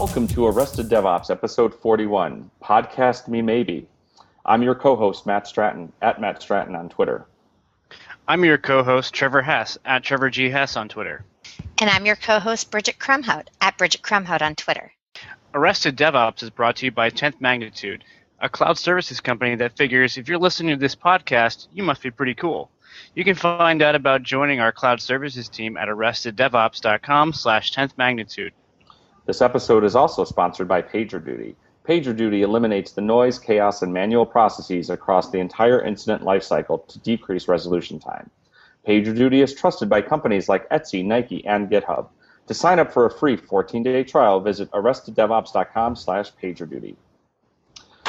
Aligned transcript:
welcome 0.00 0.26
to 0.26 0.46
Arrested 0.46 0.88
DevOps, 0.88 1.28
episode 1.28 1.74
41, 1.74 2.50
Podcast 2.62 3.28
Me 3.28 3.42
Maybe. 3.42 3.86
I'm 4.46 4.62
your 4.62 4.74
co 4.74 4.96
host, 4.96 5.26
Matt 5.26 5.46
Stratton, 5.46 5.92
at 6.00 6.18
Matt 6.18 6.40
Stratton 6.40 6.74
on 6.74 6.88
Twitter. 6.88 7.26
I'm 8.26 8.42
your 8.42 8.56
co 8.56 8.82
host, 8.82 9.12
Trevor 9.12 9.42
Hess, 9.42 9.76
at 9.84 10.02
Trevor 10.02 10.30
G. 10.30 10.48
Hess 10.48 10.74
on 10.74 10.88
Twitter. 10.88 11.22
And 11.82 11.90
I'm 11.90 12.06
your 12.06 12.16
co 12.16 12.38
host, 12.38 12.70
Bridget 12.70 12.98
Kromhout, 12.98 13.48
at 13.60 13.76
Bridget 13.76 14.00
Kromhout 14.00 14.40
on 14.40 14.54
Twitter. 14.54 14.90
Arrested 15.52 15.98
DevOps 15.98 16.42
is 16.42 16.48
brought 16.48 16.76
to 16.76 16.86
you 16.86 16.92
by 16.92 17.10
10th 17.10 17.38
Magnitude, 17.38 18.02
a 18.40 18.48
cloud 18.48 18.78
services 18.78 19.20
company 19.20 19.54
that 19.56 19.76
figures 19.76 20.16
if 20.16 20.28
you're 20.28 20.38
listening 20.38 20.74
to 20.74 20.80
this 20.80 20.96
podcast, 20.96 21.68
you 21.74 21.82
must 21.82 22.00
be 22.00 22.10
pretty 22.10 22.34
cool. 22.34 22.70
You 23.14 23.22
can 23.22 23.34
find 23.34 23.82
out 23.82 23.94
about 23.94 24.22
joining 24.22 24.60
our 24.60 24.72
cloud 24.72 25.02
services 25.02 25.50
team 25.50 25.76
at 25.76 25.88
arresteddevops.com 25.88 27.34
slash 27.34 27.74
10th 27.74 27.98
magnitude. 27.98 28.54
This 29.30 29.42
episode 29.42 29.84
is 29.84 29.94
also 29.94 30.24
sponsored 30.24 30.66
by 30.66 30.82
PagerDuty. 30.82 31.54
PagerDuty 31.86 32.40
eliminates 32.40 32.90
the 32.90 33.00
noise, 33.00 33.38
chaos, 33.38 33.80
and 33.80 33.92
manual 33.92 34.26
processes 34.26 34.90
across 34.90 35.30
the 35.30 35.38
entire 35.38 35.80
incident 35.80 36.24
lifecycle 36.24 36.84
to 36.88 36.98
decrease 36.98 37.46
resolution 37.46 38.00
time. 38.00 38.28
PagerDuty 38.88 39.40
is 39.40 39.54
trusted 39.54 39.88
by 39.88 40.02
companies 40.02 40.48
like 40.48 40.68
Etsy, 40.70 41.04
Nike, 41.04 41.46
and 41.46 41.70
GitHub. 41.70 42.08
To 42.48 42.54
sign 42.54 42.80
up 42.80 42.92
for 42.92 43.06
a 43.06 43.10
free 43.10 43.36
14-day 43.36 44.02
trial, 44.02 44.40
visit 44.40 44.68
arresteddevops.com 44.72 45.94
slash 45.94 46.32
PagerDuty. 46.42 46.96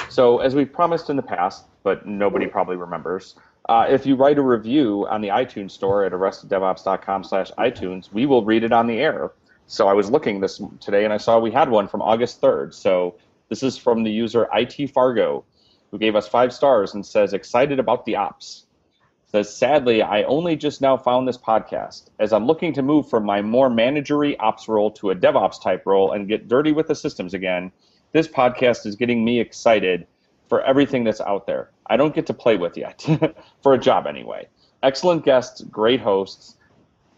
So, 0.09 0.39
as 0.39 0.55
we 0.55 0.65
promised 0.65 1.11
in 1.11 1.17
the 1.17 1.21
past, 1.21 1.65
but 1.83 2.07
nobody 2.07 2.47
probably 2.47 2.77
remembers, 2.77 3.35
uh, 3.69 3.85
if 3.87 4.07
you 4.07 4.15
write 4.15 4.39
a 4.39 4.41
review 4.41 5.05
on 5.07 5.21
the 5.21 5.27
iTunes 5.27 5.69
store 5.69 6.03
at 6.03 6.13
arresteddevops.com 6.13 7.23
slash 7.23 7.51
iTunes, 7.59 8.11
we 8.11 8.25
will 8.25 8.43
read 8.43 8.63
it 8.63 8.73
on 8.73 8.87
the 8.87 8.97
air. 8.97 9.29
So 9.71 9.87
I 9.87 9.93
was 9.93 10.11
looking 10.11 10.41
this 10.41 10.61
today 10.81 11.05
and 11.05 11.13
I 11.13 11.17
saw 11.17 11.39
we 11.39 11.49
had 11.49 11.69
one 11.69 11.87
from 11.87 12.01
August 12.01 12.41
3rd. 12.41 12.73
So 12.73 13.15
this 13.47 13.63
is 13.63 13.77
from 13.77 14.03
the 14.03 14.11
user 14.11 14.49
IT 14.53 14.91
Fargo, 14.91 15.45
who 15.89 15.97
gave 15.97 16.13
us 16.13 16.27
five 16.27 16.51
stars 16.51 16.93
and 16.93 17.05
says, 17.05 17.31
excited 17.31 17.79
about 17.79 18.03
the 18.03 18.17
ops. 18.17 18.65
Says, 19.27 19.55
sadly, 19.55 20.01
I 20.01 20.23
only 20.23 20.57
just 20.57 20.81
now 20.81 20.97
found 20.97 21.25
this 21.25 21.37
podcast. 21.37 22.09
As 22.19 22.33
I'm 22.33 22.47
looking 22.47 22.73
to 22.73 22.81
move 22.81 23.09
from 23.09 23.23
my 23.23 23.41
more 23.41 23.69
managery 23.69 24.35
ops 24.41 24.67
role 24.67 24.91
to 24.91 25.11
a 25.11 25.15
DevOps 25.15 25.63
type 25.63 25.85
role 25.85 26.11
and 26.11 26.27
get 26.27 26.49
dirty 26.49 26.73
with 26.73 26.89
the 26.89 26.95
systems 26.95 27.33
again, 27.33 27.71
this 28.11 28.27
podcast 28.27 28.85
is 28.85 28.97
getting 28.97 29.23
me 29.23 29.39
excited 29.39 30.05
for 30.49 30.61
everything 30.63 31.05
that's 31.05 31.21
out 31.21 31.47
there. 31.47 31.71
I 31.85 31.95
don't 31.95 32.13
get 32.13 32.25
to 32.25 32.33
play 32.33 32.57
with 32.57 32.75
yet, 32.75 33.07
for 33.63 33.73
a 33.73 33.79
job 33.79 34.05
anyway. 34.05 34.49
Excellent 34.83 35.23
guests, 35.23 35.61
great 35.61 36.01
hosts. 36.01 36.57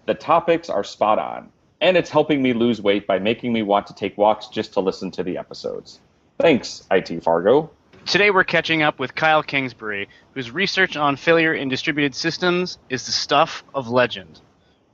The 0.05 0.13
topics 0.13 0.69
are 0.69 0.83
spot 0.83 1.17
on, 1.17 1.49
and 1.83 1.97
it's 1.97 2.09
helping 2.09 2.41
me 2.41 2.53
lose 2.53 2.81
weight 2.81 3.05
by 3.05 3.19
making 3.19 3.51
me 3.51 3.61
want 3.61 3.85
to 3.85 3.93
take 3.93 4.17
walks 4.17 4.47
just 4.47 4.71
to 4.73 4.79
listen 4.79 5.11
to 5.11 5.21
the 5.21 5.37
episodes. 5.37 5.99
Thanks, 6.39 6.87
IT 6.89 7.21
Fargo. 7.21 7.69
Today 8.05 8.31
we're 8.31 8.45
catching 8.45 8.81
up 8.81 8.99
with 8.99 9.13
Kyle 9.13 9.43
Kingsbury, 9.43 10.07
whose 10.33 10.49
research 10.49 10.95
on 10.95 11.17
failure 11.17 11.53
in 11.53 11.67
distributed 11.67 12.15
systems 12.15 12.77
is 12.89 13.05
the 13.05 13.11
stuff 13.11 13.65
of 13.75 13.89
legend. 13.89 14.39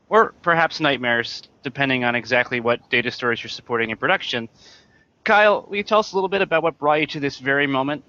Or 0.09 0.33
perhaps 0.41 0.79
nightmares, 0.79 1.43
depending 1.61 2.03
on 2.03 2.15
exactly 2.15 2.59
what 2.59 2.89
data 2.89 3.11
stores 3.11 3.43
you're 3.43 3.49
supporting 3.49 3.91
in 3.91 3.97
production. 3.97 4.49
Kyle, 5.23 5.67
will 5.69 5.75
you 5.75 5.83
tell 5.83 5.99
us 5.99 6.13
a 6.13 6.15
little 6.15 6.27
bit 6.27 6.41
about 6.41 6.63
what 6.63 6.79
brought 6.79 7.01
you 7.01 7.05
to 7.07 7.19
this 7.19 7.37
very 7.37 7.67
moment? 7.67 8.03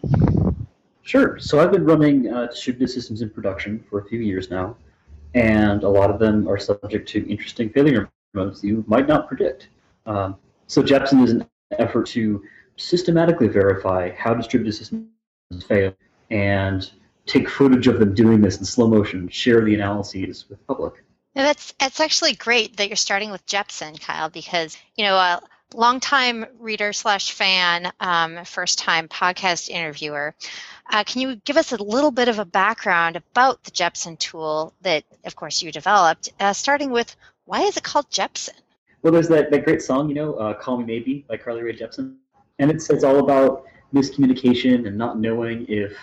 Sure. 1.03 1.39
So 1.39 1.61
I've 1.61 1.71
been 1.71 1.85
running 1.85 2.33
uh, 2.33 2.47
distributed 2.47 2.91
systems 2.91 3.21
in 3.21 3.29
production 3.29 3.85
for 3.91 4.01
a 4.01 4.05
few 4.07 4.21
years 4.21 4.51
now, 4.51 4.77
and 5.35 5.83
a 5.83 5.89
lot 5.89 6.11
of 6.11 6.19
them 6.19 6.49
are 6.49 6.57
subject 6.57 7.07
to 7.11 7.29
interesting 7.29 7.69
failure 7.69 8.09
modes 8.35 8.63
you 8.63 8.85
might 8.87 9.09
not 9.09 9.29
predict. 9.29 9.69
Um, 10.07 10.37
so 10.67 10.83
Jepsen 10.83 11.25
is 11.25 11.33
an 11.33 11.49
effort 11.73 12.07
to 12.09 12.43
systematically 12.77 13.49
verify 13.49 14.11
how 14.11 14.35
distributed 14.35 14.73
systems 14.73 15.09
fail 15.67 15.95
and 16.31 16.91
take 17.27 17.49
footage 17.49 17.87
of 17.87 17.99
them 17.99 18.15
doing 18.15 18.41
this 18.41 18.59
in 18.59 18.65
slow 18.65 18.89
motion, 18.89 19.29
share 19.29 19.65
the 19.65 19.75
analyses 19.75 20.49
with 20.49 20.59
the 20.59 20.65
public. 20.65 21.05
Now 21.35 21.43
that's 21.43 21.73
that's 21.79 22.01
actually 22.01 22.35
great 22.35 22.77
that 22.77 22.89
you're 22.89 22.97
starting 22.97 23.31
with 23.31 23.47
Jepsen, 23.47 24.01
Kyle, 24.01 24.31
because 24.31 24.77
you 24.97 25.05
know 25.05 25.17
uh, 25.17 25.41
longtime 25.75 26.47
reader 26.59 26.93
slash 26.93 27.33
fan, 27.33 27.93
um, 28.01 28.45
first 28.45 28.79
time 28.79 29.09
podcast 29.09 29.69
interviewer. 29.69 30.35
Uh, 30.93 31.05
can 31.05 31.21
you 31.21 31.37
give 31.37 31.57
us 31.57 31.73
a 31.73 31.83
little 31.83 32.11
bit 32.11 32.29
of 32.29 32.39
a 32.39 32.45
background 32.45 33.17
about 33.17 33.63
the 33.63 33.71
Jepsen 33.71 34.19
tool 34.19 34.75
that, 34.83 35.05
of 35.25 35.37
course, 35.37 35.63
you 35.63 35.71
developed, 35.71 36.33
uh, 36.41 36.53
starting 36.53 36.91
with 36.91 37.15
why 37.51 37.63
is 37.63 37.77
it 37.77 37.83
called 37.83 38.09
Jepsen? 38.11 38.55
Well, 39.03 39.13
there's 39.13 39.27
that, 39.27 39.51
that 39.51 39.65
great 39.65 39.83
song, 39.83 40.09
you 40.09 40.15
know, 40.15 40.35
uh, 40.35 40.55
Call 40.55 40.77
Me 40.77 40.85
Maybe 40.85 41.25
by 41.29 41.37
Carly 41.37 41.63
Rae 41.63 41.77
Jepsen. 41.77 42.15
And 42.61 42.71
it's, 42.71 42.89
it's 42.91 43.03
all 43.03 43.19
about 43.19 43.65
miscommunication 43.93 44.87
and 44.87 44.97
not 44.97 45.19
knowing 45.19 45.67
if 45.69 45.97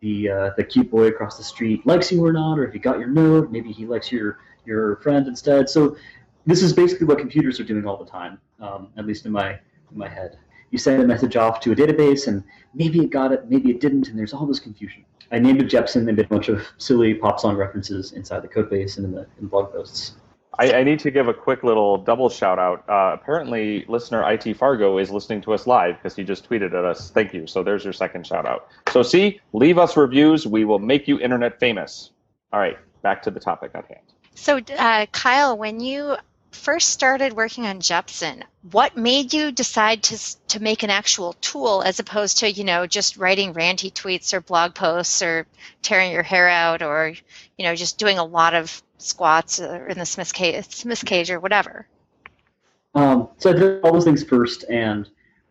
the, 0.00 0.28
uh, 0.28 0.50
the 0.58 0.64
cute 0.64 0.90
boy 0.90 1.06
across 1.06 1.38
the 1.38 1.42
street 1.42 1.86
likes 1.86 2.12
you 2.12 2.22
or 2.22 2.34
not, 2.34 2.58
or 2.58 2.66
if 2.66 2.74
you 2.74 2.80
got 2.80 2.98
your 2.98 3.08
note, 3.08 3.50
maybe 3.50 3.72
he 3.72 3.86
likes 3.86 4.12
your, 4.12 4.40
your 4.66 4.96
friend 4.96 5.26
instead. 5.26 5.70
So 5.70 5.96
this 6.44 6.62
is 6.62 6.74
basically 6.74 7.06
what 7.06 7.18
computers 7.18 7.58
are 7.60 7.64
doing 7.64 7.86
all 7.86 7.96
the 7.96 8.10
time, 8.10 8.38
um, 8.60 8.88
at 8.98 9.06
least 9.06 9.24
in 9.24 9.32
my 9.32 9.52
in 9.52 9.96
my 9.96 10.08
head. 10.08 10.38
You 10.70 10.78
send 10.78 11.02
a 11.02 11.06
message 11.06 11.34
off 11.34 11.60
to 11.60 11.72
a 11.72 11.74
database, 11.74 12.28
and 12.28 12.44
maybe 12.74 13.00
it 13.00 13.10
got 13.10 13.32
it, 13.32 13.48
maybe 13.48 13.70
it 13.70 13.80
didn't, 13.80 14.08
and 14.08 14.18
there's 14.18 14.34
all 14.34 14.46
this 14.46 14.60
confusion. 14.60 15.04
I 15.32 15.38
named 15.38 15.62
it 15.62 15.68
Jepsen 15.68 16.06
and 16.08 16.16
did 16.16 16.26
a 16.26 16.28
bunch 16.28 16.48
of 16.48 16.66
silly 16.76 17.14
pop 17.14 17.40
song 17.40 17.56
references 17.56 18.12
inside 18.12 18.42
the 18.42 18.48
code 18.48 18.68
base 18.68 18.98
and 18.98 19.06
in 19.06 19.12
the, 19.12 19.26
in 19.40 19.46
blog 19.46 19.72
posts. 19.72 20.16
I, 20.58 20.72
I, 20.72 20.82
need 20.82 20.98
to 21.00 21.10
give 21.10 21.28
a 21.28 21.34
quick 21.34 21.62
little 21.62 21.96
double 21.96 22.28
shout 22.28 22.58
out. 22.58 22.84
Uh, 22.88 23.12
apparently, 23.14 23.84
listener 23.88 24.28
IT 24.30 24.56
Fargo 24.56 24.98
is 24.98 25.10
listening 25.10 25.40
to 25.42 25.52
us 25.54 25.66
live 25.66 25.96
because 25.96 26.16
he 26.16 26.24
just 26.24 26.48
tweeted 26.48 26.74
at 26.74 26.84
us. 26.84 27.10
Thank 27.10 27.32
you. 27.32 27.46
So 27.46 27.62
there's 27.62 27.84
your 27.84 27.92
second 27.92 28.26
shout 28.26 28.46
out. 28.46 28.68
So, 28.92 29.02
see, 29.02 29.40
leave 29.52 29.78
us 29.78 29.96
reviews. 29.96 30.46
We 30.46 30.64
will 30.64 30.78
make 30.78 31.06
you 31.06 31.20
internet 31.20 31.60
famous. 31.60 32.10
All 32.52 32.60
right, 32.60 32.76
back 33.02 33.22
to 33.22 33.30
the 33.30 33.40
topic 33.40 33.70
at 33.74 33.86
hand. 33.86 34.00
So, 34.34 34.60
uh, 34.76 35.06
Kyle, 35.12 35.56
when 35.56 35.80
you 35.80 36.16
first 36.50 36.90
started 36.90 37.32
working 37.32 37.66
on 37.66 37.80
Jepsen, 37.80 38.42
what 38.70 38.96
made 38.96 39.32
you 39.32 39.52
decide 39.52 40.02
to 40.04 40.18
to 40.48 40.60
make 40.60 40.82
an 40.82 40.90
actual 40.90 41.34
tool 41.34 41.82
as 41.82 41.98
opposed 42.00 42.38
to 42.38 42.50
you 42.50 42.64
know 42.64 42.86
just 42.86 43.16
writing 43.16 43.54
ranty 43.54 43.92
tweets 43.92 44.32
or 44.32 44.40
blog 44.40 44.74
posts 44.74 45.22
or 45.22 45.46
tearing 45.82 46.12
your 46.12 46.22
hair 46.22 46.48
out 46.48 46.82
or 46.82 47.14
you 47.56 47.64
know 47.64 47.74
just 47.74 47.98
doing 47.98 48.18
a 48.18 48.24
lot 48.24 48.54
of 48.54 48.82
squats 49.02 49.60
or 49.60 49.86
in 49.86 49.98
the 49.98 50.06
Smith 50.06 50.32
cage, 50.32 50.66
Smith 50.68 51.04
cage 51.04 51.30
or 51.30 51.40
whatever? 51.40 51.86
Um, 52.94 53.28
so 53.38 53.50
I 53.50 53.52
did 53.54 53.82
all 53.82 53.92
those 53.92 54.04
things 54.04 54.24
first 54.24 54.64
and 54.68 55.08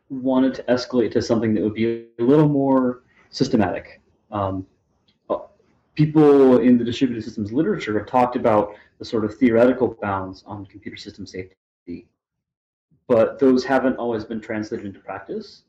wanted 0.10 0.54
to 0.56 0.64
escalate 0.64 1.12
to 1.12 1.22
something 1.22 1.54
that 1.54 1.64
would 1.64 1.74
be 1.74 2.06
a 2.20 2.24
little 2.24 2.50
more 2.50 3.04
systematic. 3.30 4.02
Um, 4.32 4.66
people 6.00 6.60
in 6.60 6.78
the 6.78 6.84
distributed 6.84 7.22
systems 7.22 7.52
literature 7.52 7.98
have 8.00 8.08
talked 8.08 8.38
about 8.38 8.74
the 9.00 9.06
sort 9.06 9.26
of 9.26 9.36
theoretical 9.38 9.98
bounds 10.02 10.44
on 10.46 10.66
computer 10.66 10.96
system 10.96 11.26
safety, 11.26 12.08
but 13.10 13.38
those 13.38 13.66
haven't 13.66 13.98
always 13.98 14.24
been 14.24 14.40
translated 14.40 14.86
into 14.86 15.00
practice. 15.00 15.64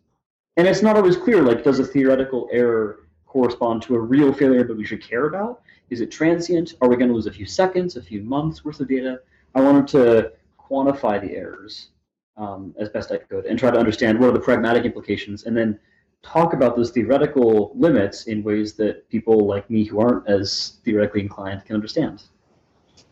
And 0.57 0.69
it's 0.69 0.83
not 0.83 0.97
always 0.97 1.17
clear, 1.17 1.43
like, 1.43 1.65
does 1.65 1.81
a 1.81 1.85
theoretical 1.85 2.49
error 2.53 3.09
correspond 3.31 3.81
to 3.81 3.95
a 3.95 3.99
real 3.99 4.33
failure 4.33 4.65
that 4.65 4.77
we 4.77 4.85
should 4.85 5.01
care 5.01 5.27
about? 5.27 5.63
Is 5.89 6.01
it 6.01 6.11
transient? 6.11 6.75
Are 6.81 6.89
we 6.89 6.97
going 6.97 7.09
to 7.09 7.15
lose 7.15 7.27
a 7.27 7.33
few 7.33 7.47
seconds, 7.47 7.97
a 7.97 8.03
few 8.03 8.23
months 8.23 8.65
worth 8.65 8.81
of 8.81 8.89
data? 8.89 9.21
I 9.55 9.61
wanted 9.61 9.87
to 9.89 10.33
quantify 10.59 11.21
the 11.21 11.37
errors 11.37 11.91
um, 12.37 12.75
as 12.77 12.89
best 12.89 13.13
I 13.13 13.19
could 13.19 13.47
and 13.47 13.57
try 13.57 13.71
to 13.71 13.79
understand 13.79 14.19
what 14.19 14.31
are 14.31 14.33
the 14.33 14.41
pragmatic 14.41 14.85
implications 14.85 15.45
and 15.45 15.57
then 15.57 15.79
talk 16.23 16.55
about 16.55 16.75
those 16.75 16.91
theoretical 16.91 17.73
limits 17.77 18.27
in 18.27 18.43
ways 18.43 18.75
that 18.75 19.09
people 19.09 19.47
like 19.47 19.71
me 19.71 19.85
who 19.85 20.01
aren't 20.01 20.29
as 20.29 20.79
theoretically 20.85 21.21
inclined 21.21 21.65
can 21.65 21.77
understand. 21.77 22.25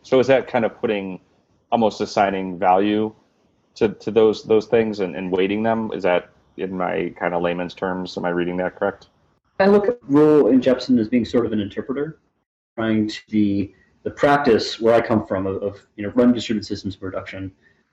So 0.03 0.19
is 0.19 0.27
that 0.27 0.47
kind 0.47 0.65
of 0.65 0.77
putting 0.81 1.21
almost 1.71 2.01
assigning 2.01 2.59
value 2.59 3.15
to, 3.75 3.89
to 3.89 4.11
those 4.11 4.43
those 4.43 4.65
things 4.65 4.99
and, 4.99 5.15
and 5.15 5.31
weighting 5.31 5.63
them? 5.63 5.91
Is 5.93 6.03
that 6.03 6.29
in 6.57 6.77
my 6.77 7.13
kind 7.17 7.33
of 7.33 7.41
layman's 7.41 7.73
terms? 7.73 8.17
Am 8.17 8.25
I 8.25 8.29
reading 8.29 8.57
that 8.57 8.75
correct? 8.75 9.07
I 9.59 9.67
look 9.67 9.87
at 9.87 9.99
the 10.01 10.07
role 10.07 10.47
in 10.47 10.61
Jepsen 10.61 10.99
as 10.99 11.09
being 11.09 11.25
sort 11.25 11.45
of 11.45 11.51
an 11.51 11.59
interpreter, 11.59 12.19
trying 12.75 13.07
to 13.09 13.19
be 13.29 13.75
the 14.03 14.11
practice 14.11 14.79
where 14.79 14.93
I 14.93 15.01
come 15.01 15.25
from 15.25 15.45
of, 15.45 15.61
of 15.61 15.85
you 15.95 16.03
know 16.03 16.09
running 16.15 16.33
distributed 16.33 16.67
systems 16.67 16.95
production, 16.95 17.51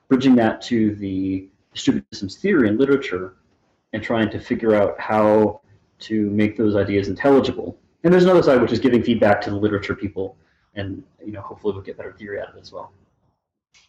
bridging 0.08 0.36
that 0.36 0.62
to 0.62 0.94
the 0.94 1.48
distributed 1.72 2.06
systems 2.12 2.36
theory 2.36 2.68
and 2.68 2.78
literature 2.78 3.34
and 3.92 4.02
trying 4.02 4.30
to 4.30 4.38
figure 4.38 4.74
out 4.74 4.98
how 5.00 5.60
to 5.98 6.30
make 6.30 6.56
those 6.56 6.76
ideas 6.76 7.08
intelligible. 7.08 7.78
And 8.04 8.12
there's 8.12 8.24
another 8.24 8.42
side 8.42 8.60
which 8.60 8.72
is 8.72 8.78
giving 8.78 9.02
feedback 9.02 9.40
to 9.42 9.50
the 9.50 9.56
literature 9.56 9.94
people, 9.94 10.36
and 10.74 11.02
you 11.24 11.32
know 11.32 11.40
hopefully 11.40 11.74
we'll 11.74 11.82
get 11.82 11.96
better 11.96 12.12
theory 12.12 12.40
out 12.40 12.48
of 12.48 12.56
it 12.56 12.60
as 12.60 12.72
well. 12.72 12.92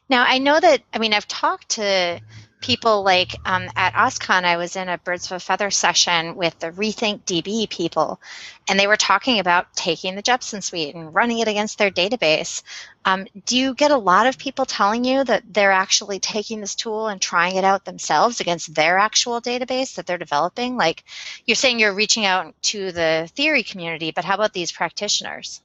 Now 0.09 0.25
I 0.27 0.39
know 0.39 0.59
that 0.59 0.81
I 0.93 0.97
mean 0.99 1.13
I've 1.13 1.27
talked 1.27 1.69
to 1.69 2.19
people 2.61 3.03
like 3.03 3.35
um, 3.45 3.69
at 3.75 3.93
OSCON, 3.93 4.43
I 4.43 4.57
was 4.57 4.75
in 4.75 4.89
a 4.89 4.97
Birds 4.97 5.27
of 5.27 5.33
a 5.33 5.39
Feather 5.39 5.69
session 5.69 6.35
with 6.35 6.57
the 6.59 6.71
Rethink 6.71 7.23
DB 7.23 7.69
people, 7.69 8.19
and 8.67 8.79
they 8.79 8.87
were 8.87 8.97
talking 8.97 9.39
about 9.39 9.73
taking 9.75 10.15
the 10.15 10.23
Jepsen 10.23 10.63
suite 10.63 10.95
and 10.95 11.13
running 11.13 11.39
it 11.39 11.47
against 11.47 11.77
their 11.77 11.91
database. 11.91 12.63
Um, 13.05 13.27
do 13.45 13.57
you 13.57 13.73
get 13.73 13.91
a 13.91 13.97
lot 13.97 14.27
of 14.27 14.37
people 14.37 14.65
telling 14.65 15.05
you 15.05 15.23
that 15.23 15.43
they're 15.51 15.71
actually 15.71 16.19
taking 16.19 16.59
this 16.59 16.75
tool 16.75 17.07
and 17.07 17.21
trying 17.21 17.55
it 17.55 17.63
out 17.63 17.85
themselves 17.85 18.39
against 18.39 18.73
their 18.73 18.97
actual 18.97 19.39
database 19.39 19.95
that 19.95 20.05
they're 20.05 20.17
developing? 20.17 20.77
Like 20.77 21.03
you're 21.45 21.55
saying 21.55 21.79
you're 21.79 21.93
reaching 21.93 22.25
out 22.25 22.53
to 22.63 22.91
the 22.91 23.29
theory 23.35 23.63
community, 23.63 24.11
but 24.11 24.25
how 24.25 24.35
about 24.35 24.53
these 24.53 24.71
practitioners? 24.71 25.61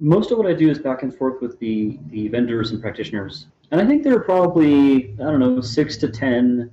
Most 0.00 0.30
of 0.30 0.38
what 0.38 0.46
I 0.46 0.52
do 0.52 0.70
is 0.70 0.78
back 0.78 1.02
and 1.02 1.12
forth 1.12 1.40
with 1.40 1.58
the, 1.58 1.98
the 2.10 2.28
vendors 2.28 2.70
and 2.70 2.80
practitioners 2.80 3.46
and 3.70 3.80
I 3.80 3.86
think 3.86 4.02
there 4.02 4.14
are 4.14 4.20
probably, 4.20 5.14
I 5.14 5.24
don't 5.24 5.40
know, 5.40 5.60
six 5.60 5.96
to 5.98 6.08
10 6.08 6.70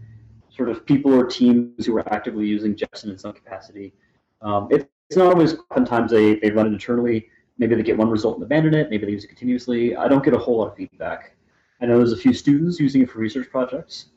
sort 0.49 0.69
of 0.69 0.85
people 0.85 1.13
or 1.13 1.25
teams 1.25 1.85
who 1.85 1.97
are 1.97 2.13
actively 2.13 2.45
using 2.45 2.73
Jepsen 2.73 3.09
in 3.09 3.17
some 3.17 3.33
capacity. 3.33 3.93
Um, 4.41 4.69
it, 4.71 4.89
it's 5.09 5.17
not 5.17 5.27
always, 5.27 5.55
oftentimes 5.71 6.11
they, 6.11 6.35
they 6.35 6.51
run 6.51 6.67
it 6.67 6.73
internally. 6.73 7.27
Maybe 7.57 7.75
they 7.75 7.83
get 7.83 7.97
one 7.97 8.09
result 8.09 8.35
and 8.35 8.43
abandon 8.43 8.73
it. 8.73 8.89
Maybe 8.89 9.05
they 9.05 9.11
use 9.11 9.25
it 9.25 9.27
continuously. 9.27 9.95
I 9.95 10.07
don't 10.07 10.23
get 10.23 10.33
a 10.33 10.37
whole 10.37 10.57
lot 10.57 10.69
of 10.69 10.75
feedback. 10.75 11.35
I 11.81 11.85
know 11.85 11.97
there's 11.97 12.13
a 12.13 12.17
few 12.17 12.33
students 12.33 12.79
using 12.79 13.01
it 13.01 13.09
for 13.09 13.19
research 13.19 13.49
projects. 13.49 14.07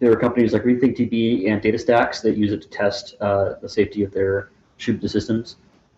There 0.00 0.10
are 0.10 0.16
companies 0.16 0.52
like 0.52 0.64
RethinkDB 0.64 1.48
and 1.50 1.62
DataStax 1.62 2.22
that 2.22 2.36
use 2.36 2.52
it 2.52 2.62
to 2.62 2.68
test 2.68 3.14
uh, 3.20 3.54
the 3.62 3.68
safety 3.68 4.02
of 4.02 4.12
their 4.12 4.50
distributed 4.76 5.10
systems. 5.10 5.56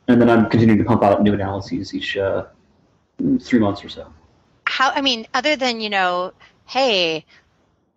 And 0.08 0.20
then 0.20 0.28
I'm 0.28 0.48
continuing 0.50 0.78
to 0.78 0.84
pump 0.84 1.02
out 1.02 1.22
new 1.22 1.32
analyses 1.32 1.94
each 1.94 2.16
uh, 2.16 2.46
three 3.40 3.58
months 3.58 3.82
or 3.82 3.88
so 3.88 4.12
how 4.78 4.92
i 4.94 5.00
mean 5.00 5.26
other 5.34 5.56
than 5.56 5.80
you 5.80 5.90
know 5.90 6.32
hey 6.66 7.24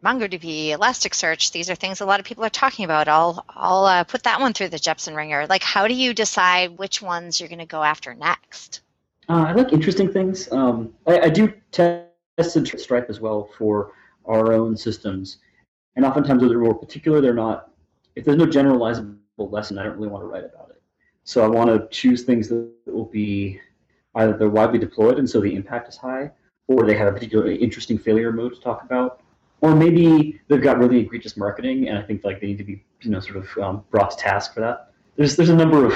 mongodb 0.04 0.44
elasticsearch 0.76 1.52
these 1.52 1.70
are 1.70 1.76
things 1.76 2.02
a 2.02 2.06
lot 2.06 2.20
of 2.20 2.26
people 2.26 2.44
are 2.44 2.50
talking 2.50 2.86
about. 2.86 3.08
I'll 3.08 3.46
i'll 3.50 3.86
uh, 3.86 4.04
put 4.04 4.24
that 4.24 4.40
one 4.40 4.54
through 4.54 4.70
the 4.70 4.80
jepsen 4.88 5.16
ringer. 5.16 5.46
Like 5.46 5.62
how 5.62 5.88
do 5.88 5.94
you 5.94 6.14
decide 6.14 6.80
which 6.80 7.00
ones 7.02 7.40
you're 7.40 7.50
going 7.50 7.60
to 7.60 7.68
go 7.78 7.84
after 7.84 8.16
next? 8.16 8.82
Uh, 9.30 9.46
i 9.48 9.52
like 9.52 9.72
interesting 9.74 10.12
things. 10.12 10.52
Um, 10.52 10.94
I, 11.06 11.20
I, 11.20 11.30
do 11.30 11.54
test 11.72 12.68
stripe 12.80 13.10
as 13.10 13.20
well 13.20 13.50
for 13.58 13.92
our 14.26 14.52
own 14.52 14.76
systems. 14.76 15.38
And 15.96 16.04
oftentimes 16.04 16.42
those 16.42 16.52
are 16.52 16.60
more 16.60 16.74
particular. 16.74 17.22
They're 17.22 17.42
not 17.46 17.70
if 18.16 18.26
there's 18.26 18.38
no 18.38 18.48
generalizable 18.48 19.18
lesson 19.38 19.78
i 19.78 19.84
don't 19.84 19.98
really 19.98 20.10
want 20.10 20.24
to 20.24 20.28
write 20.28 20.46
about 20.46 20.72
it. 20.72 20.82
So 21.26 21.44
i 21.46 21.48
want 21.48 21.70
to 21.70 21.88
choose 22.00 22.24
things 22.24 22.50
that 22.50 22.72
will 22.88 23.12
be 23.22 23.62
either 24.16 24.36
they're 24.36 24.50
widely 24.50 24.80
deployed 24.80 25.20
and 25.20 25.30
so 25.30 25.40
the 25.40 25.54
impact 25.54 25.88
is 25.88 25.96
high 25.96 26.32
or 26.72 26.86
they 26.86 26.96
have 26.96 27.08
a 27.08 27.12
particularly 27.12 27.56
interesting 27.56 27.98
failure 27.98 28.32
mode 28.32 28.54
to 28.56 28.62
talk 28.62 28.84
about, 28.84 29.22
or 29.62 29.76
maybe 29.76 30.40
they've 30.48 30.62
got 30.62 30.78
really 30.80 31.00
egregious 31.00 31.36
marketing, 31.36 31.90
and 31.90 31.98
I 31.98 32.02
think 32.02 32.24
like 32.24 32.40
they 32.40 32.48
need 32.48 32.58
to 32.60 32.64
be 32.64 32.84
you 33.02 33.12
know 33.12 33.20
sort 33.20 33.38
of 33.38 33.58
um, 33.58 33.84
brought 33.92 34.12
to 34.12 34.18
task 34.18 34.54
for 34.54 34.62
that. 34.62 34.92
There's 35.18 35.36
there's 35.36 35.50
a 35.50 35.56
number 35.56 35.86
of 35.86 35.94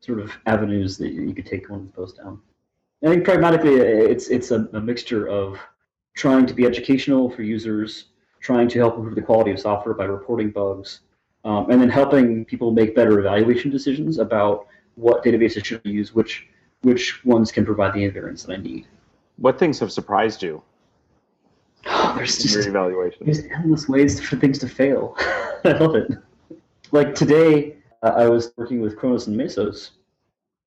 sort 0.00 0.20
of 0.20 0.32
avenues 0.46 0.98
that 0.98 1.10
you 1.10 1.34
could 1.34 1.46
take 1.46 1.68
one 1.70 1.80
of 1.80 1.94
those 1.94 2.12
down. 2.12 2.40
I 3.04 3.08
think 3.08 3.24
pragmatically, 3.24 3.74
it's 3.74 4.28
it's 4.28 4.50
a, 4.50 4.68
a 4.72 4.80
mixture 4.80 5.28
of 5.28 5.58
trying 6.14 6.46
to 6.46 6.54
be 6.54 6.64
educational 6.64 7.30
for 7.30 7.42
users, 7.42 8.06
trying 8.40 8.68
to 8.68 8.78
help 8.78 8.96
improve 8.96 9.14
the 9.14 9.22
quality 9.22 9.52
of 9.52 9.60
software 9.60 9.94
by 9.94 10.04
reporting 10.04 10.50
bugs, 10.50 11.00
um, 11.44 11.70
and 11.70 11.80
then 11.80 11.88
helping 11.88 12.44
people 12.44 12.72
make 12.72 12.94
better 12.94 13.18
evaluation 13.20 13.70
decisions 13.70 14.18
about 14.18 14.66
what 14.96 15.22
databases 15.22 15.64
should 15.64 15.80
use, 15.84 16.14
which 16.14 16.48
which 16.82 17.24
ones 17.24 17.52
can 17.52 17.64
provide 17.64 17.94
the 17.94 18.00
invariance 18.00 18.46
that 18.46 18.58
I 18.58 18.62
need. 18.62 18.86
What 19.36 19.58
things 19.58 19.78
have 19.80 19.92
surprised 19.92 20.42
you? 20.42 20.62
Oh, 21.86 22.14
there's 22.16 22.38
just 22.38 22.54
your 22.54 22.68
evaluation. 22.68 23.24
There's 23.24 23.44
endless 23.44 23.88
ways 23.88 24.20
for 24.20 24.36
things 24.36 24.58
to 24.60 24.68
fail. 24.68 25.14
I 25.64 25.72
love 25.72 25.94
it. 25.94 26.10
Like 26.92 27.14
today, 27.14 27.76
uh, 28.02 28.12
I 28.16 28.28
was 28.28 28.52
working 28.56 28.80
with 28.80 28.96
Chronos 28.96 29.26
and 29.26 29.36
Mesos, 29.36 29.90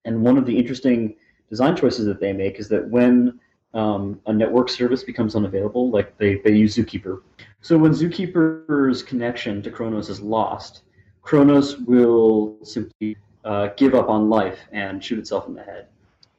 and 0.05 0.23
one 0.23 0.37
of 0.37 0.45
the 0.45 0.57
interesting 0.57 1.15
design 1.49 1.75
choices 1.75 2.05
that 2.05 2.19
they 2.19 2.31
make 2.31 2.59
is 2.59 2.69
that 2.69 2.87
when 2.89 3.39
um, 3.73 4.19
a 4.25 4.33
network 4.33 4.69
service 4.69 5.03
becomes 5.03 5.35
unavailable, 5.35 5.89
like 5.89 6.17
they, 6.17 6.35
they 6.35 6.51
use 6.51 6.75
Zookeeper. 6.75 7.21
So 7.61 7.77
when 7.77 7.91
Zookeeper's 7.91 9.03
connection 9.03 9.61
to 9.63 9.71
Chronos 9.71 10.09
is 10.09 10.21
lost, 10.21 10.83
Chronos 11.21 11.77
will 11.77 12.57
simply 12.63 13.17
uh, 13.45 13.69
give 13.77 13.93
up 13.93 14.09
on 14.09 14.29
life 14.29 14.59
and 14.71 15.03
shoot 15.03 15.19
itself 15.19 15.47
in 15.47 15.53
the 15.53 15.63
head. 15.63 15.87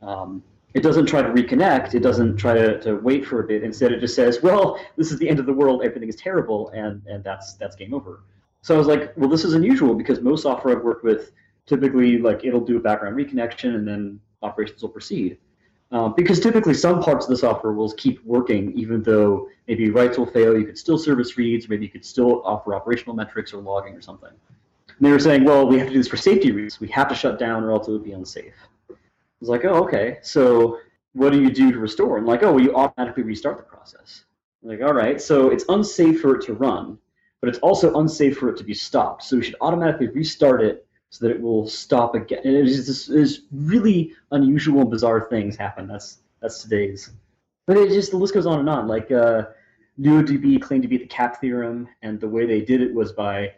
Um, 0.02 0.42
it 0.74 0.82
doesn't 0.82 1.06
try 1.06 1.22
to 1.22 1.28
reconnect. 1.28 1.94
It 1.94 2.00
doesn't 2.00 2.36
try 2.36 2.54
to, 2.54 2.80
to 2.80 2.96
wait 2.96 3.26
for 3.26 3.40
a 3.40 3.46
bit. 3.46 3.62
Instead, 3.64 3.92
it 3.92 4.00
just 4.00 4.14
says, 4.14 4.42
"Well, 4.42 4.78
this 4.96 5.10
is 5.10 5.18
the 5.18 5.28
end 5.28 5.38
of 5.38 5.46
the 5.46 5.52
world. 5.52 5.82
Everything 5.82 6.08
is 6.08 6.16
terrible," 6.16 6.70
and 6.70 7.02
and 7.06 7.24
that's 7.24 7.54
that's 7.54 7.76
game 7.76 7.94
over. 7.94 8.22
So 8.62 8.74
I 8.74 8.78
was 8.78 8.86
like, 8.86 9.12
"Well, 9.16 9.28
this 9.28 9.44
is 9.44 9.54
unusual 9.54 9.94
because 9.94 10.20
most 10.20 10.42
software 10.42 10.76
I've 10.76 10.84
worked 10.84 11.04
with, 11.04 11.32
typically, 11.66 12.18
like 12.18 12.44
it'll 12.44 12.60
do 12.60 12.76
a 12.76 12.80
background 12.80 13.16
reconnection 13.16 13.74
and 13.74 13.86
then 13.86 14.20
operations 14.42 14.82
will 14.82 14.90
proceed." 14.90 15.38
Um, 15.92 16.14
because 16.16 16.38
typically 16.38 16.74
some 16.74 17.02
parts 17.02 17.24
of 17.26 17.30
the 17.30 17.36
software 17.36 17.72
will 17.72 17.90
keep 17.92 18.24
working 18.24 18.72
even 18.78 19.02
though 19.02 19.48
maybe 19.66 19.90
writes 19.90 20.18
will 20.18 20.26
fail. 20.26 20.56
You 20.56 20.64
could 20.64 20.78
still 20.78 20.96
service 20.96 21.36
reads, 21.36 21.68
maybe 21.68 21.84
you 21.84 21.90
could 21.90 22.04
still 22.04 22.42
offer 22.44 22.76
operational 22.76 23.16
metrics 23.16 23.52
or 23.52 23.60
logging 23.60 23.96
or 23.96 24.00
something. 24.00 24.30
And 24.30 25.06
they 25.06 25.10
were 25.10 25.18
saying, 25.18 25.42
"Well, 25.44 25.66
we 25.66 25.78
have 25.78 25.88
to 25.88 25.92
do 25.92 25.98
this 25.98 26.06
for 26.06 26.16
safety 26.16 26.52
reasons. 26.52 26.78
We 26.78 26.88
have 26.88 27.08
to 27.08 27.14
shut 27.16 27.40
down, 27.40 27.64
or 27.64 27.72
else 27.72 27.88
it 27.88 27.90
would 27.90 28.04
be 28.04 28.12
unsafe." 28.12 28.54
Was 29.40 29.48
like, 29.48 29.64
oh, 29.64 29.82
okay. 29.84 30.18
So 30.22 30.78
what 31.14 31.32
do 31.32 31.42
you 31.42 31.50
do 31.50 31.72
to 31.72 31.78
restore? 31.78 32.18
And 32.18 32.26
like, 32.26 32.42
oh, 32.42 32.52
well, 32.52 32.62
you 32.62 32.74
automatically 32.74 33.22
restart 33.22 33.56
the 33.56 33.62
process. 33.64 34.24
I'm 34.62 34.68
like, 34.68 34.82
all 34.82 34.94
right. 34.94 35.20
So 35.20 35.50
it's 35.50 35.64
unsafe 35.68 36.20
for 36.20 36.36
it 36.36 36.44
to 36.46 36.54
run, 36.54 36.98
but 37.40 37.48
it's 37.48 37.58
also 37.58 37.94
unsafe 37.94 38.38
for 38.38 38.50
it 38.50 38.56
to 38.58 38.64
be 38.64 38.74
stopped. 38.74 39.24
So 39.24 39.36
we 39.36 39.42
should 39.42 39.56
automatically 39.60 40.08
restart 40.08 40.62
it 40.62 40.86
so 41.10 41.26
that 41.26 41.34
it 41.34 41.40
will 41.40 41.66
stop 41.66 42.14
again. 42.14 42.40
And 42.44 42.54
it 42.54 42.66
is 42.66 43.06
this 43.06 43.42
really 43.52 44.12
unusual 44.30 44.82
and 44.82 44.90
bizarre 44.90 45.28
things 45.28 45.56
happen. 45.56 45.88
That's 45.88 46.18
that's 46.40 46.62
today's. 46.62 47.10
But 47.66 47.76
it 47.76 47.90
just 47.90 48.12
the 48.12 48.16
list 48.16 48.34
goes 48.34 48.46
on 48.46 48.60
and 48.60 48.68
on. 48.68 48.86
Like 48.86 49.10
uh, 49.10 49.44
NuoDB 50.00 50.60
claimed 50.62 50.82
to 50.82 50.88
be 50.88 50.98
the 50.98 51.06
cap 51.06 51.40
theorem, 51.40 51.88
and 52.02 52.20
the 52.20 52.28
way 52.28 52.46
they 52.46 52.60
did 52.60 52.80
it 52.80 52.94
was 52.94 53.12
by 53.12 53.52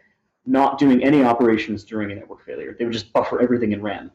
not 0.45 0.77
doing 0.77 1.03
any 1.03 1.23
operations 1.23 1.83
during 1.83 2.11
a 2.11 2.15
network 2.15 2.45
failure. 2.45 2.75
They 2.77 2.85
would 2.85 2.93
just 2.93 3.13
buffer 3.13 3.41
everything 3.41 3.71
in 3.71 3.81
RAM. 3.81 4.11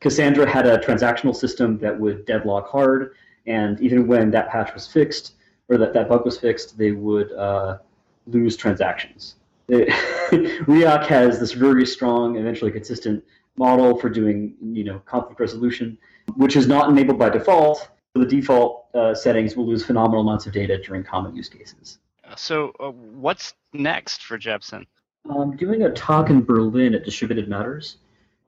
Cassandra 0.00 0.48
had 0.48 0.66
a 0.66 0.78
transactional 0.78 1.34
system 1.34 1.78
that 1.78 1.98
would 1.98 2.24
deadlock 2.24 2.68
hard, 2.68 3.14
and 3.46 3.80
even 3.80 4.06
when 4.06 4.30
that 4.30 4.48
patch 4.48 4.72
was 4.74 4.86
fixed, 4.86 5.34
or 5.68 5.76
that, 5.76 5.92
that 5.92 6.08
bug 6.08 6.24
was 6.24 6.38
fixed, 6.38 6.78
they 6.78 6.92
would 6.92 7.32
uh, 7.32 7.78
lose 8.26 8.56
transactions. 8.56 9.36
Riak 9.70 11.06
has 11.06 11.38
this 11.38 11.52
very 11.52 11.86
strong, 11.86 12.36
eventually 12.36 12.72
consistent 12.72 13.22
model 13.56 13.96
for 13.96 14.08
doing 14.08 14.54
you 14.60 14.84
know 14.84 14.98
conflict 15.00 15.38
resolution, 15.38 15.96
which 16.34 16.56
is 16.56 16.66
not 16.66 16.88
enabled 16.90 17.18
by 17.18 17.30
default. 17.30 17.88
So 18.12 18.24
the 18.24 18.26
default 18.26 18.86
uh, 18.94 19.14
settings 19.14 19.54
will 19.54 19.66
lose 19.66 19.84
phenomenal 19.84 20.22
amounts 20.22 20.46
of 20.46 20.52
data 20.52 20.78
during 20.82 21.04
common 21.04 21.36
use 21.36 21.48
cases. 21.48 21.98
So, 22.36 22.72
uh, 22.80 22.90
what's 22.90 23.54
next 23.72 24.22
for 24.24 24.38
Jepsen? 24.38 24.86
I'm 25.30 25.56
doing 25.56 25.82
a 25.82 25.90
talk 25.90 26.30
in 26.30 26.42
Berlin 26.42 26.94
at 26.94 27.04
Distributed 27.04 27.48
Matters 27.48 27.98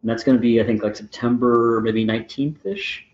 and 0.02 0.10
that's 0.10 0.24
going 0.24 0.36
to 0.36 0.42
be 0.42 0.60
I 0.60 0.64
think 0.64 0.82
like 0.82 0.96
September 0.96 1.80
maybe 1.80 2.04
19th 2.04 2.66
ish, 2.66 3.06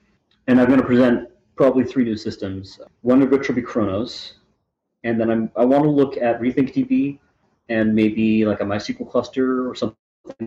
and 0.47 0.61
I'm 0.61 0.67
going 0.67 0.81
to 0.81 0.87
present 0.87 1.29
probably 1.57 1.85
three 1.85 2.05
new 2.05 2.17
systems. 2.17 2.81
One 3.03 3.23
of 3.23 3.31
which 3.31 3.49
will 3.49 3.55
be 3.55 3.63
Chronos, 3.63 4.35
and 5.05 5.21
then 5.21 5.31
I'm 5.31 5.51
I 5.57 5.65
want 5.65 5.85
to 5.85 5.91
look 5.91 6.17
at 6.17 6.41
RethinkDB 6.41 7.19
and 7.69 7.95
maybe 7.95 8.47
like 8.47 8.61
a 8.61 8.65
MySQL 8.65 9.11
cluster 9.11 9.69
or 9.69 9.75
something 9.75 9.97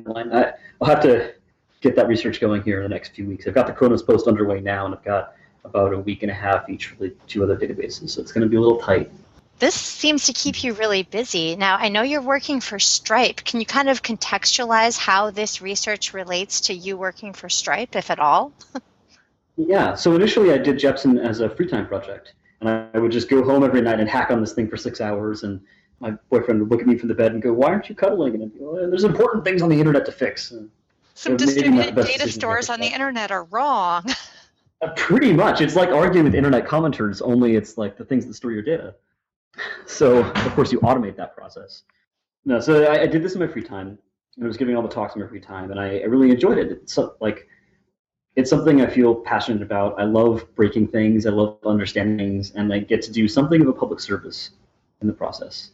that. 0.04 0.60
I'll 0.80 0.88
have 0.88 1.02
to 1.02 1.34
get 1.82 1.96
that 1.96 2.08
research 2.08 2.40
going 2.40 2.62
here 2.62 2.78
in 2.78 2.84
the 2.84 2.90
next 2.90 3.10
few 3.10 3.28
weeks. 3.28 3.48
I've 3.48 3.54
got 3.54 3.68
the 3.68 3.74
Chronos 3.74 4.04
post 4.04 4.28
underway 4.28 4.60
now, 4.60 4.86
and 4.86 4.94
I've 4.94 5.04
got 5.04 5.34
about 5.64 5.94
a 5.94 6.00
week 6.00 6.24
and 6.24 6.32
a 6.32 6.36
half 6.36 6.70
each 6.70 6.88
for 6.88 6.96
the 6.96 7.10
two 7.28 7.44
other 7.44 7.56
databases, 7.56 8.12
so 8.12 8.22
it's 8.22 8.32
going 8.32 8.44
to 8.44 8.50
be 8.50 8.58
a 8.58 8.62
little 8.62 8.80
tight 8.80 9.12
this 9.62 9.76
seems 9.76 10.26
to 10.26 10.34
keep 10.34 10.64
you 10.64 10.74
really 10.74 11.04
busy. 11.04 11.56
Now, 11.56 11.78
I 11.78 11.90
know 11.90 12.02
you're 12.02 12.20
working 12.20 12.62
for 12.62 12.80
Stripe. 12.80 13.44
Can 13.46 13.60
you 13.60 13.66
kind 13.68 13.90
of 13.90 14.02
contextualize 14.02 14.98
how 14.98 15.30
this 15.30 15.62
research 15.62 16.16
relates 16.16 16.62
to 16.62 16.74
you 16.74 16.98
working 16.98 17.32
for 17.32 17.48
Stripe, 17.48 17.96
if 17.96 18.10
at 18.10 18.18
all? 18.18 18.54
yeah, 19.58 19.94
so 19.94 20.16
initially 20.16 20.52
I 20.52 20.58
did 20.58 20.78
Jepsen 20.78 21.24
as 21.24 21.42
a 21.42 21.50
free 21.50 21.68
time 21.68 21.86
project. 21.88 22.34
And 22.60 22.70
I 22.70 22.98
would 22.98 23.12
just 23.12 23.30
go 23.30 23.44
home 23.44 23.64
every 23.64 23.82
night 23.82 24.00
and 24.00 24.10
hack 24.10 24.32
on 24.32 24.42
this 24.42 24.54
thing 24.54 24.68
for 24.68 24.78
six 24.78 25.00
hours. 25.00 25.44
And 25.44 25.62
my 26.00 26.10
boyfriend 26.32 26.60
would 26.60 26.72
look 26.72 26.82
at 26.82 26.88
me 26.88 26.98
from 26.98 27.10
the 27.10 27.16
bed 27.16 27.34
and 27.34 27.42
go, 27.42 27.54
Why 27.54 27.68
aren't 27.68 27.88
you 27.88 27.94
cuddling? 27.94 28.34
And 28.34 28.44
I'd 28.44 28.58
go, 28.58 28.74
well, 28.74 28.90
There's 28.90 29.04
important 29.04 29.46
things 29.46 29.62
on 29.62 29.70
the 29.70 29.78
internet 29.78 30.06
to 30.08 30.12
fix. 30.12 30.50
And 30.50 30.72
Some 31.14 31.38
distributed 31.38 31.94
data 31.96 32.32
stores 32.32 32.72
on 32.72 32.80
the 32.80 32.88
internet 32.88 33.32
are 33.32 33.44
wrong. 33.46 34.06
Uh, 34.84 34.92
pretty 34.96 35.32
much. 35.32 35.62
It's 35.62 35.76
like 35.76 35.90
arguing 35.90 36.24
with 36.24 36.34
internet 36.34 36.66
commenters, 36.66 37.22
only 37.24 37.56
it's 37.56 37.78
like 37.78 37.98
the 37.98 38.04
things 38.04 38.26
that 38.26 38.34
store 38.34 38.52
your 38.52 38.64
data. 38.64 38.96
So 39.86 40.24
of 40.24 40.54
course 40.54 40.72
you 40.72 40.80
automate 40.80 41.16
that 41.18 41.36
process. 41.36 41.84
No, 42.46 42.60
so 42.60 42.86
I, 42.86 43.02
I 43.02 43.08
did 43.08 43.24
this 43.24 43.34
in 43.34 43.40
my 43.40 43.48
free 43.48 43.62
time. 43.64 43.98
and 44.36 44.46
I 44.46 44.48
was 44.48 44.58
giving 44.58 44.76
all 44.76 44.82
the 44.82 44.90
talks 44.90 45.16
in 45.16 45.22
my 45.22 45.28
free 45.28 45.40
time, 45.40 45.72
and 45.72 45.80
I, 45.80 46.00
I 46.00 46.06
really 46.06 46.32
enjoyed 46.32 46.58
it. 46.58 46.72
It's 46.72 46.94
so, 46.94 47.16
like 47.20 47.48
it's 48.36 48.50
something 48.50 48.82
I 48.82 48.88
feel 48.88 49.14
passionate 49.14 49.62
about. 49.62 50.00
I 50.00 50.06
love 50.06 50.46
breaking 50.56 50.88
things. 50.88 51.26
I 51.26 51.30
love 51.32 51.58
understanding 51.66 52.18
things, 52.18 52.52
and 52.52 52.74
I 52.74 52.80
get 52.80 53.02
to 53.04 53.12
do 53.12 53.28
something 53.28 53.62
of 53.62 53.68
a 53.68 53.74
public 53.74 54.00
service 54.00 54.52
in 55.02 55.08
the 55.08 55.14
process. 55.14 55.72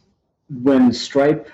when 0.62 0.92
Stripe 0.92 1.50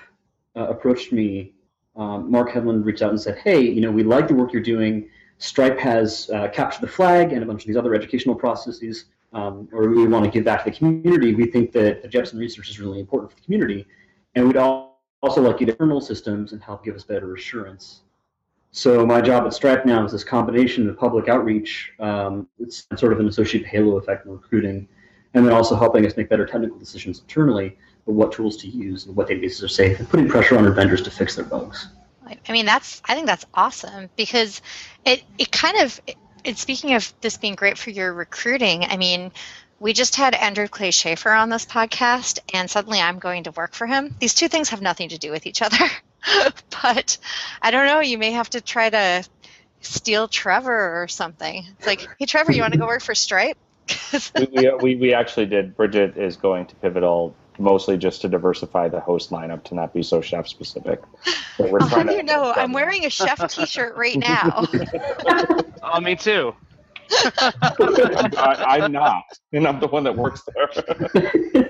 uh, 0.55 0.67
approached 0.67 1.11
me, 1.11 1.53
um, 1.95 2.31
Marc 2.31 2.49
Hedlund 2.49 2.85
reached 2.85 3.01
out 3.01 3.11
and 3.11 3.21
said, 3.21 3.37
"Hey, 3.37 3.61
you 3.61 3.81
know, 3.81 3.91
we 3.91 4.03
like 4.03 4.27
the 4.27 4.33
work 4.33 4.51
you're 4.51 4.61
doing. 4.61 5.09
Stripe 5.37 5.77
has 5.79 6.29
uh, 6.29 6.47
captured 6.49 6.81
the 6.81 6.87
flag 6.87 7.33
and 7.33 7.43
a 7.43 7.45
bunch 7.45 7.63
of 7.63 7.67
these 7.67 7.77
other 7.77 7.93
educational 7.93 8.35
processes, 8.35 9.05
um, 9.35 9.67
or 9.73 9.89
we 9.89 10.07
want 10.07 10.23
to 10.23 10.31
give 10.31 10.45
back 10.45 10.63
to 10.63 10.71
the 10.71 10.75
community. 10.75 11.35
We 11.35 11.45
think 11.45 11.73
that 11.73 12.01
the 12.01 12.07
Jepsen 12.07 12.39
research 12.39 12.69
is 12.69 12.79
really 12.79 12.99
important 12.99 13.31
for 13.31 13.35
the 13.35 13.43
community, 13.43 13.85
and 14.33 14.47
we'd 14.47 14.57
also 14.57 15.41
like 15.41 15.59
you 15.59 15.65
to 15.67 15.73
internal 15.73 16.01
systems 16.01 16.53
and 16.53 16.63
help 16.63 16.83
give 16.83 16.95
us 16.95 17.03
better 17.03 17.35
assurance." 17.35 18.01
So 18.71 19.05
my 19.05 19.21
job 19.21 19.45
at 19.45 19.53
Stripe 19.53 19.85
now 19.85 20.03
is 20.05 20.11
this 20.13 20.23
combination 20.23 20.89
of 20.89 20.97
public 20.97 21.29
outreach. 21.29 21.93
Um, 21.99 22.47
it's 22.59 22.87
sort 22.97 23.13
of 23.13 23.19
an 23.19 23.27
associate 23.27 23.65
halo 23.65 23.97
effect 23.97 24.25
in 24.25 24.31
recruiting, 24.31 24.87
and 25.33 25.45
then 25.45 25.53
also 25.53 25.75
helping 25.75 26.05
us 26.05 26.15
make 26.17 26.29
better 26.29 26.45
technical 26.45 26.77
decisions 26.77 27.19
internally 27.19 27.77
of 28.07 28.15
what 28.15 28.31
tools 28.31 28.57
to 28.57 28.67
use 28.67 29.05
and 29.05 29.15
what 29.15 29.27
databases 29.27 29.63
are 29.63 29.67
safe, 29.67 29.99
and 29.99 30.09
putting 30.09 30.29
pressure 30.29 30.57
on 30.57 30.65
our 30.65 30.71
vendors 30.71 31.01
to 31.01 31.11
fix 31.11 31.35
their 31.35 31.45
bugs. 31.45 31.89
I 32.27 32.51
mean, 32.51 32.65
that's 32.65 33.01
I 33.05 33.15
think 33.15 33.27
that's 33.27 33.45
awesome 33.53 34.09
because 34.15 34.61
it 35.05 35.23
it 35.37 35.51
kind 35.51 35.77
of 35.77 35.99
it, 36.45 36.57
speaking 36.57 36.93
of 36.93 37.13
this 37.21 37.37
being 37.37 37.55
great 37.55 37.77
for 37.77 37.89
your 37.89 38.13
recruiting. 38.13 38.85
I 38.85 38.97
mean, 38.97 39.31
we 39.79 39.93
just 39.93 40.15
had 40.15 40.33
Andrew 40.33 40.67
Clay 40.67 40.91
Shafer 40.91 41.31
on 41.31 41.49
this 41.49 41.65
podcast, 41.65 42.39
and 42.53 42.69
suddenly 42.69 43.01
I'm 43.01 43.19
going 43.19 43.43
to 43.43 43.51
work 43.51 43.73
for 43.73 43.85
him. 43.87 44.15
These 44.19 44.35
two 44.35 44.47
things 44.47 44.69
have 44.69 44.81
nothing 44.81 45.09
to 45.09 45.17
do 45.17 45.31
with 45.31 45.45
each 45.45 45.61
other. 45.61 45.77
but 46.83 47.17
I 47.61 47.71
don't 47.71 47.85
know. 47.85 47.99
You 47.99 48.17
may 48.17 48.31
have 48.31 48.49
to 48.51 48.61
try 48.61 48.89
to 48.89 49.23
steal 49.81 50.27
Trevor 50.27 51.01
or 51.01 51.07
something. 51.07 51.65
It's 51.77 51.87
like, 51.87 52.07
hey, 52.19 52.25
Trevor, 52.25 52.51
you 52.51 52.61
want 52.61 52.73
to 52.73 52.79
go 52.79 52.87
work 52.87 53.01
for 53.01 53.15
Stripe? 53.15 53.57
we, 54.51 54.71
we, 54.81 54.95
we 54.95 55.13
actually 55.13 55.45
did. 55.45 55.75
Bridget 55.75 56.17
is 56.17 56.37
going 56.37 56.65
to 56.67 56.75
Pivotal 56.75 57.35
mostly 57.57 57.97
just 57.97 58.21
to 58.21 58.29
diversify 58.29 58.89
the 58.89 58.99
host 58.99 59.31
lineup 59.31 59.63
to 59.65 59.75
not 59.75 59.93
be 59.93 60.03
so 60.03 60.21
chef 60.21 60.47
specific. 60.47 61.01
So 61.57 61.69
we're 61.69 61.83
How 61.85 62.03
do 62.03 62.13
you 62.13 62.23
know? 62.23 62.53
I'm 62.53 62.71
wearing 62.71 63.05
a 63.05 63.09
chef 63.09 63.49
T-shirt 63.49 63.95
right 63.95 64.17
now. 64.17 64.67
oh, 65.83 65.99
me 66.01 66.15
too. 66.15 66.53
I, 67.11 68.79
am 68.81 68.91
not, 68.91 69.23
and 69.53 69.67
I'm 69.67 69.79
the 69.79 69.87
one 69.87 70.03
that 70.03 70.15
works 70.15 70.41
there. 70.53 71.69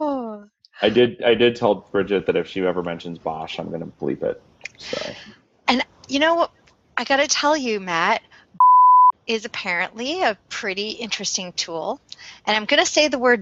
oh. 0.00 0.44
I 0.82 0.88
did. 0.88 1.22
I 1.22 1.34
did 1.34 1.56
tell 1.56 1.74
Bridget 1.74 2.24
that 2.26 2.36
if 2.36 2.46
she 2.46 2.64
ever 2.64 2.82
mentions 2.82 3.18
BOSH, 3.18 3.58
I'm 3.58 3.68
going 3.68 3.80
to 3.80 3.86
bleep 3.86 4.22
it. 4.22 4.42
So. 4.78 5.12
And 5.68 5.84
you 6.08 6.18
know, 6.18 6.36
what 6.36 6.52
I 6.96 7.04
got 7.04 7.16
to 7.16 7.28
tell 7.28 7.54
you, 7.54 7.80
Matt, 7.80 8.22
is 9.26 9.44
apparently 9.44 10.22
a 10.22 10.38
pretty 10.48 10.90
interesting 10.90 11.52
tool, 11.52 12.00
and 12.46 12.56
I'm 12.56 12.64
going 12.64 12.82
to 12.82 12.90
say 12.90 13.08
the 13.08 13.18
word 13.18 13.40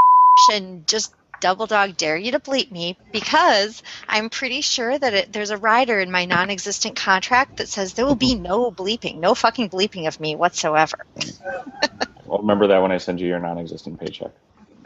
and 0.53 0.87
just 0.87 1.15
double 1.41 1.67
dog 1.67 1.97
dare 1.97 2.17
you 2.17 2.33
to 2.33 2.41
bleep 2.41 2.71
me 2.71 2.97
because 3.13 3.83
I'm 4.09 4.31
pretty 4.31 4.61
sure 4.61 4.99
that 4.99 5.15
it, 5.15 5.33
there's 5.33 5.51
a 5.51 5.57
rider 5.57 6.01
in 6.01 6.11
my 6.11 6.25
non-existent 6.25 6.97
contract 6.97 7.59
that 7.59 7.69
says 7.69 7.95
there 7.95 8.07
will 8.07 8.17
be 8.17 8.35
no 8.35 8.71
bleeping, 8.71 9.19
no 9.19 9.35
fucking 9.35 9.71
bleeping 9.71 10.09
of 10.09 10.19
me 10.21 10.35
whatsoever. 10.35 11.07
well, 12.27 12.39
remember 12.39 12.67
that 12.67 12.79
when 12.79 12.93
I 12.93 12.99
send 12.99 13.21
you 13.21 13.29
your 13.29 13.39
non-existent 13.39 14.01
paycheck. 14.01 14.33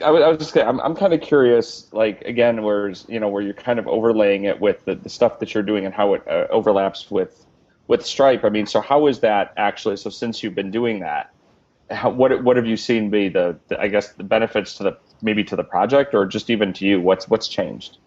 I 0.02 0.10
was, 0.10 0.22
I 0.22 0.28
was 0.28 0.38
just 0.38 0.56
I'm, 0.56 0.80
I'm 0.80 0.96
kind 0.96 1.12
of 1.12 1.20
curious, 1.20 1.88
like 1.92 2.22
again, 2.22 2.62
where 2.62 2.92
you 3.08 3.20
know 3.20 3.28
where 3.28 3.42
you're 3.42 3.54
kind 3.54 3.78
of 3.78 3.86
overlaying 3.86 4.44
it 4.44 4.60
with 4.60 4.84
the, 4.84 4.94
the 4.94 5.08
stuff 5.08 5.38
that 5.38 5.54
you're 5.54 5.62
doing 5.62 5.84
and 5.84 5.94
how 5.94 6.14
it 6.14 6.26
uh, 6.26 6.46
overlaps 6.50 7.10
with 7.10 7.46
with 7.86 8.04
Stripe. 8.04 8.44
I 8.44 8.48
mean, 8.48 8.66
so 8.66 8.80
how 8.80 9.06
is 9.06 9.20
that 9.20 9.52
actually? 9.56 9.96
So 9.96 10.10
since 10.10 10.42
you've 10.42 10.54
been 10.54 10.70
doing 10.70 11.00
that, 11.00 11.32
how, 11.90 12.10
what 12.10 12.42
what 12.42 12.56
have 12.56 12.66
you 12.66 12.76
seen 12.76 13.10
be 13.10 13.28
the, 13.28 13.58
the 13.68 13.80
I 13.80 13.88
guess 13.88 14.12
the 14.12 14.24
benefits 14.24 14.74
to 14.78 14.82
the 14.84 14.98
maybe 15.22 15.44
to 15.44 15.56
the 15.56 15.64
project 15.64 16.14
or 16.14 16.26
just 16.26 16.50
even 16.50 16.72
to 16.74 16.86
you? 16.86 17.00
What's 17.00 17.28
what's 17.28 17.48
changed? 17.48 17.98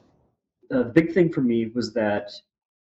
Uh, 0.72 0.80
the 0.80 0.86
big 0.86 1.14
thing 1.14 1.32
for 1.32 1.42
me 1.42 1.68
was 1.74 1.94
that 1.94 2.32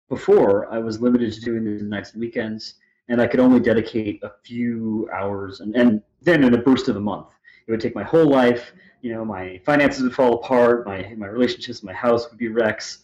before 0.10 0.72
I 0.72 0.80
was 0.80 1.02
limited 1.02 1.34
to 1.34 1.42
doing 1.42 1.64
these 1.64 1.82
nights 1.82 2.14
and 2.14 2.22
weekends, 2.22 2.76
and 3.10 3.22
I 3.22 3.28
could 3.28 3.40
only 3.40 3.60
dedicate 3.60 4.24
a 4.24 4.32
few 4.44 5.10
hours, 5.14 5.60
and, 5.60 5.76
and 5.76 6.02
then 6.22 6.44
in 6.44 6.54
a 6.54 6.58
burst 6.58 6.88
of 6.88 6.96
a 6.96 7.00
month. 7.00 7.28
It 7.68 7.72
would 7.72 7.82
take 7.82 7.96
my 7.96 8.04
whole 8.04 8.26
life 8.26 8.72
you 9.02 9.14
know, 9.14 9.24
my 9.24 9.60
finances 9.66 10.04
would 10.04 10.14
fall 10.14 10.36
apart, 10.36 10.86
my 10.86 11.14
my 11.18 11.28
relationships, 11.28 11.84
my 11.84 11.94
house 11.94 12.30
would 12.30 12.38
be 12.38 12.48
wrecks. 12.48 13.00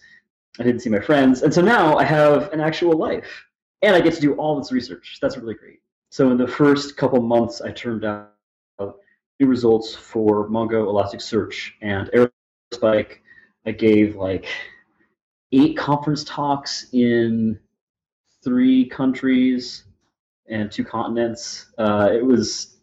I 0.59 0.63
didn't 0.63 0.81
see 0.81 0.89
my 0.89 0.99
friends, 0.99 1.41
and 1.41 1.53
so 1.53 1.61
now 1.61 1.97
I 1.97 2.03
have 2.03 2.51
an 2.51 2.59
actual 2.59 2.97
life, 2.97 3.45
and 3.81 3.95
I 3.95 4.01
get 4.01 4.13
to 4.15 4.21
do 4.21 4.33
all 4.35 4.57
this 4.57 4.71
research. 4.71 5.19
That's 5.21 5.37
really 5.37 5.55
great. 5.55 5.79
So 6.09 6.29
in 6.29 6.37
the 6.37 6.47
first 6.47 6.95
couple 6.97 7.21
months, 7.21 7.61
I 7.61 7.71
turned 7.71 8.05
out 8.05 8.32
new 9.39 9.47
results 9.47 9.95
for 9.95 10.49
Mongo, 10.49 10.85
Elasticsearch, 10.85 11.71
and 11.81 12.09
Aerospike. 12.11 13.17
I 13.65 13.71
gave 13.71 14.15
like 14.15 14.45
eight 15.51 15.77
conference 15.77 16.23
talks 16.23 16.87
in 16.91 17.59
three 18.43 18.85
countries 18.85 19.85
and 20.47 20.71
two 20.71 20.83
continents. 20.83 21.71
Uh, 21.77 22.09
it 22.11 22.23
was 22.25 22.77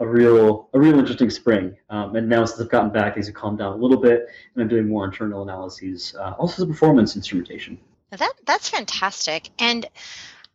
a 0.00 0.06
real 0.06 0.68
a 0.74 0.78
real 0.78 0.98
interesting 0.98 1.30
spring. 1.30 1.76
Um, 1.88 2.14
and 2.16 2.28
now 2.28 2.44
since 2.44 2.60
I've 2.60 2.68
gotten 2.68 2.90
back, 2.90 3.14
things 3.14 3.26
have 3.26 3.34
calmed 3.34 3.58
down 3.58 3.72
a 3.72 3.76
little 3.76 4.00
bit, 4.00 4.26
and 4.54 4.62
I'm 4.62 4.68
doing 4.68 4.88
more 4.88 5.04
internal 5.04 5.42
analyses, 5.42 6.14
uh, 6.18 6.32
also 6.38 6.62
the 6.62 6.68
performance 6.70 7.16
instrumentation. 7.16 7.78
That 8.10 8.32
that's 8.44 8.68
fantastic. 8.68 9.48
And 9.58 9.86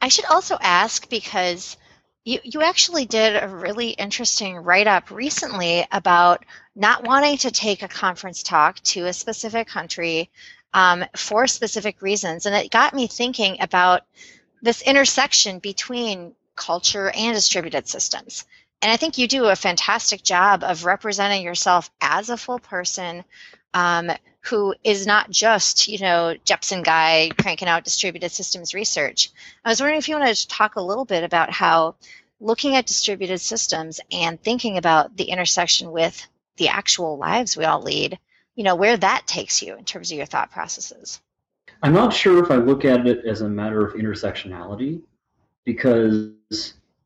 I 0.01 0.07
should 0.07 0.25
also 0.25 0.57
ask 0.61 1.09
because 1.09 1.77
you 2.23 2.39
you 2.43 2.61
actually 2.61 3.05
did 3.05 3.41
a 3.41 3.47
really 3.47 3.89
interesting 3.89 4.57
write 4.57 4.87
up 4.87 5.11
recently 5.11 5.85
about 5.91 6.45
not 6.75 7.03
wanting 7.03 7.37
to 7.37 7.51
take 7.51 7.81
a 7.81 7.87
conference 7.87 8.43
talk 8.43 8.79
to 8.81 9.07
a 9.07 9.13
specific 9.13 9.67
country 9.67 10.29
um, 10.73 11.03
for 11.15 11.47
specific 11.47 12.01
reasons, 12.01 12.45
and 12.45 12.55
it 12.55 12.71
got 12.71 12.93
me 12.93 13.07
thinking 13.07 13.57
about 13.59 14.03
this 14.61 14.81
intersection 14.81 15.59
between 15.59 16.33
culture 16.55 17.09
and 17.09 17.35
distributed 17.35 17.87
systems. 17.87 18.45
And 18.81 18.91
I 18.91 18.97
think 18.97 19.17
you 19.17 19.27
do 19.27 19.45
a 19.45 19.55
fantastic 19.55 20.23
job 20.23 20.63
of 20.63 20.85
representing 20.85 21.43
yourself 21.43 21.91
as 22.01 22.29
a 22.29 22.37
full 22.37 22.59
person 22.59 23.23
um, 23.73 24.11
who 24.41 24.73
is 24.83 25.05
not 25.05 25.29
just, 25.29 25.87
you 25.87 25.99
know, 25.99 26.35
Jepsen 26.45 26.83
guy 26.83 27.29
cranking 27.39 27.67
out 27.67 27.83
distributed 27.83 28.31
systems 28.31 28.73
research. 28.73 29.31
I 29.63 29.69
was 29.69 29.79
wondering 29.79 29.99
if 29.99 30.09
you 30.09 30.15
wanted 30.15 30.35
to 30.35 30.47
talk 30.47 30.75
a 30.75 30.81
little 30.81 31.05
bit 31.05 31.23
about 31.23 31.51
how 31.51 31.95
looking 32.39 32.75
at 32.75 32.87
distributed 32.87 33.39
systems 33.39 33.99
and 34.11 34.41
thinking 34.41 34.77
about 34.77 35.15
the 35.15 35.25
intersection 35.25 35.91
with 35.91 36.27
the 36.57 36.69
actual 36.69 37.17
lives 37.17 37.55
we 37.55 37.65
all 37.65 37.81
lead, 37.81 38.17
you 38.55 38.63
know, 38.63 38.75
where 38.75 38.97
that 38.97 39.27
takes 39.27 39.61
you 39.61 39.75
in 39.77 39.85
terms 39.85 40.11
of 40.11 40.17
your 40.17 40.25
thought 40.25 40.51
processes. 40.51 41.21
I'm 41.83 41.93
not 41.93 42.13
sure 42.13 42.43
if 42.43 42.51
I 42.51 42.55
look 42.55 42.83
at 42.83 43.07
it 43.07 43.25
as 43.25 43.41
a 43.41 43.49
matter 43.49 43.85
of 43.85 43.93
intersectionality 43.93 45.01
because 45.65 46.31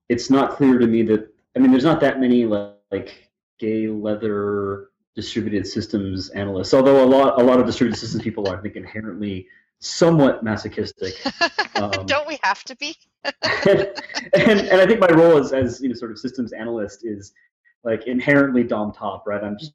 it's 0.10 0.30
not 0.30 0.52
clear 0.52 0.80
to 0.80 0.88
me 0.88 1.04
that 1.04 1.28
I 1.56 1.60
mean, 1.60 1.72
there's 1.72 1.86
not 1.86 2.02
that 2.02 2.20
many 2.20 2.46
like 2.46 3.30
gay 3.60 3.88
leather 3.88 4.90
distributed 5.16 5.66
systems 5.66 6.30
analysts. 6.30 6.74
Although 6.74 7.04
a 7.04 7.06
lot 7.06 7.42
a 7.42 7.44
lot 7.44 7.60
of 7.60 7.66
distributed 7.66 8.00
systems 8.00 8.24
people 8.24 8.48
are, 8.48 8.58
I 8.58 8.62
think, 8.62 8.76
inherently 8.76 9.48
somewhat 9.80 10.44
masochistic. 10.44 11.16
Um, 11.76 12.06
Don't 12.06 12.26
we 12.26 12.40
have 12.42 12.64
to 12.64 12.76
be? 12.78 12.96
and, 13.26 13.92
and, 14.34 14.62
and 14.62 14.82
I 14.82 14.88
think 14.88 15.02
my 15.02 15.10
role 15.10 15.38
as 15.38 15.52
as 15.52 15.82
you 15.82 15.90
know 15.90 15.94
sort 15.94 16.12
of 16.12 16.18
systems 16.18 16.54
analyst 16.54 17.04
is 17.04 17.34
like 17.84 18.08
inherently 18.08 18.64
dom 18.64 18.94
top, 18.94 19.28
right? 19.28 19.44
I'm 19.44 19.58
just 19.60 19.74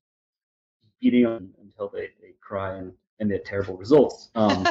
beating 0.98 1.24
them 1.24 1.50
until 1.60 1.90
they, 1.90 2.08
they 2.22 2.32
cry 2.40 2.76
and 2.76 2.94
emit 3.18 3.44
terrible 3.44 3.76
results. 3.76 4.30
Um, 4.34 4.66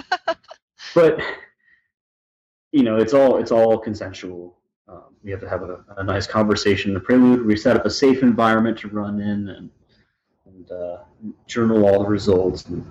but 0.95 1.21
you 2.71 2.81
know, 2.81 2.97
it's 2.97 3.13
all 3.13 3.37
it's 3.37 3.51
all 3.51 3.77
consensual 3.77 4.57
um, 4.87 5.15
we 5.23 5.29
have 5.29 5.39
to 5.41 5.49
have 5.49 5.61
a, 5.61 5.83
a, 5.97 6.03
nice 6.03 6.25
conversation 6.25 6.89
in 6.89 6.95
the 6.95 6.99
prelude. 6.99 7.45
We 7.45 7.55
set 7.55 7.75
up 7.75 7.85
a 7.85 7.91
safe 7.91 8.23
environment 8.23 8.79
to 8.79 8.87
run 8.87 9.19
in 9.21 9.49
and, 9.49 9.69
and 10.69 10.81
uh, 10.81 10.97
journal 11.47 11.85
all 11.85 12.03
the 12.03 12.09
results 12.09 12.65
and 12.65 12.89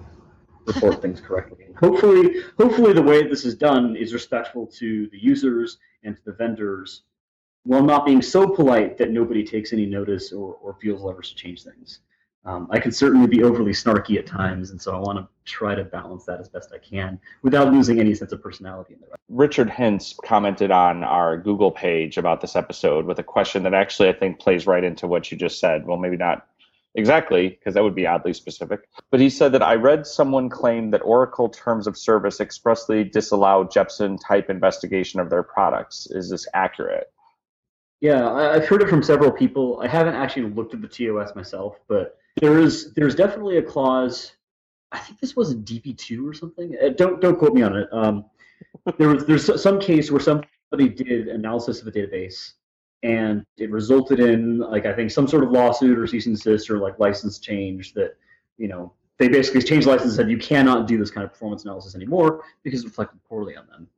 report 0.67 1.01
things 1.03 1.21
correctly. 1.21 1.65
And 1.67 1.77
hopefully, 1.77 2.43
hopefully 2.59 2.93
the 2.93 3.03
way 3.03 3.27
this 3.27 3.45
is 3.45 3.55
done 3.55 3.97
is 3.97 4.13
respectful 4.13 4.67
to 4.79 5.09
the 5.11 5.19
users 5.19 5.79
and 6.05 6.17
to 6.17 6.23
the 6.25 6.33
vendors, 6.33 7.03
while 7.65 7.83
not 7.83 8.07
being 8.07 8.23
so 8.23 8.49
polite 8.49 8.99
that 8.99 9.11
nobody 9.11 9.45
takes 9.45 9.73
any 9.73 9.87
notice 9.87 10.33
or, 10.33 10.55
or 10.63 10.75
feels 10.81 11.03
leverage 11.03 11.31
to 11.31 11.37
change 11.37 11.65
things. 11.65 12.01
Um, 12.45 12.69
I 12.71 12.79
can 12.79 12.93
certainly 12.93 13.27
be 13.27 13.43
overly 13.43 13.73
snarky 13.73 14.17
at 14.17 14.27
times, 14.27 14.71
and 14.71 14.81
so 14.81 14.95
I 14.95 14.99
want 15.01 15.19
to 15.19 15.29
try 15.45 15.75
to 15.75 15.85
balance 15.85 16.25
that 16.27 16.41
as 16.41 16.49
best 16.49 16.73
I 16.73 16.79
can 16.79 17.21
without 17.43 17.73
losing 17.73 18.01
any 18.01 18.15
sense 18.15 18.33
of 18.33 18.43
personality 18.43 18.95
in 18.95 19.01
the 19.01 19.07
right. 19.07 19.19
Richard 19.29 19.69
Hintz 19.69 20.17
commented 20.25 20.71
on 20.71 21.05
our 21.05 21.37
Google 21.37 21.71
page 21.71 22.17
about 22.17 22.41
this 22.41 22.57
episode 22.57 23.05
with 23.05 23.19
a 23.19 23.23
question 23.23 23.65
that 23.65 23.75
actually 23.75 24.09
I 24.09 24.13
think 24.13 24.39
plays 24.39 24.67
right 24.67 24.85
into 24.85 25.07
what 25.07 25.31
you 25.31 25.37
just 25.37 25.59
said. 25.59 25.85
Well, 25.85 25.99
maybe 25.99 26.17
not 26.17 26.47
exactly, 26.99 27.49
because 27.49 27.75
that 27.75 27.83
would 27.83 27.95
be 27.95 28.07
oddly 28.07 28.35
specific. 28.35 28.81
But 29.11 29.21
he 29.21 29.31
said 29.31 29.53
that 29.53 29.63
I 29.63 29.75
read 29.75 30.07
someone 30.07 30.49
claim 30.51 30.91
that 30.91 31.01
Oracle 31.03 31.49
Terms 31.49 31.87
of 31.87 31.97
Service 31.97 32.41
expressly 32.41 33.05
disallow 33.05 33.65
Jepsen 33.65 34.19
type 34.27 34.51
investigation 34.51 35.21
of 35.21 35.31
their 35.31 35.43
products. 35.43 36.09
Is 36.11 36.29
this 36.31 36.47
accurate? 36.55 37.11
Yeah, 38.01 38.31
I've 38.31 38.67
heard 38.67 38.83
it 38.83 38.89
from 38.89 39.03
several 39.03 39.33
people. 39.33 39.81
I 39.83 39.89
haven't 39.89 40.15
actually 40.15 40.51
looked 40.51 40.75
at 40.75 40.83
the 40.83 40.89
TOS 40.89 41.35
myself, 41.35 41.79
but 41.89 42.19
there 42.41 42.59
is 42.59 42.93
there's 42.95 43.15
definitely 43.15 43.57
a 43.57 43.63
clause 43.63 44.33
I 44.93 44.99
think 44.99 45.21
this 45.21 45.37
was 45.37 45.53
a 45.53 45.57
DB2 45.57 46.27
or 46.27 46.33
something. 46.33 46.77
Uh, 46.83 46.91
don't 46.91 47.21
don't 47.21 47.39
quote 47.39 47.55
me 47.55 47.63
on 47.63 47.77
it. 47.77 47.89
Um, 47.93 48.25
there 48.99 49.09
was 49.09 49.27
there's 49.27 49.63
some 49.63 49.81
case 49.81 50.11
where 50.11 50.21
somebody 50.21 50.89
did 50.89 51.29
analysis 51.29 51.81
of 51.81 51.89
a 51.89 51.93
database 51.93 52.53
and 53.03 53.45
it 53.57 53.71
resulted 53.71 54.21
in 54.21 54.59
like 54.59 54.87
I 54.87 54.93
think 54.93 55.11
some 55.11 55.29
sort 55.29 55.45
of 55.45 55.51
lawsuit 55.51 55.99
or 55.99 56.07
cease 56.07 56.27
and 56.27 56.37
desist 56.37 56.71
or 56.71 56.79
like 56.79 56.99
license 56.99 57.39
change 57.39 57.95
that 57.95 58.17
you 58.57 58.69
know 58.69 58.93
they 59.19 59.29
basically 59.29 59.63
changed 59.63 59.87
the 59.87 59.91
license 59.91 60.11
and 60.11 60.17
said 60.17 60.31
you 60.31 60.39
cannot 60.39 60.87
do 60.87 60.99
this 60.99 61.11
kind 61.11 61.25
of 61.25 61.33
performance 61.33 61.65
analysis 61.65 61.95
anymore 61.95 62.43
because 62.63 62.83
it 62.83 62.87
reflected 62.87 63.21
poorly 63.29 63.57
on 63.57 63.67
them. 63.67 63.89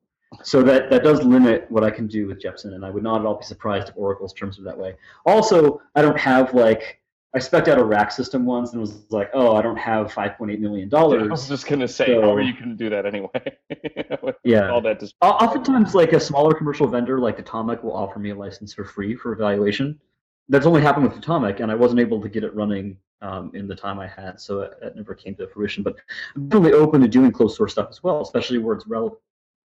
So 0.42 0.62
that 0.62 0.90
that 0.90 1.02
does 1.02 1.22
limit 1.22 1.66
what 1.70 1.82
I 1.82 1.90
can 1.90 2.06
do 2.06 2.26
with 2.26 2.40
Jepsen, 2.40 2.74
and 2.74 2.84
I 2.84 2.90
would 2.90 3.02
not 3.02 3.20
at 3.20 3.26
all 3.26 3.36
be 3.36 3.44
surprised 3.44 3.88
if 3.88 3.96
Oracle's 3.96 4.32
terms 4.32 4.58
are 4.58 4.62
that 4.62 4.78
way. 4.78 4.94
Also, 5.26 5.82
I 5.96 6.02
don't 6.02 6.18
have 6.18 6.54
like 6.54 6.99
I 7.32 7.38
spec 7.38 7.68
out 7.68 7.78
a 7.78 7.84
RAC 7.84 8.10
system 8.10 8.44
once 8.44 8.72
and 8.72 8.80
was 8.80 9.04
like, 9.10 9.30
oh, 9.34 9.54
I 9.54 9.62
don't 9.62 9.76
have 9.76 10.12
five 10.12 10.36
point 10.36 10.50
eight 10.50 10.60
million 10.60 10.88
dollars. 10.88 11.22
I 11.22 11.26
was 11.30 11.48
just 11.48 11.66
gonna 11.66 11.86
say, 11.86 12.06
So- 12.06 12.20
how 12.22 12.34
are 12.34 12.40
you 12.40 12.54
gonna 12.58 12.74
do 12.74 12.90
that 12.90 13.06
anyway? 13.06 13.30
Yeah. 14.44 14.70
all 14.70 14.80
that 14.82 15.02
Oftentimes, 15.20 15.94
like 15.94 16.12
a 16.12 16.20
smaller 16.20 16.52
commercial 16.54 16.88
vendor 16.88 17.20
like 17.20 17.38
Datomic 17.38 17.84
will 17.84 17.94
offer 17.94 18.18
me 18.18 18.30
a 18.30 18.34
license 18.34 18.74
for 18.74 18.84
free 18.84 19.14
for 19.14 19.32
evaluation. 19.32 20.00
That's 20.48 20.66
only 20.66 20.80
happened 20.82 21.08
with 21.08 21.20
Datomic, 21.20 21.60
and 21.60 21.70
I 21.70 21.74
wasn't 21.74 22.00
able 22.00 22.20
to 22.20 22.28
get 22.28 22.42
it 22.42 22.52
running 22.54 22.96
um, 23.22 23.52
in 23.54 23.68
the 23.68 23.76
time 23.76 24.00
I 24.00 24.08
had, 24.08 24.40
so 24.40 24.62
it, 24.62 24.72
it 24.82 24.96
never 24.96 25.14
came 25.14 25.34
to 25.36 25.46
fruition. 25.46 25.82
But 25.82 25.96
I'm 26.34 26.48
really 26.48 26.72
open 26.72 27.00
to 27.02 27.08
doing 27.08 27.30
closed 27.30 27.56
source 27.56 27.72
stuff 27.72 27.88
as 27.90 28.02
well, 28.02 28.22
especially 28.22 28.58
where 28.58 28.74
it's 28.74 28.86
relevant 28.86 29.20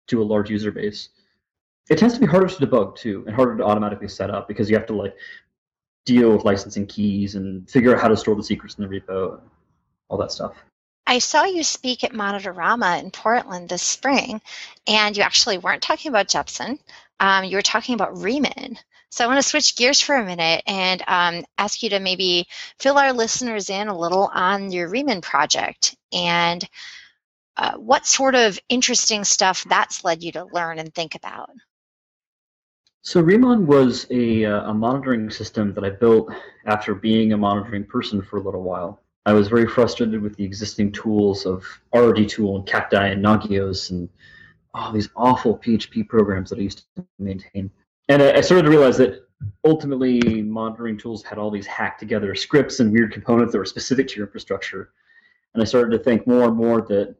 to 0.08 0.22
a 0.22 0.24
large 0.24 0.48
user 0.50 0.72
base. 0.72 1.10
It 1.90 1.98
tends 1.98 2.14
to 2.14 2.20
be 2.20 2.26
harder 2.26 2.46
to 2.46 2.66
debug 2.66 2.96
too, 2.96 3.24
and 3.26 3.34
harder 3.34 3.56
to 3.58 3.64
automatically 3.64 4.08
set 4.08 4.30
up 4.30 4.48
because 4.48 4.70
you 4.70 4.76
have 4.76 4.86
to 4.86 4.94
like 4.94 5.14
deal 6.06 6.32
with 6.32 6.44
licensing 6.44 6.86
keys 6.86 7.34
and 7.34 7.68
figure 7.68 7.94
out 7.94 8.00
how 8.00 8.08
to 8.08 8.16
store 8.16 8.34
the 8.34 8.42
secrets 8.42 8.76
in 8.76 8.88
the 8.88 9.00
repo, 9.00 9.38
and 9.38 9.50
all 10.08 10.18
that 10.18 10.32
stuff. 10.32 10.54
I 11.06 11.18
saw 11.18 11.44
you 11.44 11.64
speak 11.64 12.04
at 12.04 12.12
Monitorama 12.12 13.02
in 13.02 13.10
Portland 13.10 13.68
this 13.68 13.82
spring, 13.82 14.40
and 14.86 15.16
you 15.16 15.22
actually 15.22 15.58
weren't 15.58 15.82
talking 15.82 16.08
about 16.08 16.28
Jepsen. 16.28 16.78
Um, 17.18 17.44
you 17.44 17.56
were 17.56 17.62
talking 17.62 17.94
about 17.94 18.16
Riemann. 18.18 18.78
So 19.10 19.24
I 19.24 19.26
want 19.26 19.38
to 19.42 19.48
switch 19.48 19.76
gears 19.76 20.00
for 20.00 20.14
a 20.14 20.24
minute 20.24 20.62
and 20.66 21.02
um, 21.08 21.44
ask 21.58 21.82
you 21.82 21.90
to 21.90 21.98
maybe 21.98 22.46
fill 22.78 22.96
our 22.96 23.12
listeners 23.12 23.68
in 23.68 23.88
a 23.88 23.98
little 23.98 24.30
on 24.32 24.70
your 24.70 24.88
Riemann 24.88 25.20
project 25.20 25.96
and 26.12 26.66
uh, 27.56 27.72
what 27.76 28.06
sort 28.06 28.36
of 28.36 28.58
interesting 28.68 29.24
stuff 29.24 29.64
that's 29.68 30.04
led 30.04 30.22
you 30.22 30.32
to 30.32 30.44
learn 30.52 30.78
and 30.78 30.94
think 30.94 31.16
about. 31.16 31.50
So 33.02 33.20
Riemann 33.20 33.66
was 33.66 34.06
a, 34.10 34.44
uh, 34.44 34.70
a 34.70 34.74
monitoring 34.74 35.30
system 35.30 35.72
that 35.74 35.84
I 35.84 35.90
built 35.90 36.30
after 36.66 36.94
being 36.94 37.32
a 37.32 37.36
monitoring 37.36 37.84
person 37.84 38.20
for 38.20 38.36
a 38.36 38.42
little 38.42 38.62
while. 38.62 39.00
I 39.24 39.32
was 39.32 39.48
very 39.48 39.66
frustrated 39.66 40.20
with 40.20 40.36
the 40.36 40.44
existing 40.44 40.92
tools 40.92 41.46
of 41.46 41.64
RRDtool 41.94 42.56
and 42.56 42.66
Cacti 42.66 42.96
and 42.96 43.24
Nagios 43.24 43.90
and 43.90 44.08
all 44.74 44.92
these 44.92 45.08
awful 45.16 45.56
PHP 45.58 46.08
programs 46.08 46.50
that 46.50 46.58
I 46.58 46.62
used 46.62 46.84
to 46.96 47.06
maintain. 47.18 47.70
And 48.08 48.22
I, 48.22 48.36
I 48.36 48.40
started 48.42 48.64
to 48.64 48.70
realize 48.70 48.98
that 48.98 49.26
ultimately 49.64 50.42
monitoring 50.42 50.98
tools 50.98 51.22
had 51.22 51.38
all 51.38 51.50
these 51.50 51.66
hacked 51.66 52.00
together 52.00 52.34
scripts 52.34 52.80
and 52.80 52.92
weird 52.92 53.12
components 53.12 53.52
that 53.52 53.58
were 53.58 53.64
specific 53.64 54.08
to 54.08 54.16
your 54.16 54.26
infrastructure. 54.26 54.90
And 55.54 55.62
I 55.62 55.66
started 55.66 55.96
to 55.96 56.04
think 56.04 56.26
more 56.26 56.44
and 56.44 56.56
more 56.56 56.82
that 56.82 57.14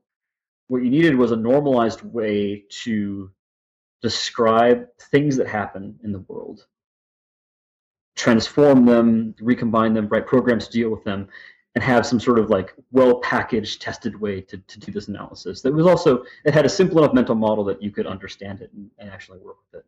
what 0.69 0.83
you 0.83 0.91
needed 0.91 1.17
was 1.17 1.33
a 1.33 1.37
normalized 1.37 2.03
way 2.03 2.65
to 2.83 3.31
describe 4.03 4.87
things 5.11 5.37
that 5.37 5.47
happen 5.47 5.99
in 6.05 6.13
the 6.13 6.21
world, 6.21 6.67
transform 8.17 8.85
them, 8.85 9.35
recombine 9.41 9.95
them, 9.95 10.09
write 10.09 10.27
programs 10.27 10.67
to 10.67 10.73
deal 10.73 10.91
with 10.91 11.05
them, 11.05 11.29
and 11.75 11.85
have 11.85 12.05
some 12.05 12.19
sort 12.19 12.39
of 12.39 12.51
like 12.51 12.75
well 12.91 13.21
packaged, 13.21 13.81
tested 13.81 14.21
way 14.21 14.41
to, 14.41 14.59
to 14.59 14.81
do 14.81 14.91
this 14.91 15.09
analysis. 15.09 15.63
That 15.63 15.73
was 15.73 15.87
also, 15.87 16.25
it 16.45 16.55
had 16.55 16.67
a 16.67 16.69
simple 16.69 16.99
enough 16.99 17.15
mental 17.15 17.35
model 17.35 17.65
that 17.65 17.83
you 17.83 17.91
could 17.91 18.07
understand 18.07 18.61
it 18.61 18.73
and, 18.73 18.91
and 18.99 19.11
actually 19.11 19.39
work 19.39 19.57
with 19.73 19.81
it. 19.81 19.87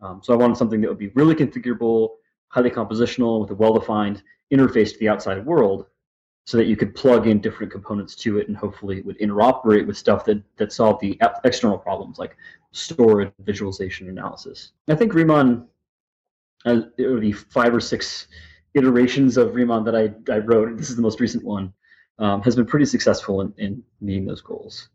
Um, 0.00 0.20
so 0.22 0.32
I 0.32 0.36
wanted 0.36 0.56
something 0.56 0.80
that 0.80 0.88
would 0.88 0.98
be 0.98 1.08
really 1.08 1.34
configurable, 1.34 2.10
highly 2.48 2.70
compositional, 2.70 3.40
with 3.40 3.50
a 3.50 3.54
well 3.54 3.74
defined 3.74 4.22
interface 4.52 4.92
to 4.92 4.98
the 4.98 5.08
outside 5.08 5.44
world 5.44 5.86
so 6.48 6.56
that 6.56 6.64
you 6.64 6.76
could 6.76 6.94
plug 6.94 7.26
in 7.26 7.42
different 7.42 7.70
components 7.70 8.14
to 8.14 8.38
it 8.38 8.48
and 8.48 8.56
hopefully 8.56 8.96
it 8.96 9.04
would 9.04 9.18
interoperate 9.18 9.86
with 9.86 9.98
stuff 9.98 10.24
that, 10.24 10.42
that 10.56 10.72
solved 10.72 10.98
the 11.02 11.20
external 11.44 11.76
problems 11.76 12.18
like 12.18 12.38
storage, 12.72 13.30
visualization, 13.40 14.08
analysis. 14.08 14.72
I 14.88 14.94
think 14.94 15.12
Riemann, 15.12 15.66
uh, 16.64 16.80
or 17.00 17.20
the 17.20 17.32
five 17.32 17.74
or 17.74 17.80
six 17.80 18.28
iterations 18.72 19.36
of 19.36 19.54
Riemann 19.54 19.84
that 19.84 19.94
I, 19.94 20.32
I 20.32 20.38
wrote, 20.38 20.74
this 20.78 20.88
is 20.88 20.96
the 20.96 21.02
most 21.02 21.20
recent 21.20 21.44
one, 21.44 21.70
um, 22.18 22.40
has 22.40 22.56
been 22.56 22.64
pretty 22.64 22.86
successful 22.86 23.42
in, 23.42 23.52
in 23.58 23.82
meeting 24.00 24.24
those 24.24 24.40
goals. 24.40 24.88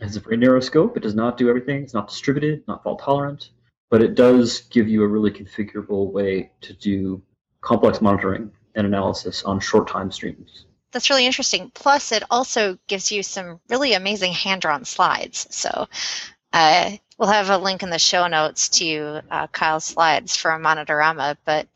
It 0.00 0.04
has 0.04 0.16
a 0.16 0.20
very 0.20 0.38
narrow 0.38 0.60
scope. 0.60 0.96
It 0.96 1.02
does 1.02 1.14
not 1.14 1.36
do 1.36 1.50
everything. 1.50 1.82
It's 1.82 1.92
not 1.92 2.08
distributed, 2.08 2.66
not 2.66 2.82
fault 2.82 3.02
tolerant, 3.02 3.50
but 3.90 4.00
it 4.00 4.14
does 4.14 4.62
give 4.70 4.88
you 4.88 5.02
a 5.02 5.06
really 5.06 5.32
configurable 5.32 6.10
way 6.10 6.50
to 6.62 6.72
do 6.72 7.20
complex 7.60 8.00
monitoring 8.00 8.52
and 8.74 8.86
analysis 8.86 9.42
on 9.42 9.60
short 9.60 9.86
time 9.86 10.10
streams. 10.10 10.64
That's 10.92 11.10
really 11.10 11.26
interesting. 11.26 11.70
Plus, 11.74 12.12
it 12.12 12.22
also 12.30 12.78
gives 12.86 13.12
you 13.12 13.22
some 13.22 13.60
really 13.68 13.92
amazing 13.92 14.32
hand 14.32 14.62
drawn 14.62 14.84
slides. 14.84 15.46
So, 15.50 15.88
uh, 16.52 16.90
we'll 17.18 17.28
have 17.28 17.50
a 17.50 17.58
link 17.58 17.82
in 17.82 17.90
the 17.90 17.98
show 17.98 18.26
notes 18.26 18.68
to 18.68 19.20
uh, 19.30 19.46
Kyle's 19.48 19.84
slides 19.84 20.36
from 20.36 20.62
Monitorama. 20.62 21.36
But, 21.44 21.68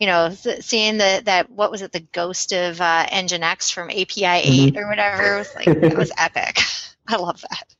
you 0.00 0.06
know, 0.06 0.30
th- 0.34 0.62
seeing 0.62 0.98
the, 0.98 1.22
that, 1.24 1.50
what 1.50 1.70
was 1.70 1.82
it, 1.82 1.92
the 1.92 2.00
ghost 2.00 2.52
of 2.52 2.80
uh, 2.80 3.06
X 3.10 3.70
from 3.70 3.90
API 3.90 4.24
8 4.24 4.76
or 4.76 4.88
whatever, 4.88 5.38
was 5.38 5.54
like, 5.54 5.66
that 5.66 5.96
was 5.96 6.12
epic. 6.18 6.60
I 7.08 7.16
love 7.16 7.42
that. 7.42 7.74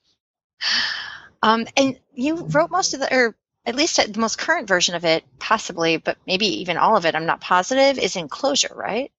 Um, 1.43 1.67
and 1.77 1.99
you 2.15 2.37
wrote 2.37 2.71
most 2.71 2.95
of 2.95 3.01
the, 3.01 3.15
or 3.15 3.37
at 3.65 3.75
least 3.75 3.97
the 3.97 4.21
most 4.21 4.39
current 4.39 4.67
version 4.67 4.95
of 4.95 5.05
it, 5.05 5.25
possibly, 5.39 5.97
but 5.99 6.17
maybe 6.27 6.61
even 6.61 6.77
all 6.77 6.97
of 6.97 7.05
it, 7.05 7.15
I'm 7.15 7.27
not 7.27 7.41
positive, 7.41 7.99
is 7.99 8.17
in 8.17 8.29
Clojure, 8.29 8.75
right? 8.75 9.13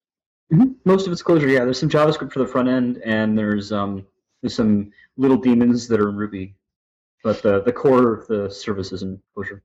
Mhm. 0.52 0.76
Most 0.84 1.06
of 1.06 1.14
it's 1.14 1.22
Clojure, 1.22 1.52
yeah. 1.52 1.64
There's 1.64 1.80
some 1.80 1.90
JavaScript 1.90 2.32
for 2.32 2.40
the 2.40 2.48
front 2.48 2.70
end, 2.70 3.02
and 3.04 3.38
there's 3.38 3.72
um, 3.72 4.06
there's 4.42 4.56
some 4.56 4.92
little 5.18 5.38
daemons 5.38 5.88
that 5.88 6.00
are 6.00 6.10
in 6.10 6.16
Ruby, 6.16 6.56
but 7.24 7.42
the 7.44 7.62
the 7.62 7.72
core 7.72 8.14
of 8.14 8.28
the 8.28 8.50
service 8.50 8.92
is 8.92 9.04
in 9.04 9.22
Clojure. 9.36 9.62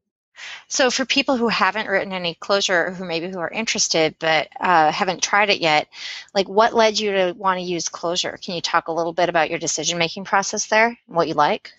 So 0.68 0.90
for 0.90 1.04
people 1.04 1.36
who 1.36 1.48
haven't 1.48 1.88
written 1.88 2.12
any 2.12 2.34
Clojure, 2.34 2.88
or 2.88 2.90
who 2.90 3.04
maybe 3.04 3.30
who 3.30 3.38
are 3.38 3.50
interested 3.50 4.16
but 4.18 4.48
uh, 4.60 4.90
haven't 4.90 5.22
tried 5.22 5.48
it 5.48 5.60
yet, 5.60 5.88
like 6.34 6.48
what 6.48 6.74
led 6.74 6.98
you 6.98 7.12
to 7.12 7.34
want 7.36 7.60
to 7.60 7.64
use 7.64 7.88
Clojure? 7.88 8.40
Can 8.42 8.54
you 8.54 8.60
talk 8.60 8.88
a 8.88 8.92
little 8.92 9.12
bit 9.12 9.28
about 9.28 9.48
your 9.48 9.58
decision 9.58 9.96
making 9.96 10.24
process 10.24 10.66
there, 10.66 10.88
and 10.88 11.16
what 11.16 11.28
you 11.28 11.34
like? 11.34 11.72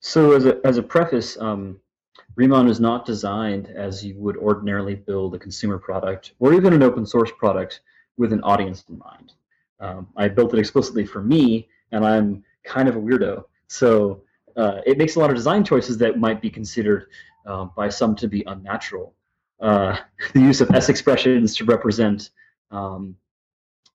So 0.00 0.32
as 0.32 0.46
a 0.46 0.58
as 0.64 0.78
a 0.78 0.82
preface, 0.82 1.36
um, 1.38 1.80
Riemann 2.34 2.68
is 2.68 2.80
not 2.80 3.04
designed 3.04 3.68
as 3.68 4.02
you 4.02 4.16
would 4.16 4.38
ordinarily 4.38 4.94
build 4.94 5.34
a 5.34 5.38
consumer 5.38 5.78
product 5.78 6.32
or 6.38 6.54
even 6.54 6.72
an 6.72 6.82
open 6.82 7.04
source 7.04 7.30
product 7.38 7.80
with 8.16 8.32
an 8.32 8.42
audience 8.42 8.84
in 8.88 8.98
mind. 8.98 9.32
Um, 9.80 10.08
I 10.16 10.28
built 10.28 10.54
it 10.54 10.58
explicitly 10.58 11.04
for 11.04 11.22
me, 11.22 11.68
and 11.90 12.06
I'm 12.06 12.44
kind 12.64 12.88
of 12.88 12.96
a 12.96 13.00
weirdo, 13.00 13.44
so 13.66 14.22
uh, 14.56 14.80
it 14.86 14.98
makes 14.98 15.16
a 15.16 15.18
lot 15.18 15.30
of 15.30 15.36
design 15.36 15.64
choices 15.64 15.98
that 15.98 16.18
might 16.18 16.40
be 16.40 16.50
considered 16.50 17.06
um, 17.46 17.72
by 17.76 17.88
some 17.88 18.14
to 18.16 18.28
be 18.28 18.44
unnatural. 18.46 19.14
Uh, 19.60 19.96
the 20.34 20.40
use 20.40 20.60
of 20.60 20.70
S 20.70 20.88
expressions 20.88 21.56
to 21.56 21.64
represent 21.64 22.30
um, 22.70 23.16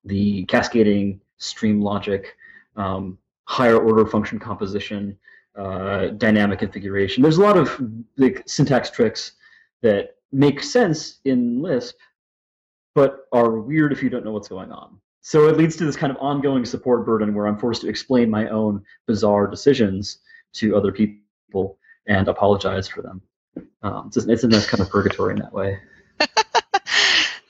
the 0.04 0.44
cascading 0.44 1.20
stream 1.38 1.80
logic, 1.80 2.36
um, 2.76 3.18
higher 3.44 3.78
order 3.78 4.06
function 4.06 4.38
composition, 4.38 5.16
uh, 5.56 6.08
dynamic 6.08 6.58
configuration. 6.58 7.22
There's 7.22 7.38
a 7.38 7.42
lot 7.42 7.56
of 7.56 7.80
like 8.16 8.42
syntax 8.46 8.90
tricks 8.90 9.32
that 9.82 10.16
make 10.32 10.62
sense 10.62 11.18
in 11.24 11.62
Lisp, 11.62 11.96
but 12.98 13.28
are 13.30 13.60
weird 13.60 13.92
if 13.92 14.02
you 14.02 14.10
don't 14.10 14.24
know 14.24 14.32
what's 14.32 14.48
going 14.48 14.72
on. 14.72 14.98
So 15.20 15.46
it 15.46 15.56
leads 15.56 15.76
to 15.76 15.84
this 15.84 15.94
kind 15.94 16.10
of 16.10 16.16
ongoing 16.20 16.64
support 16.64 17.06
burden 17.06 17.32
where 17.32 17.46
I'm 17.46 17.56
forced 17.56 17.82
to 17.82 17.88
explain 17.88 18.28
my 18.28 18.48
own 18.48 18.82
bizarre 19.06 19.46
decisions 19.46 20.18
to 20.54 20.74
other 20.76 20.90
people 20.90 21.78
and 22.08 22.26
apologize 22.26 22.88
for 22.88 23.02
them. 23.02 23.22
Um, 23.82 24.08
it's, 24.08 24.16
it's 24.16 24.42
a 24.42 24.48
nice 24.48 24.66
kind 24.68 24.80
of 24.80 24.90
purgatory 24.90 25.34
in 25.34 25.40
that 25.42 25.52
way. 25.52 25.78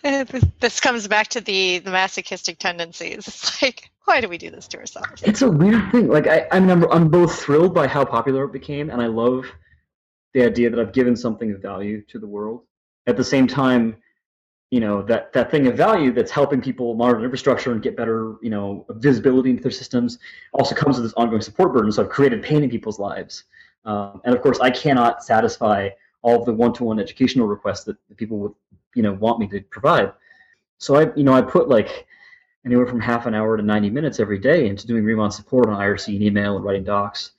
This- 0.02 0.44
this 0.60 0.80
comes 0.80 1.06
back 1.08 1.28
to 1.28 1.40
the 1.40 1.78
the 1.78 1.90
masochistic 1.90 2.58
tendencies. 2.58 3.26
It's 3.28 3.62
like, 3.62 3.90
why 4.04 4.20
do 4.20 4.28
we 4.28 4.38
do 4.38 4.50
this 4.50 4.68
to 4.68 4.78
ourselves? 4.78 5.22
It's 5.22 5.42
a 5.42 5.50
weird 5.50 5.90
thing. 5.92 6.08
Like 6.08 6.26
I, 6.26 6.46
I 6.52 6.60
mean, 6.60 6.70
I'm, 6.70 6.84
I'm 6.90 7.08
both 7.08 7.40
thrilled 7.40 7.74
by 7.74 7.86
how 7.86 8.04
popular 8.04 8.44
it 8.44 8.52
became, 8.52 8.90
and 8.90 9.00
I 9.02 9.06
love 9.06 9.46
the 10.34 10.44
idea 10.44 10.70
that 10.70 10.78
I've 10.78 10.92
given 10.92 11.16
something 11.16 11.52
of 11.52 11.60
value 11.60 12.02
to 12.10 12.18
the 12.18 12.26
world. 12.26 12.62
At 13.06 13.16
the 13.16 13.24
same 13.24 13.46
time, 13.46 13.96
you 14.70 14.80
know 14.80 15.02
that 15.02 15.32
that 15.32 15.50
thing 15.50 15.66
of 15.66 15.76
value 15.76 16.12
that's 16.12 16.30
helping 16.30 16.60
people 16.60 16.94
monitor 16.94 17.24
infrastructure 17.24 17.72
and 17.72 17.82
get 17.82 17.96
better, 17.96 18.36
you 18.42 18.50
know, 18.50 18.84
visibility 18.90 19.50
into 19.50 19.62
their 19.62 19.72
systems 19.72 20.18
also 20.52 20.74
comes 20.74 20.96
with 20.96 21.04
this 21.04 21.14
ongoing 21.14 21.40
support 21.40 21.72
burden. 21.72 21.90
So 21.90 22.02
I've 22.02 22.10
created 22.10 22.42
pain 22.42 22.62
in 22.62 22.70
people's 22.70 22.98
lives, 22.98 23.44
um, 23.84 24.20
and 24.24 24.34
of 24.34 24.42
course, 24.42 24.60
I 24.60 24.70
cannot 24.70 25.24
satisfy 25.24 25.88
all 26.22 26.40
of 26.40 26.44
the 26.44 26.52
one-to-one 26.52 26.98
educational 26.98 27.46
requests 27.46 27.84
that 27.84 27.96
people 28.16 28.38
would, 28.38 28.52
you 28.94 29.02
know, 29.02 29.12
want 29.14 29.38
me 29.38 29.46
to 29.48 29.60
provide. 29.62 30.12
So 30.78 30.96
I, 30.96 31.14
you 31.14 31.22
know, 31.24 31.32
I 31.32 31.42
put 31.42 31.68
like 31.68 32.06
anywhere 32.66 32.86
from 32.86 33.00
half 33.00 33.26
an 33.26 33.34
hour 33.34 33.56
to 33.56 33.62
90 33.62 33.90
minutes 33.90 34.20
every 34.20 34.38
day 34.38 34.68
into 34.68 34.86
doing 34.86 35.04
Riemann 35.04 35.30
support 35.30 35.68
on 35.68 35.78
IRC 35.78 36.08
and 36.14 36.22
email 36.22 36.56
and 36.56 36.64
writing 36.64 36.84
docs, 36.84 37.32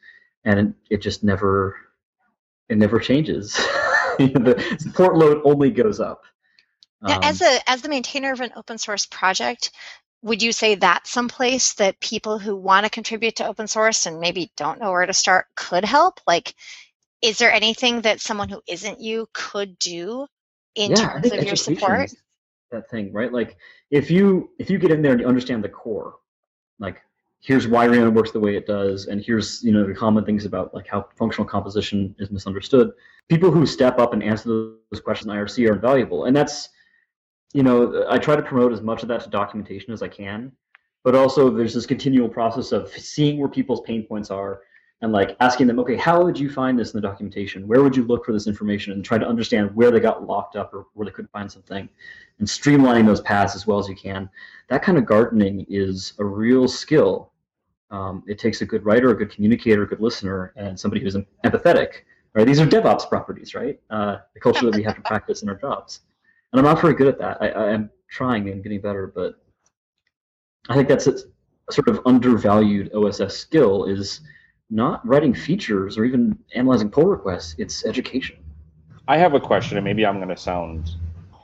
and 0.46 0.74
it 0.90 0.98
just 0.98 1.24
never 1.24 1.76
it 2.70 2.78
never 2.78 3.00
changes. 3.00 3.54
the 4.18 4.78
support 4.80 5.16
load 5.16 5.42
only 5.44 5.72
goes 5.72 6.00
up. 6.00 6.24
Now, 7.02 7.18
Um, 7.18 7.24
as 7.24 7.42
a 7.42 7.70
as 7.70 7.82
the 7.82 7.90
maintainer 7.90 8.32
of 8.32 8.42
an 8.42 8.52
open 8.56 8.78
source 8.78 9.06
project, 9.06 9.72
would 10.22 10.42
you 10.42 10.52
say 10.52 10.76
that's 10.76 11.10
someplace 11.10 11.74
that 11.76 12.00
people 12.00 12.40
who 12.40 12.56
want 12.56 12.86
to 12.86 12.90
contribute 12.90 13.38
to 13.38 13.48
open 13.48 13.68
source 13.68 14.06
and 14.06 14.20
maybe 14.20 14.52
don't 14.58 14.80
know 14.80 14.92
where 14.92 15.06
to 15.06 15.14
start 15.14 15.48
could 15.56 15.86
help? 15.86 16.20
Like, 16.28 16.56
is 17.22 17.38
there 17.38 17.52
anything 17.52 18.02
that 18.02 18.20
someone 18.20 18.50
who 18.50 18.62
isn't 18.68 19.00
you 19.00 19.28
could 19.34 19.80
do 19.80 20.28
in 20.76 20.92
yeah, 20.92 20.98
terms 20.98 21.32
of 21.32 21.44
your 21.44 21.56
support? 21.56 22.12
That 22.72 22.90
thing, 22.90 23.12
right? 23.14 23.32
Like 23.32 23.58
if 23.90 24.12
you 24.12 24.52
if 24.60 24.70
you 24.70 24.78
get 24.78 24.92
in 24.92 25.02
there 25.02 25.14
and 25.14 25.22
you 25.22 25.28
understand 25.28 25.64
the 25.64 25.70
core, 25.70 26.18
like 26.80 27.02
here's 27.42 27.68
why 27.68 27.86
Riemann 27.86 28.14
works 28.14 28.32
the 28.32 28.40
way 28.40 28.56
it 28.56 28.68
does, 28.68 29.08
and 29.08 29.24
here's 29.24 29.64
you 29.64 29.72
know 29.72 29.88
the 29.88 29.94
common 29.94 30.26
things 30.26 30.46
about 30.46 30.74
like 30.74 30.86
how 30.86 31.08
functional 31.18 31.48
composition 31.48 32.14
is 32.20 32.30
misunderstood. 32.30 32.92
People 33.30 33.52
who 33.52 33.66
step 33.66 34.00
up 34.00 34.14
and 34.14 34.22
answer 34.22 34.50
those 34.50 35.02
questions 35.02 35.32
in 35.32 35.38
IRC 35.38 35.70
are 35.70 35.76
invaluable, 35.76 36.26
and 36.26 36.36
that's 36.36 36.70
you 37.54 37.64
know 37.64 38.06
I 38.10 38.18
try 38.18 38.36
to 38.36 38.42
promote 38.42 38.72
as 38.72 38.82
much 38.82 39.02
of 39.02 39.10
that 39.10 39.22
to 39.22 39.30
documentation 39.30 39.94
as 39.94 40.02
I 40.02 40.08
can, 40.08 40.52
but 41.04 41.16
also 41.16 41.50
there's 41.50 41.74
this 41.74 41.86
continual 41.86 42.30
process 42.30 42.72
of 42.72 42.90
seeing 42.90 43.40
where 43.40 43.50
people's 43.50 43.82
pain 43.82 44.04
points 44.04 44.30
are 44.32 44.62
and 45.02 45.12
like 45.14 45.38
asking 45.40 45.68
them, 45.68 45.80
okay, 45.80 45.96
how 45.96 46.24
would 46.24 46.38
you 46.38 46.50
find 46.50 46.78
this 46.78 46.94
in 46.94 47.02
the 47.02 47.08
documentation? 47.08 47.68
Where 47.68 47.82
would 47.82 47.96
you 47.96 48.04
look 48.04 48.26
for 48.26 48.34
this 48.34 48.48
information? 48.48 48.92
And 48.92 49.04
try 49.04 49.18
to 49.18 49.26
understand 49.26 49.74
where 49.74 49.92
they 49.92 50.00
got 50.00 50.28
locked 50.28 50.56
up 50.58 50.74
or 50.74 50.88
where 50.94 51.06
they 51.06 51.12
couldn't 51.12 51.32
find 51.32 51.50
something, 51.50 51.88
and 52.40 52.48
streamlining 52.48 53.06
those 53.06 53.22
paths 53.22 53.56
as 53.56 53.66
well 53.66 53.80
as 53.80 53.88
you 53.88 53.96
can. 53.96 54.30
That 54.68 54.84
kind 54.84 54.98
of 54.98 55.06
gardening 55.06 55.66
is 55.70 56.14
a 56.20 56.26
real 56.26 56.68
skill. 56.68 57.32
Um, 57.92 58.24
it 58.28 58.38
takes 58.38 58.62
a 58.62 58.66
good 58.66 58.86
writer, 58.86 59.10
a 59.10 59.18
good 59.18 59.32
communicator, 59.32 59.84
a 59.84 59.88
good 59.88 60.02
listener, 60.02 60.54
and 60.56 60.80
somebody 60.80 61.02
who's 61.02 61.16
empathetic. 61.46 62.04
Right? 62.34 62.46
These 62.46 62.60
are 62.60 62.68
DevOps 62.68 63.10
properties, 63.10 63.56
right? 63.56 63.80
Uh, 63.90 64.18
the 64.34 64.40
culture 64.40 64.66
that 64.66 64.76
we 64.76 64.84
have 64.84 64.96
to 64.96 65.02
practice 65.02 65.42
in 65.42 65.50
our 65.50 65.56
jobs. 65.56 66.02
And 66.52 66.60
I'm 66.60 66.66
not 66.66 66.82
very 66.82 66.94
good 66.94 67.08
at 67.08 67.20
that. 67.20 67.38
I, 67.42 67.50
I 67.50 67.72
am 67.72 67.90
trying 68.10 68.50
and 68.50 68.64
getting 68.64 68.82
better, 68.82 69.12
but 69.14 69.36
I 70.68 70.76
think 70.76 70.88
that's 70.88 71.08
a 71.08 71.18
sort 71.72 71.88
of 71.88 72.00
undervalued 72.06 72.92
OSS 72.94 73.38
skill 73.38 73.86
is 73.86 74.22
not 74.70 75.06
writing 75.08 75.34
features 75.34 75.98
or 75.98 76.06
even 76.06 76.38
analyzing 76.56 76.90
pull 76.90 77.06
requests. 77.06 77.56
It's 77.58 77.86
education. 77.86 78.38
I 79.08 79.18
have 79.18 79.34
a 79.34 79.40
question, 79.40 79.78
and 79.78 79.84
maybe 79.84 80.06
I'm 80.06 80.18
going 80.18 80.30
to 80.30 80.38
sound 80.38 80.92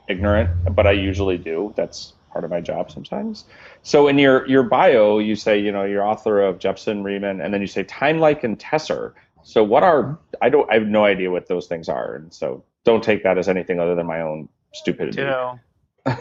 ignorant, 0.08 0.50
but 0.74 0.86
I 0.86 0.92
usually 0.92 1.36
do. 1.36 1.72
That's 1.76 2.14
part 2.30 2.44
of 2.44 2.50
my 2.50 2.60
job 2.60 2.90
sometimes. 2.90 3.46
So 3.82 4.08
in 4.08 4.18
your 4.18 4.46
your 4.46 4.62
bio, 4.62 5.18
you 5.18 5.34
say 5.34 5.58
you 5.58 5.72
know 5.72 5.84
you're 5.84 6.06
author 6.06 6.42
of 6.42 6.58
Jepsen, 6.58 7.02
Riemann, 7.02 7.40
and 7.40 7.52
then 7.52 7.60
you 7.60 7.66
say 7.66 7.82
Timelike 7.84 8.44
and 8.44 8.58
Tesser. 8.58 9.14
So 9.42 9.64
what 9.64 9.82
are 9.82 10.18
I 10.42 10.48
don't 10.48 10.70
I 10.70 10.74
have 10.74 10.86
no 10.86 11.04
idea 11.04 11.30
what 11.30 11.48
those 11.48 11.66
things 11.66 11.88
are, 11.88 12.14
and 12.14 12.32
so 12.32 12.64
don't 12.84 13.02
take 13.02 13.22
that 13.24 13.38
as 13.38 13.48
anything 13.48 13.80
other 13.80 13.94
than 13.94 14.06
my 14.06 14.20
own 14.20 14.48
stupidity. 14.76 15.16
Ditto. 15.18 15.58
I 16.06 16.12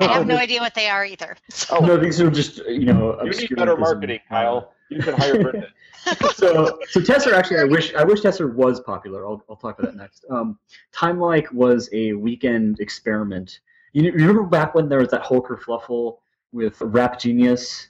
have 0.00 0.26
no 0.26 0.36
idea 0.46 0.60
what 0.60 0.74
they 0.74 0.88
are 0.88 1.04
either. 1.04 1.36
Oh. 1.70 1.84
No, 1.84 1.96
these 1.96 2.20
are 2.20 2.30
just 2.30 2.58
you 2.68 2.86
know. 2.86 3.20
You 3.22 3.30
need 3.30 3.56
better 3.56 3.76
marketing, 3.76 4.20
Kyle. 4.28 4.72
You 4.88 5.02
should 5.02 5.14
hire 5.14 5.42
Brendan. 5.42 5.66
so, 6.34 6.80
so 6.88 7.00
Tesser 7.00 7.32
actually, 7.32 7.60
I 7.60 7.64
wish 7.64 7.94
I 7.94 8.02
wish 8.02 8.22
Tesser 8.22 8.52
was 8.52 8.80
popular. 8.80 9.24
I'll, 9.24 9.42
I'll 9.48 9.56
talk 9.56 9.78
about 9.78 9.92
that 9.92 9.96
next. 9.96 10.24
Um, 10.30 10.58
Timelike 10.92 11.52
was 11.52 11.88
a 11.92 12.12
weekend 12.14 12.80
experiment. 12.80 13.60
You, 13.92 14.04
you 14.04 14.12
remember 14.12 14.42
back 14.42 14.74
when 14.74 14.88
there 14.88 14.98
was 14.98 15.10
that 15.10 15.22
Holker 15.22 15.56
Fluffle 15.56 16.18
with 16.50 16.80
Rap 16.80 17.20
Genius, 17.20 17.88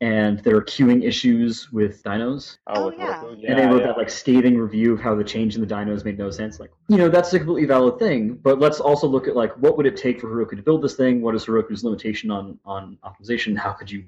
and 0.00 0.38
there 0.40 0.54
were 0.54 0.64
queuing 0.64 1.04
issues 1.04 1.70
with 1.72 2.02
dynos, 2.02 2.56
Oh, 2.66 2.86
with 2.86 2.94
oh, 2.94 2.98
yeah. 2.98 3.22
Roku? 3.22 3.46
and 3.46 3.58
they 3.58 3.66
wrote 3.66 3.80
yeah. 3.80 3.88
that 3.88 3.98
like 3.98 4.08
scathing 4.08 4.56
review 4.56 4.94
of 4.94 5.00
how 5.00 5.14
the 5.14 5.24
change 5.24 5.54
in 5.54 5.60
the 5.60 5.66
dynos 5.66 6.04
made 6.04 6.18
no 6.18 6.30
sense. 6.30 6.58
Like, 6.58 6.70
you 6.88 6.96
know, 6.96 7.08
that's 7.10 7.32
a 7.34 7.38
completely 7.38 7.66
valid 7.66 7.98
thing, 7.98 8.34
but 8.34 8.58
let's 8.58 8.80
also 8.80 9.06
look 9.06 9.28
at 9.28 9.36
like 9.36 9.52
what 9.58 9.76
would 9.76 9.86
it 9.86 9.96
take 9.96 10.20
for 10.20 10.28
Heroku 10.28 10.56
to 10.56 10.62
build 10.62 10.82
this 10.82 10.94
thing? 10.94 11.20
What 11.20 11.34
is 11.34 11.44
Heroku's 11.44 11.84
limitation 11.84 12.30
on 12.30 12.58
on 12.64 12.96
optimization? 13.04 13.56
How 13.56 13.72
could 13.72 13.90
you? 13.90 14.04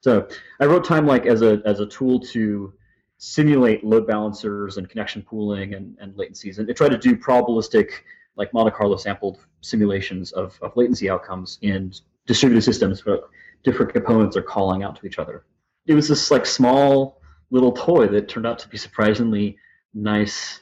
So 0.00 0.28
I 0.60 0.66
wrote 0.66 0.86
Timelike 0.86 1.26
as 1.26 1.42
a 1.42 1.60
as 1.64 1.80
a 1.80 1.86
tool 1.86 2.20
to 2.20 2.72
simulate 3.18 3.84
load 3.84 4.06
balancers 4.06 4.78
and 4.78 4.88
connection 4.88 5.22
pooling 5.22 5.74
and, 5.74 5.96
and 6.00 6.14
latencies, 6.14 6.58
and 6.58 6.68
it 6.68 6.76
tried 6.76 6.90
to 6.90 6.98
do 6.98 7.16
probabilistic 7.16 7.90
like 8.36 8.52
Monte 8.54 8.72
Carlo 8.72 8.96
sampled 8.96 9.38
simulations 9.60 10.32
of, 10.32 10.58
of 10.62 10.76
latency 10.76 11.10
outcomes 11.10 11.58
in 11.62 11.92
distributed 12.26 12.62
systems 12.62 13.04
where 13.04 13.18
different 13.62 13.92
components 13.92 14.36
are 14.36 14.42
calling 14.42 14.82
out 14.82 14.96
to 14.96 15.06
each 15.06 15.18
other. 15.18 15.44
It 15.86 15.94
was 15.94 16.08
this 16.08 16.30
like 16.30 16.46
small 16.46 17.20
little 17.50 17.72
toy 17.72 18.06
that 18.08 18.28
turned 18.28 18.46
out 18.46 18.58
to 18.60 18.68
be 18.68 18.78
surprisingly 18.78 19.56
nice 19.94 20.60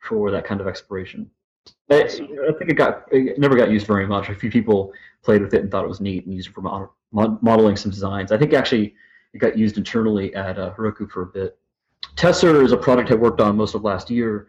for 0.00 0.30
that 0.30 0.44
kind 0.44 0.60
of 0.60 0.66
exploration. 0.66 1.30
I, 1.90 2.02
I 2.02 2.08
think 2.58 2.70
it 2.70 2.74
got 2.74 3.04
it 3.10 3.38
never 3.38 3.56
got 3.56 3.70
used 3.70 3.86
very 3.86 4.06
much. 4.06 4.28
A 4.28 4.34
few 4.34 4.50
people 4.50 4.92
played 5.22 5.42
with 5.42 5.54
it 5.54 5.62
and 5.62 5.70
thought 5.70 5.84
it 5.84 5.88
was 5.88 6.00
neat 6.00 6.24
and 6.24 6.34
used 6.34 6.48
it 6.48 6.54
for 6.54 6.60
mod- 6.60 6.88
mod- 7.12 7.42
modeling 7.42 7.76
some 7.76 7.90
designs. 7.90 8.32
I 8.32 8.38
think 8.38 8.52
actually 8.52 8.94
it 9.32 9.38
got 9.38 9.58
used 9.58 9.76
internally 9.76 10.34
at 10.34 10.58
uh, 10.58 10.72
Heroku 10.74 11.10
for 11.10 11.22
a 11.22 11.26
bit. 11.26 11.58
Tesser 12.16 12.64
is 12.64 12.72
a 12.72 12.76
product 12.76 13.10
I 13.10 13.14
worked 13.14 13.40
on 13.40 13.56
most 13.56 13.74
of 13.74 13.82
last 13.82 14.10
year, 14.10 14.48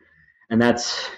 and 0.49 0.61
that's 0.61 1.09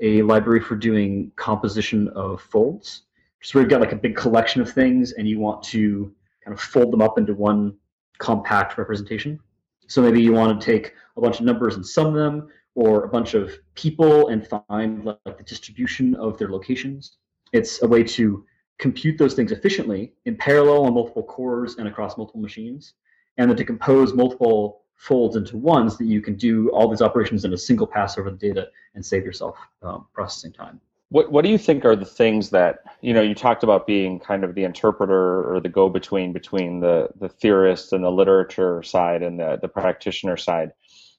a 0.00 0.22
library 0.22 0.60
for 0.60 0.76
doing 0.76 1.30
composition 1.36 2.08
of 2.08 2.40
folds. 2.40 3.02
So 3.42 3.58
we've 3.58 3.68
got 3.68 3.80
like 3.80 3.92
a 3.92 3.96
big 3.96 4.16
collection 4.16 4.60
of 4.60 4.70
things, 4.70 5.12
and 5.12 5.28
you 5.28 5.38
want 5.38 5.62
to 5.64 6.12
kind 6.44 6.54
of 6.54 6.60
fold 6.60 6.92
them 6.92 7.02
up 7.02 7.18
into 7.18 7.34
one 7.34 7.76
compact 8.18 8.76
representation. 8.76 9.40
So 9.86 10.02
maybe 10.02 10.22
you 10.22 10.32
want 10.32 10.60
to 10.60 10.64
take 10.64 10.94
a 11.16 11.20
bunch 11.20 11.40
of 11.40 11.46
numbers 11.46 11.74
and 11.74 11.86
sum 11.86 12.12
them, 12.12 12.48
or 12.74 13.04
a 13.04 13.08
bunch 13.08 13.34
of 13.34 13.52
people 13.74 14.28
and 14.28 14.46
find 14.46 15.04
like 15.04 15.36
the 15.36 15.42
distribution 15.44 16.14
of 16.16 16.38
their 16.38 16.48
locations. 16.48 17.16
It's 17.52 17.82
a 17.82 17.88
way 17.88 18.04
to 18.04 18.44
compute 18.78 19.18
those 19.18 19.34
things 19.34 19.52
efficiently 19.52 20.14
in 20.24 20.36
parallel 20.36 20.84
on 20.84 20.94
multiple 20.94 21.22
cores 21.24 21.76
and 21.76 21.88
across 21.88 22.16
multiple 22.16 22.40
machines, 22.40 22.94
and 23.38 23.50
then 23.50 23.56
to 23.56 23.64
compose 23.64 24.14
multiple 24.14 24.82
folds 24.96 25.36
into 25.36 25.56
one 25.56 25.88
so 25.88 25.96
that 25.96 26.04
you 26.04 26.20
can 26.20 26.36
do 26.36 26.68
all 26.70 26.88
these 26.88 27.02
operations 27.02 27.44
in 27.44 27.54
a 27.54 27.58
single 27.58 27.86
pass 27.86 28.18
over 28.18 28.30
the 28.30 28.36
data 28.36 28.68
and 28.94 29.04
save 29.04 29.24
yourself 29.24 29.56
um, 29.82 30.06
processing 30.12 30.52
time. 30.52 30.80
What 31.10 31.30
What 31.30 31.44
do 31.44 31.50
you 31.50 31.58
think 31.58 31.84
are 31.84 31.96
the 31.96 32.04
things 32.04 32.50
that 32.50 32.78
you 33.00 33.12
know? 33.12 33.20
You 33.20 33.34
talked 33.34 33.62
about 33.62 33.86
being 33.86 34.20
kind 34.20 34.44
of 34.44 34.54
the 34.54 34.64
interpreter 34.64 35.52
or 35.52 35.60
the 35.60 35.68
go 35.68 35.88
between 35.88 36.32
between 36.32 36.80
the 36.80 37.08
the 37.18 37.28
theorist 37.28 37.92
and 37.92 38.04
the 38.04 38.10
literature 38.10 38.82
side 38.82 39.22
and 39.22 39.38
the 39.38 39.58
the 39.60 39.68
practitioner 39.68 40.36
side. 40.36 40.70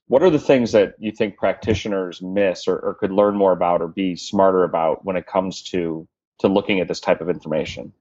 What 0.08 0.24
are 0.24 0.30
the 0.30 0.40
things 0.40 0.72
that 0.74 0.96
you 1.00 1.12
think 1.12 1.38
practitioners 1.38 2.22
miss 2.22 2.68
or, 2.68 2.78
or 2.80 2.96
could 2.96 3.12
learn 3.12 3.36
more 3.36 3.54
about 3.54 3.82
or 3.82 3.88
be 3.88 4.16
smarter 4.16 4.64
about 4.64 5.06
when 5.06 5.16
it 5.16 5.26
comes 5.26 5.62
to 5.64 6.08
to 6.40 6.48
looking 6.48 6.80
at 6.80 6.88
this 6.88 7.00
type 7.00 7.22
of 7.22 7.30
information? 7.30 7.94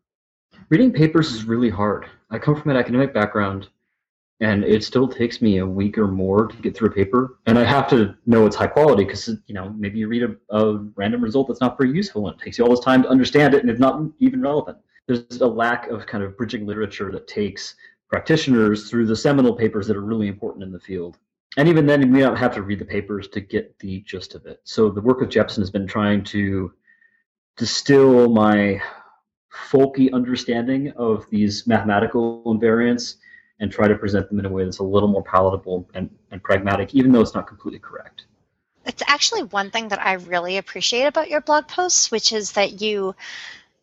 Reading 0.69 0.93
papers 0.93 1.33
is 1.33 1.45
really 1.45 1.71
hard. 1.71 2.07
I 2.31 2.39
come 2.39 2.61
from 2.61 2.71
an 2.71 2.77
academic 2.77 3.13
background, 3.13 3.69
and 4.41 4.65
it 4.65 4.83
still 4.83 5.07
takes 5.07 5.43
me 5.43 5.59
a 5.59 5.67
week 5.67 5.99
or 5.99 6.09
more 6.09 6.47
to 6.47 6.57
get 6.57 6.75
through 6.75 6.89
a 6.89 6.93
paper. 6.93 7.39
And 7.47 7.59
I 7.59 7.65
have 7.65 7.89
to 7.91 8.17
know 8.27 8.47
it's 8.47 8.57
high 8.57 8.67
quality 8.67 9.05
because 9.05 9.29
you 9.47 9.55
know 9.55 9.71
maybe 9.77 9.99
you 9.99 10.09
read 10.09 10.23
a, 10.23 10.57
a 10.57 10.79
random 10.97 11.23
result 11.23 11.49
that's 11.49 11.61
not 11.61 11.79
very 11.79 11.93
useful, 11.93 12.29
and 12.29 12.39
it 12.39 12.43
takes 12.43 12.59
you 12.59 12.65
all 12.65 12.71
this 12.71 12.81
time 12.81 13.03
to 13.03 13.09
understand 13.09 13.55
it, 13.55 13.61
and 13.61 13.71
it's 13.71 13.81
not 13.81 14.03
even 14.19 14.41
relevant. 14.41 14.79
There's 15.07 15.41
a 15.41 15.47
lack 15.47 15.89
of 15.89 16.07
kind 16.07 16.25
of 16.25 16.37
bridging 16.37 16.67
literature 16.67 17.11
that 17.13 17.27
takes 17.27 17.75
practitioners 18.09 18.89
through 18.89 19.07
the 19.07 19.17
seminal 19.17 19.55
papers 19.55 19.87
that 19.87 19.97
are 19.97 20.03
really 20.03 20.29
important 20.29 20.65
in 20.65 20.73
the 20.73 20.81
field. 20.81 21.19
And 21.57 21.69
even 21.69 21.85
then, 21.85 22.01
you 22.01 22.07
may 22.07 22.21
not 22.21 22.39
have 22.39 22.55
to 22.55 22.63
read 22.63 22.79
the 22.79 22.85
papers 22.85 23.29
to 23.29 23.41
get 23.41 23.77
the 23.81 24.01
gist 24.03 24.35
of 24.35 24.47
it. 24.47 24.61
So 24.65 24.89
the 24.89 25.01
work 25.01 25.21
of 25.21 25.29
Jepsen 25.29 25.59
has 25.59 25.71
been 25.71 25.87
trying 25.87 26.23
to 26.25 26.73
distill 27.57 28.29
my 28.31 28.81
folky 29.53 30.13
understanding 30.13 30.93
of 30.93 31.27
these 31.31 31.67
mathematical 31.67 32.43
invariants 32.47 33.17
and 33.61 33.71
try 33.71 33.87
to 33.87 33.95
present 33.95 34.29
them 34.29 34.39
in 34.41 34.47
a 34.47 34.49
way 34.49 34.65
that's 34.65 34.79
a 34.79 34.83
little 34.83 35.09
more 35.09 35.23
palatable 35.23 35.89
and, 35.95 36.11
and 36.31 36.43
pragmatic, 36.43 36.95
even 36.95 37.13
though 37.13 37.21
it's 37.21 37.35
not 37.35 37.47
completely 37.47 37.79
correct. 37.79 38.25
It's 38.87 39.03
actually 39.07 39.43
one 39.45 39.71
thing 39.71 39.89
that 39.89 40.05
I 40.05 40.15
really 40.15 40.57
appreciate 40.57 41.05
about 41.05 41.29
your 41.29 41.43
blog 41.43 41.69
posts, 41.69 42.11
which 42.11 42.33
is 42.33 42.53
that 42.53 42.81
you 42.81 43.15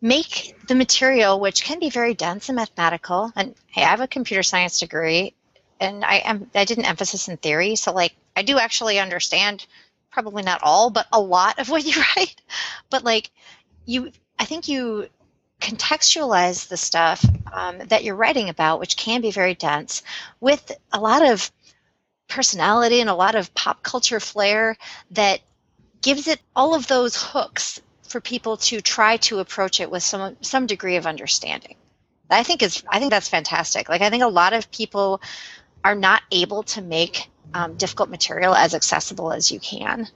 make 0.02 0.56
the 0.68 0.76
material, 0.76 1.40
which 1.40 1.64
can 1.64 1.80
be 1.80 1.90
very 1.90 2.16
dense 2.16 2.50
and 2.50 2.56
mathematical. 2.56 3.32
And 3.36 3.56
hey, 3.68 3.84
I 3.84 3.90
have 3.90 4.02
a 4.02 4.08
computer 4.08 4.44
science 4.44 4.80
degree, 4.80 5.34
and 5.80 6.04
I 6.04 6.18
am 6.18 6.50
I 6.56 6.66
did 6.66 6.80
an 6.80 6.86
emphasis 6.86 7.28
in 7.28 7.38
theory, 7.38 7.76
so 7.76 7.94
like 7.94 8.16
I 8.36 8.42
do 8.42 8.58
actually 8.58 9.00
understand 9.00 9.66
probably 10.12 10.42
not 10.42 10.62
all, 10.64 10.90
but 10.90 11.06
a 11.14 11.22
lot 11.22 11.60
of 11.60 11.70
what 11.70 11.86
you 11.86 12.02
write. 12.16 12.36
But 12.90 13.04
like 13.04 13.30
you, 13.86 14.12
I 14.40 14.46
think 14.46 14.68
you 14.68 15.08
contextualize 15.60 16.68
the 16.68 16.78
stuff 16.78 17.26
um, 17.52 17.80
that 17.88 18.04
you're 18.04 18.16
writing 18.16 18.50
about, 18.50 18.80
which 18.80 18.98
can 18.98 19.22
be 19.22 19.32
very 19.32 19.56
dense, 19.56 20.04
with 20.40 20.72
a 20.92 21.00
lot 21.00 21.24
of 21.24 21.52
personality 22.28 23.02
and 23.02 23.10
a 23.10 23.16
lot 23.16 23.36
of 23.36 23.54
pop 23.54 23.82
culture 23.84 24.20
flair 24.20 24.78
that 25.12 25.40
gives 26.02 26.28
it 26.28 26.40
all 26.56 26.76
of 26.76 26.88
those 26.88 27.16
hooks 27.16 27.82
for 28.04 28.22
people 28.22 28.58
to 28.58 28.82
try 28.82 29.18
to 29.18 29.40
approach 29.40 29.80
it 29.80 29.92
with 29.92 30.04
some 30.04 30.38
some 30.42 30.66
degree 30.66 30.96
of 30.96 31.06
understanding. 31.06 31.76
I 32.30 32.44
think 32.44 32.62
is 32.62 32.84
I 32.88 33.00
think 33.00 33.12
that's 33.12 33.30
fantastic. 33.30 33.90
Like 33.90 34.02
I 34.02 34.10
think 34.10 34.24
a 34.24 34.28
lot 34.28 34.54
of 34.54 34.72
people 34.72 35.22
are 35.84 35.96
not 35.96 36.22
able 36.32 36.64
to 36.64 36.82
make 36.82 37.30
um, 37.54 37.76
difficult 37.76 38.10
material 38.10 38.54
as 38.54 38.74
accessible 38.74 39.32
as 39.32 39.52
you 39.52 39.60
can. 39.60 40.08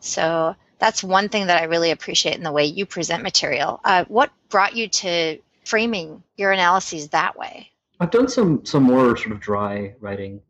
So 0.00 0.54
that's 0.78 1.02
one 1.02 1.28
thing 1.28 1.46
that 1.46 1.60
I 1.60 1.64
really 1.64 1.90
appreciate 1.90 2.36
in 2.36 2.42
the 2.42 2.52
way 2.52 2.64
you 2.64 2.86
present 2.86 3.22
material. 3.22 3.80
Uh, 3.84 4.04
what 4.08 4.30
brought 4.48 4.76
you 4.76 4.88
to 4.88 5.38
framing 5.64 6.22
your 6.36 6.52
analyses 6.52 7.08
that 7.08 7.36
way? 7.38 7.70
I've 7.98 8.10
done 8.10 8.28
some 8.28 8.64
some 8.64 8.82
more 8.82 9.16
sort 9.16 9.32
of 9.32 9.40
dry 9.40 9.94
writing. 10.00 10.40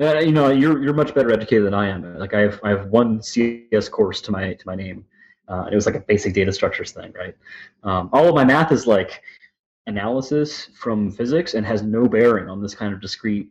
Uh, 0.00 0.18
you 0.18 0.32
know, 0.32 0.50
you're 0.50 0.82
you're 0.82 0.94
much 0.94 1.14
better 1.14 1.32
educated 1.32 1.66
than 1.66 1.74
I 1.74 1.88
am. 1.88 2.18
Like 2.18 2.34
I 2.34 2.40
have 2.40 2.60
I 2.64 2.70
have 2.70 2.86
one 2.86 3.22
CS 3.22 3.88
course 3.88 4.20
to 4.22 4.32
my 4.32 4.54
to 4.54 4.66
my 4.66 4.74
name. 4.74 5.04
Uh, 5.48 5.66
it 5.70 5.74
was 5.74 5.86
like 5.86 5.96
a 5.96 6.00
basic 6.00 6.32
data 6.32 6.52
structures 6.52 6.92
thing, 6.92 7.12
right? 7.12 7.36
Um, 7.82 8.08
all 8.12 8.28
of 8.28 8.34
my 8.34 8.44
math 8.44 8.70
is 8.70 8.86
like 8.86 9.22
analysis 9.86 10.68
from 10.78 11.10
physics 11.10 11.54
and 11.54 11.66
has 11.66 11.82
no 11.82 12.06
bearing 12.06 12.48
on 12.48 12.62
this 12.62 12.74
kind 12.74 12.94
of 12.94 13.00
discrete 13.00 13.48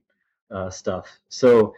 uh, 0.51 0.69
stuff. 0.69 1.07
So 1.27 1.73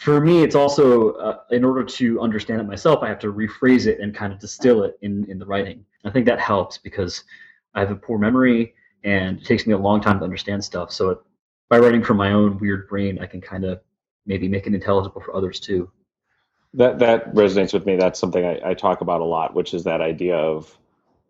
for 0.00 0.18
me, 0.18 0.42
it's 0.42 0.54
also 0.54 1.12
uh, 1.16 1.40
in 1.50 1.62
order 1.62 1.84
to 1.84 2.20
understand 2.22 2.58
it 2.58 2.64
myself, 2.64 3.00
I 3.02 3.08
have 3.08 3.18
to 3.18 3.32
rephrase 3.32 3.86
it 3.86 4.00
and 4.00 4.14
kind 4.14 4.32
of 4.32 4.38
distill 4.38 4.82
it 4.84 4.98
in 5.02 5.30
in 5.30 5.38
the 5.38 5.44
writing. 5.44 5.84
I 6.06 6.10
think 6.10 6.24
that 6.24 6.40
helps 6.40 6.78
because 6.78 7.24
I 7.74 7.80
have 7.80 7.90
a 7.90 7.96
poor 7.96 8.18
memory 8.18 8.74
and 9.04 9.38
it 9.38 9.44
takes 9.44 9.66
me 9.66 9.74
a 9.74 9.78
long 9.78 10.00
time 10.00 10.18
to 10.18 10.24
understand 10.24 10.64
stuff. 10.64 10.90
So 10.90 11.10
it, 11.10 11.18
by 11.68 11.78
writing 11.78 12.02
from 12.02 12.16
my 12.16 12.32
own 12.32 12.58
weird 12.58 12.88
brain, 12.88 13.18
I 13.18 13.26
can 13.26 13.42
kind 13.42 13.66
of 13.66 13.82
maybe 14.24 14.48
make 14.48 14.66
it 14.66 14.72
intelligible 14.72 15.20
for 15.20 15.36
others 15.36 15.60
too. 15.60 15.90
That 16.72 16.98
that 17.00 17.34
resonates 17.34 17.74
with 17.74 17.84
me. 17.84 17.96
That's 17.96 18.18
something 18.18 18.42
I, 18.42 18.70
I 18.70 18.74
talk 18.74 19.02
about 19.02 19.20
a 19.20 19.24
lot, 19.24 19.54
which 19.54 19.74
is 19.74 19.84
that 19.84 20.00
idea 20.00 20.36
of 20.36 20.74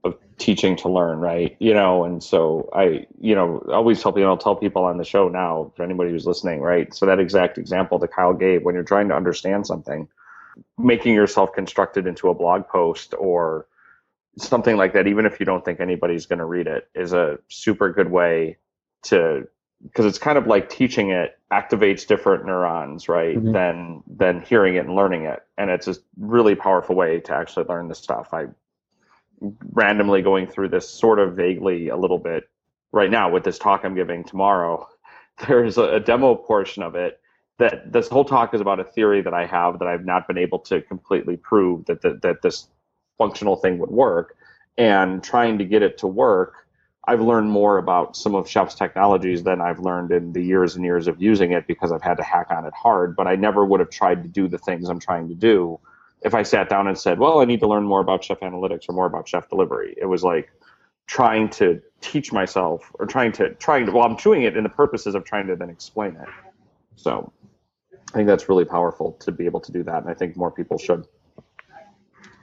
of 0.05 0.17
teaching 0.39 0.77
to 0.77 0.89
learn, 0.89 1.19
right? 1.19 1.57
You 1.61 1.75
know, 1.75 2.05
and 2.05 2.23
so 2.23 2.71
I, 2.75 3.07
you 3.21 3.35
know, 3.35 3.63
always 3.71 4.01
tell 4.03 4.13
people, 4.13 4.29
I'll 4.29 4.37
tell 4.37 4.57
people 4.57 4.85
on 4.85 4.97
the 4.97 5.05
show 5.05 5.29
now, 5.29 5.73
for 5.77 5.83
anybody 5.83 6.11
who's 6.11 6.27
listening, 6.27 6.61
right? 6.61 6.93
So 6.95 7.07
that 7.07 7.21
exact 7.21 7.59
example 7.59 7.99
that 7.99 8.13
Kyle 8.13 8.33
gave, 8.33 8.63
when 8.63 8.75
you're 8.75 8.85
trying 8.85 9.09
to 9.09 9.15
understand 9.15 9.67
something, 9.67 10.09
making 10.79 11.15
yourself 11.15 11.53
constructed 11.53 12.07
into 12.07 12.29
a 12.29 12.35
blog 12.35 12.67
post 12.67 13.15
or 13.19 13.67
something 14.39 14.77
like 14.77 14.93
that, 14.95 15.07
even 15.07 15.27
if 15.27 15.39
you 15.39 15.47
don't 15.47 15.65
think 15.65 15.81
anybody's 15.81 16.27
going 16.27 16.39
to 16.39 16.45
read 16.45 16.67
it, 16.67 16.89
is 16.95 17.13
a 17.13 17.39
super 17.49 17.93
good 17.93 18.11
way 18.11 18.57
to, 19.03 19.47
because 19.83 20.07
it's 20.07 20.19
kind 20.19 20.39
of 20.39 20.47
like 20.47 20.69
teaching 20.69 21.11
it 21.11 21.39
activates 21.53 22.07
different 22.07 22.47
neurons, 22.47 23.09
right? 23.09 23.37
Mm-hmm. 23.37 23.53
Than 23.53 24.03
than 24.07 24.41
hearing 24.43 24.77
it 24.77 24.87
and 24.87 24.95
learning 24.95 25.25
it, 25.25 25.43
and 25.59 25.71
it's 25.71 25.89
a 25.89 25.97
really 26.19 26.55
powerful 26.55 26.95
way 26.95 27.21
to 27.21 27.35
actually 27.35 27.67
learn 27.67 27.89
the 27.89 27.95
stuff. 27.95 28.29
I 28.33 28.47
randomly 29.40 30.22
going 30.22 30.46
through 30.46 30.68
this 30.68 30.88
sort 30.88 31.18
of 31.18 31.35
vaguely 31.35 31.88
a 31.88 31.96
little 31.96 32.18
bit 32.18 32.48
right 32.92 33.11
now 33.11 33.31
with 33.31 33.44
this 33.44 33.59
talk 33.59 33.85
I'm 33.85 33.94
giving 33.94 34.24
tomorrow. 34.24 34.88
There's 35.48 35.79
a, 35.79 35.96
a 35.96 36.00
demo 36.00 36.35
portion 36.35 36.83
of 36.83 36.94
it 36.94 37.20
that 37.59 37.92
this 37.92 38.09
whole 38.09 38.24
talk 38.24 38.55
is 38.55 38.61
about 38.61 38.81
a 38.81 38.85
theory 38.85 39.22
that 39.22 39.35
I 39.35 39.46
have 39.46 39.79
that 39.79 39.88
I've 39.88 40.05
not 40.05 40.26
been 40.26 40.38
able 40.38 40.59
to 40.61 40.81
completely 40.83 41.37
prove 41.37 41.85
that 41.87 42.03
that, 42.03 42.22
that 42.22 42.42
this 42.42 42.68
functional 43.18 43.57
thing 43.57 43.79
would 43.79 43.90
work. 43.90 44.37
And 44.79 45.22
trying 45.22 45.59
to 45.59 45.64
get 45.64 45.83
it 45.83 45.98
to 45.98 46.07
work, 46.07 46.55
I've 47.07 47.20
learned 47.20 47.50
more 47.50 47.79
about 47.79 48.16
some 48.16 48.35
of 48.35 48.48
Chef's 48.48 48.74
technologies 48.74 49.42
than 49.42 49.61
I've 49.61 49.79
learned 49.79 50.11
in 50.11 50.33
the 50.33 50.42
years 50.42 50.76
and 50.76 50.85
years 50.85 51.07
of 51.07 51.20
using 51.20 51.53
it 51.53 51.66
because 51.66 51.92
I've 51.92 52.03
had 52.03 52.16
to 52.16 52.22
hack 52.22 52.46
on 52.50 52.64
it 52.64 52.72
hard. 52.74 53.14
But 53.14 53.26
I 53.26 53.37
never 53.37 53.64
would 53.64 53.81
have 53.81 53.90
tried 53.90 54.22
to 54.22 54.29
do 54.29 54.48
the 54.48 54.59
things 54.59 54.88
I'm 54.88 55.00
trying 55.00 55.29
to 55.29 55.35
do 55.35 55.79
if 56.23 56.35
I 56.35 56.43
sat 56.43 56.69
down 56.69 56.87
and 56.87 56.99
said, 56.99 57.19
well, 57.19 57.41
I 57.41 57.45
need 57.45 57.61
to 57.61 57.69
learn 57.69 57.85
more 57.85 58.01
about 58.01 58.25
chef 58.25 58.41
analytics 58.41 58.89
or 58.89 58.93
more 58.93 59.07
about 59.07 59.29
chef 59.29 59.49
delivery. 59.49 59.95
It 59.97 60.07
was 60.07 60.23
like 60.23 60.51
trying 61.07 61.49
to 61.51 61.81
teach 62.01 62.33
myself 62.33 62.91
or 62.95 63.07
trying 63.07 63.33
to 63.33 63.55
trying 63.55 63.87
to 63.87 63.93
well, 63.93 64.05
I'm 64.05 64.17
doing 64.17 64.43
it 64.43 64.57
in 64.57 64.63
the 64.63 64.69
purposes 64.69 65.15
of 65.15 65.25
trying 65.25 65.47
to 65.49 65.57
then 65.57 65.71
explain 65.71 66.17
it. 66.17 66.29
So 66.97 67.33
I 67.93 68.13
think 68.13 68.27
that's 68.27 68.49
really 68.49 68.65
powerful 68.65 69.13
to 69.21 69.33
be 69.33 69.47
able 69.47 69.61
to 69.61 69.73
do 69.73 69.83
that. 69.85 70.03
And 70.03 70.11
I 70.11 70.15
think 70.15 70.37
more 70.37 70.51
people 70.51 70.79
should. 70.79 71.07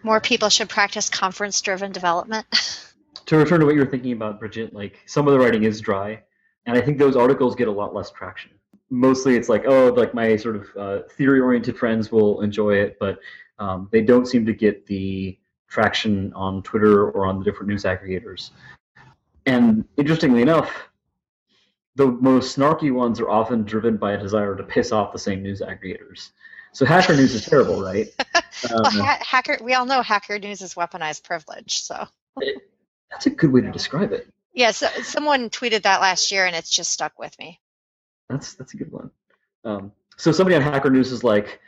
More 0.04 0.22
people 0.22 0.50
should 0.50 0.70
practice 0.70 1.10
conference 1.10 1.60
driven 1.62 1.92
development. 1.92 2.46
to 3.26 3.38
return 3.38 3.60
to 3.60 3.66
what 3.66 3.76
you 3.76 3.82
were 3.82 3.88
thinking 3.88 4.13
about, 4.13 4.40
Bridget, 4.40 4.74
like 4.74 5.00
some 5.06 5.28
of 5.28 5.34
the 5.34 5.40
writing 5.40 5.63
is 5.63 5.82
dry. 5.82 6.22
And 6.66 6.78
I 6.78 6.82
think 6.82 6.98
those 6.98 7.16
articles 7.16 7.56
get 7.56 7.68
a 7.68 7.72
lot 7.72 7.94
less 7.94 8.12
traction. 8.12 8.52
Mostly 8.90 9.36
it's 9.36 9.50
like, 9.50 9.66
oh, 9.66 9.90
like 9.90 10.13
my 10.13 10.36
sort 10.38 10.56
of 10.56 10.68
uh, 10.78 11.00
theory 11.10 11.42
oriented 11.42 11.78
friends 11.78 12.12
will 12.12 12.42
enjoy 12.42 12.76
it, 12.76 12.98
but 13.00 13.20
um, 13.60 13.89
they 13.91 14.02
don't 14.02 14.26
seem 14.26 14.46
to 14.46 14.54
get 14.54 14.86
the 14.86 15.38
traction 15.67 16.34
on 16.34 16.63
Twitter 16.63 17.10
or 17.12 17.26
on 17.26 17.39
the 17.39 17.46
different 17.46 17.70
news 17.70 17.84
aggregators. 17.84 18.52
And 19.46 19.86
interestingly 19.98 20.41
enough, 20.41 20.89
the 21.96 22.08
most 22.08 22.58
snarky 22.58 22.91
ones 22.93 23.20
are 23.20 23.30
often 23.30 23.63
driven 23.63 23.98
by 23.98 24.13
a 24.13 24.17
desire 24.17 24.56
to 24.56 24.63
piss 24.63 24.91
off 24.91 25.12
the 25.12 25.20
same 25.20 25.41
news 25.41 25.62
aggregators. 25.62 26.30
So 26.74 26.86
hacker 26.86 27.15
news 27.15 27.34
is 27.34 27.46
terrible, 27.46 27.82
right? 27.82 28.08
Um, 28.72 28.82
well, 28.82 28.91
ha- 28.91 29.20
hacker, 29.22 29.60
we 29.62 29.76
all 29.76 29.86
know 29.86 30.02
hacker 30.02 30.39
news 30.39 30.63
is 30.63 30.74
weaponized 30.74 31.24
privilege. 31.24 31.80
So 31.82 32.08
it, 32.38 32.56
that's 33.12 33.28
a 33.28 33.30
good 33.30 33.52
way 33.52 33.62
to 33.62 33.72
describe 33.72 34.12
it. 34.12 34.34
Yeah, 34.52 34.72
so 34.72 34.88
someone 35.04 35.52
tweeted 35.52 35.84
that 35.84 36.02
last 36.02 36.32
year, 36.32 36.48
and 36.48 36.56
it's 36.56 36.72
just 36.72 36.89
stuck 36.89 37.20
with 37.20 37.38
me. 37.38 37.60
That's 38.30 38.56
that's 38.56 38.74
a 38.74 38.78
good 38.78 38.91
one. 38.91 39.12
Um, 39.63 39.91
so 40.17 40.32
somebody 40.32 40.56
on 40.56 40.63
Hacker 40.63 40.89
News 40.89 41.12
is 41.12 41.24
like, 41.24 41.60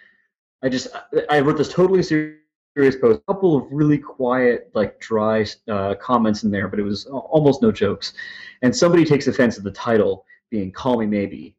I 0.62 0.70
just 0.70 0.88
I 1.30 1.40
wrote 1.40 1.58
this 1.58 1.72
totally 1.72 2.04
serious 2.04 2.96
post, 3.02 3.22
a 3.22 3.34
couple 3.34 3.56
of 3.56 3.68
really 3.72 3.98
quiet, 3.98 4.70
like 4.74 5.00
dry 5.00 5.46
uh, 5.70 5.96
comments 5.96 6.44
in 6.44 6.52
there, 6.52 6.68
but 6.68 6.80
it 6.80 6.84
was 6.84 7.06
almost 7.06 7.62
no 7.62 7.72
jokes. 7.72 8.14
And 8.62 8.76
somebody 8.76 9.06
takes 9.06 9.28
offense 9.28 9.58
at 9.58 9.64
the 9.64 9.72
title 9.72 10.26
being 10.50 10.72
"Call 10.72 11.00
Me 11.00 11.06
Maybe." 11.06 11.56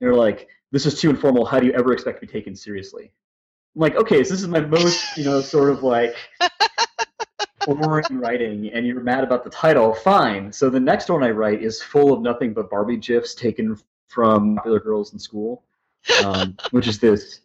They're 0.00 0.14
like, 0.14 0.48
"This 0.72 0.86
is 0.86 1.00
too 1.00 1.10
informal. 1.10 1.44
How 1.44 1.60
do 1.60 1.66
you 1.66 1.72
ever 1.72 1.92
expect 1.92 2.20
to 2.20 2.26
be 2.26 2.32
taken 2.32 2.56
seriously?" 2.56 3.12
I'm 3.74 3.80
like, 3.80 3.96
okay, 3.96 4.22
so 4.22 4.34
this 4.34 4.42
is 4.42 4.48
my 4.48 4.60
most, 4.60 5.16
you 5.16 5.24
know, 5.24 5.40
sort 5.40 5.70
of 5.70 5.82
like 5.82 6.14
boring 7.66 8.04
writing, 8.10 8.70
and 8.72 8.86
you're 8.86 9.00
mad 9.00 9.24
about 9.24 9.44
the 9.44 9.50
title. 9.50 9.94
Fine. 9.94 10.52
So 10.52 10.68
the 10.68 10.80
next 10.80 11.08
one 11.08 11.22
I 11.22 11.30
write 11.30 11.62
is 11.62 11.80
full 11.80 12.12
of 12.12 12.20
nothing 12.20 12.52
but 12.52 12.68
Barbie 12.68 12.98
gifs 12.98 13.34
taken 13.34 13.78
from 14.08 14.56
popular 14.56 14.80
girls 14.80 15.12
in 15.14 15.18
school, 15.18 15.62
um, 16.24 16.56
which 16.70 16.86
is 16.86 16.98
this 16.98 17.40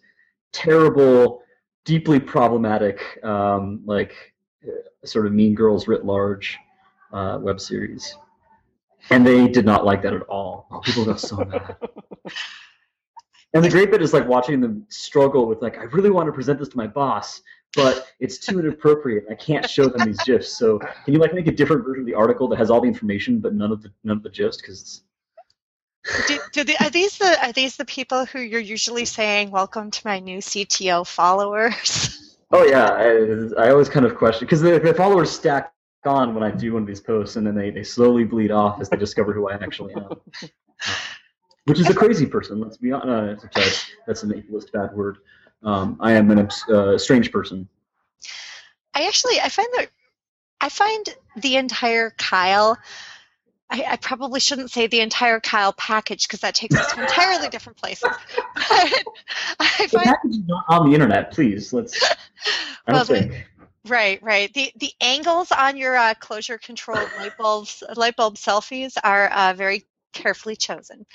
terrible, 0.51 1.41
deeply 1.85 2.19
problematic, 2.19 3.19
um, 3.23 3.81
like 3.85 4.33
uh, 4.67 5.05
sort 5.05 5.25
of 5.25 5.33
Mean 5.33 5.55
Girls 5.55 5.87
writ 5.87 6.05
large 6.05 6.57
uh, 7.13 7.39
web 7.41 7.59
series. 7.59 8.15
And 9.09 9.25
they 9.25 9.47
did 9.47 9.65
not 9.65 9.85
like 9.85 10.01
that 10.01 10.13
at 10.13 10.23
all. 10.23 10.67
Oh, 10.71 10.79
people 10.79 11.05
got 11.05 11.19
so 11.19 11.37
mad. 11.37 11.77
And 13.53 13.63
the 13.63 13.69
great 13.69 13.91
bit 13.91 14.01
is 14.01 14.13
like 14.13 14.27
watching 14.27 14.59
them 14.59 14.85
struggle 14.89 15.47
with 15.47 15.61
like, 15.61 15.77
I 15.77 15.83
really 15.83 16.09
want 16.09 16.27
to 16.27 16.33
present 16.33 16.59
this 16.59 16.69
to 16.69 16.77
my 16.77 16.85
boss, 16.85 17.41
but 17.75 18.07
it's 18.19 18.37
too 18.37 18.59
inappropriate. 18.59 19.25
I 19.31 19.35
can't 19.35 19.67
show 19.67 19.87
them 19.87 20.05
these 20.05 20.21
gifs. 20.25 20.51
So 20.51 20.79
can 20.79 21.13
you 21.13 21.19
like 21.19 21.33
make 21.33 21.47
a 21.47 21.51
different 21.51 21.83
version 21.85 22.01
of 22.01 22.05
the 22.05 22.13
article 22.13 22.47
that 22.49 22.57
has 22.57 22.69
all 22.69 22.81
the 22.81 22.87
information 22.87 23.39
but 23.39 23.53
none 23.55 23.71
of 23.71 23.81
the 23.81 23.91
none 24.03 24.17
of 24.17 24.23
the 24.23 24.29
gifs? 24.29 24.57
Because 24.57 25.03
do, 26.27 26.39
do 26.51 26.63
the, 26.63 26.83
are 26.83 26.89
these 26.89 27.17
the 27.17 27.45
are 27.45 27.51
these 27.51 27.77
the 27.77 27.85
people 27.85 28.25
who 28.25 28.39
you're 28.39 28.59
usually 28.59 29.05
saying 29.05 29.51
welcome 29.51 29.91
to 29.91 30.01
my 30.05 30.19
new 30.19 30.39
CTO 30.39 31.05
followers? 31.05 32.23
Oh 32.49 32.63
yeah, 32.63 32.85
I, 33.57 33.65
I 33.65 33.71
always 33.71 33.89
kind 33.89 34.05
of 34.05 34.15
question 34.15 34.45
because 34.45 34.61
the, 34.61 34.79
the, 34.79 34.93
followers 34.93 35.29
stack 35.29 35.73
on 36.05 36.33
when 36.33 36.43
I 36.43 36.51
do 36.51 36.71
one 36.71 36.83
of 36.83 36.87
these 36.87 37.01
posts, 37.01 37.35
and 37.35 37.45
then 37.45 37.55
they, 37.55 37.71
they 37.71 37.83
slowly 37.83 38.23
bleed 38.23 38.51
off 38.51 38.79
as 38.79 38.87
they 38.87 38.95
discover 38.95 39.33
who 39.33 39.49
I 39.49 39.55
actually 39.55 39.93
am. 39.95 40.07
Which 41.65 41.81
is 41.81 41.89
a 41.89 41.93
crazy 41.93 42.25
person. 42.25 42.61
Let's 42.61 42.77
be 42.77 42.93
honest. 42.93 43.43
Uh, 43.53 43.69
that's 44.07 44.23
an 44.23 44.31
ableist 44.31 44.71
bad 44.71 44.95
word. 44.95 45.17
Um, 45.61 45.97
I 45.99 46.13
am 46.13 46.31
an 46.31 46.47
uh, 46.69 46.97
strange 46.97 47.33
person. 47.33 47.67
I 48.93 49.07
actually 49.07 49.41
I 49.41 49.49
find 49.49 49.67
that 49.73 49.89
I 50.61 50.69
find 50.69 51.05
the 51.35 51.57
entire 51.57 52.11
Kyle 52.11 52.77
I, 53.69 53.85
I, 53.89 53.95
probably 53.97 54.39
shouldn't 54.39 54.71
say 54.71 54.87
the 54.87 55.01
entire 55.01 55.39
Kyle 55.39 55.73
package 55.73 56.27
because 56.27 56.39
that 56.39 56.55
takes 56.55 56.75
us 56.75 56.93
to 56.93 57.01
entirely 57.01 57.49
different 57.49 57.77
places. 57.77 58.09
But 58.69 59.03
I 59.59 59.87
find, 59.87 59.91
the 59.91 59.99
package 59.99 60.31
is 60.31 60.47
not 60.47 60.65
on 60.69 60.89
the 60.89 60.93
internet, 60.93 61.31
please. 61.31 61.71
Let's. 61.73 62.01
I 62.87 62.93
well, 62.93 63.05
the, 63.05 63.43
right, 63.87 64.21
right. 64.21 64.53
The 64.53 64.71
the 64.75 64.91
angles 65.01 65.51
on 65.51 65.77
your 65.77 65.95
uh, 65.95 66.13
Clojure 66.15 66.61
controlled 66.61 67.09
light 67.17 67.37
bulbs, 67.37 67.83
light 67.95 68.15
bulb 68.15 68.35
selfies 68.35 68.97
are 69.03 69.27
uh, 69.29 69.53
very 69.53 69.85
carefully 70.13 70.55
chosen. 70.55 71.05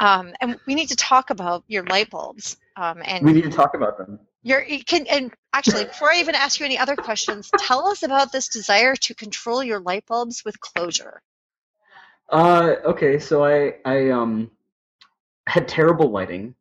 Um, 0.00 0.34
and 0.40 0.58
we 0.66 0.74
need 0.74 0.88
to 0.88 0.96
talk 0.96 1.30
about 1.30 1.64
your 1.68 1.84
light 1.84 2.10
bulbs. 2.10 2.56
Um, 2.76 3.02
and 3.04 3.24
we 3.24 3.32
need 3.32 3.44
to 3.44 3.50
talk 3.50 3.74
about 3.74 3.98
them. 3.98 4.20
Your 4.42 4.64
can 4.86 5.06
and 5.06 5.32
actually 5.52 5.84
before 5.84 6.12
I 6.12 6.20
even 6.20 6.34
ask 6.34 6.60
you 6.60 6.66
any 6.66 6.78
other 6.78 6.96
questions, 6.96 7.50
tell 7.58 7.88
us 7.88 8.02
about 8.02 8.32
this 8.32 8.48
desire 8.48 8.94
to 8.96 9.14
control 9.14 9.62
your 9.64 9.80
light 9.80 10.06
bulbs 10.06 10.44
with 10.44 10.60
Clojure. 10.60 11.18
Uh, 12.28 12.76
okay, 12.84 13.18
so 13.18 13.44
I 13.44 13.76
I 13.84 14.10
um 14.10 14.50
had 15.46 15.68
terrible 15.68 16.10
lighting, 16.10 16.54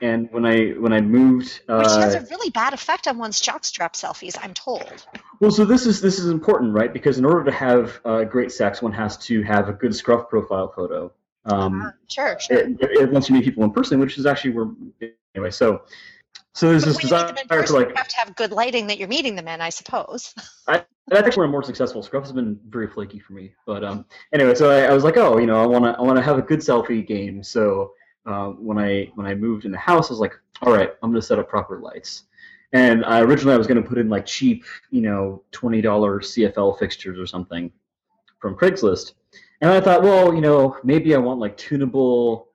And 0.00 0.28
when 0.32 0.44
I 0.44 0.70
when 0.70 0.92
I 0.92 1.00
moved, 1.00 1.60
Which 1.68 1.86
has 1.86 2.14
uh, 2.16 2.18
a 2.18 2.26
really 2.28 2.50
bad 2.50 2.72
effect 2.72 3.06
on 3.06 3.18
one's 3.18 3.40
jockstrap 3.40 3.92
selfies, 3.92 4.36
I'm 4.42 4.52
told. 4.52 5.06
well, 5.38 5.52
so 5.52 5.64
this 5.64 5.86
is 5.86 6.00
this 6.00 6.18
is 6.18 6.28
important, 6.28 6.74
right? 6.74 6.92
Because 6.92 7.18
in 7.18 7.24
order 7.24 7.44
to 7.44 7.52
have 7.52 8.00
uh, 8.04 8.24
great 8.24 8.50
sex, 8.50 8.82
one 8.82 8.92
has 8.92 9.16
to 9.18 9.42
have 9.42 9.68
a 9.68 9.72
good 9.72 9.94
scruff 9.94 10.28
profile 10.28 10.72
photo. 10.74 11.12
Um, 11.44 11.82
Uh, 11.82 11.90
sure, 12.08 12.40
sure. 12.40 12.58
it, 12.58 12.76
it 12.80 13.12
wants 13.12 13.28
you 13.28 13.36
meet 13.36 13.44
people 13.44 13.62
in 13.62 13.70
person, 13.70 14.00
which 14.00 14.18
is 14.18 14.26
actually 14.26 14.52
where 14.52 14.70
anyway. 15.36 15.50
So 15.50 15.82
so 16.54 16.68
there's 16.68 16.84
But 16.84 16.94
this 16.94 16.98
desire 16.98 17.28
in 17.28 17.36
to 17.48 17.72
like 17.72 17.88
you 17.90 17.94
have 17.94 18.08
to 18.08 18.16
have 18.16 18.36
good 18.36 18.50
lighting 18.50 18.88
that 18.88 18.98
you're 18.98 19.08
meeting 19.08 19.36
them 19.36 19.46
in, 19.46 19.60
I 19.60 19.70
suppose. 19.70 20.34
That's 21.08 21.36
where 21.36 21.44
I'm 21.44 21.52
more 21.52 21.62
successful. 21.62 22.02
Scruff 22.02 22.24
has 22.24 22.32
been 22.32 22.58
very 22.68 22.86
flaky 22.86 23.18
for 23.18 23.32
me, 23.32 23.54
but 23.66 23.84
um, 23.84 24.04
anyway, 24.32 24.54
so 24.54 24.70
I, 24.70 24.90
I 24.90 24.92
was 24.92 25.04
like, 25.04 25.16
oh, 25.16 25.38
you 25.38 25.46
know, 25.46 25.60
I 25.62 25.66
want 25.66 25.84
to, 25.84 25.98
I 25.98 26.02
want 26.02 26.16
to 26.16 26.22
have 26.22 26.38
a 26.38 26.42
good 26.42 26.60
selfie 26.60 27.06
game. 27.06 27.42
So 27.42 27.92
uh, 28.26 28.48
when 28.50 28.78
I 28.78 29.10
when 29.14 29.26
I 29.26 29.34
moved 29.34 29.64
in 29.64 29.72
the 29.72 29.78
house, 29.78 30.10
I 30.10 30.12
was 30.12 30.20
like, 30.20 30.34
all 30.62 30.72
right, 30.72 30.90
I'm 31.02 31.10
gonna 31.10 31.22
set 31.22 31.38
up 31.38 31.48
proper 31.48 31.80
lights. 31.80 32.24
And 32.72 33.04
I, 33.04 33.20
originally, 33.20 33.54
I 33.54 33.58
was 33.58 33.66
gonna 33.66 33.82
put 33.82 33.98
in 33.98 34.08
like 34.08 34.26
cheap, 34.26 34.64
you 34.90 35.02
know, 35.02 35.42
twenty 35.50 35.80
dollars 35.80 36.34
CFL 36.34 36.78
fixtures 36.78 37.18
or 37.18 37.26
something 37.26 37.70
from 38.38 38.56
Craigslist. 38.56 39.14
And 39.60 39.70
I 39.70 39.80
thought, 39.80 40.02
well, 40.02 40.34
you 40.34 40.40
know, 40.40 40.76
maybe 40.82 41.14
I 41.14 41.18
want 41.18 41.40
like 41.40 41.56
tunable, 41.56 42.48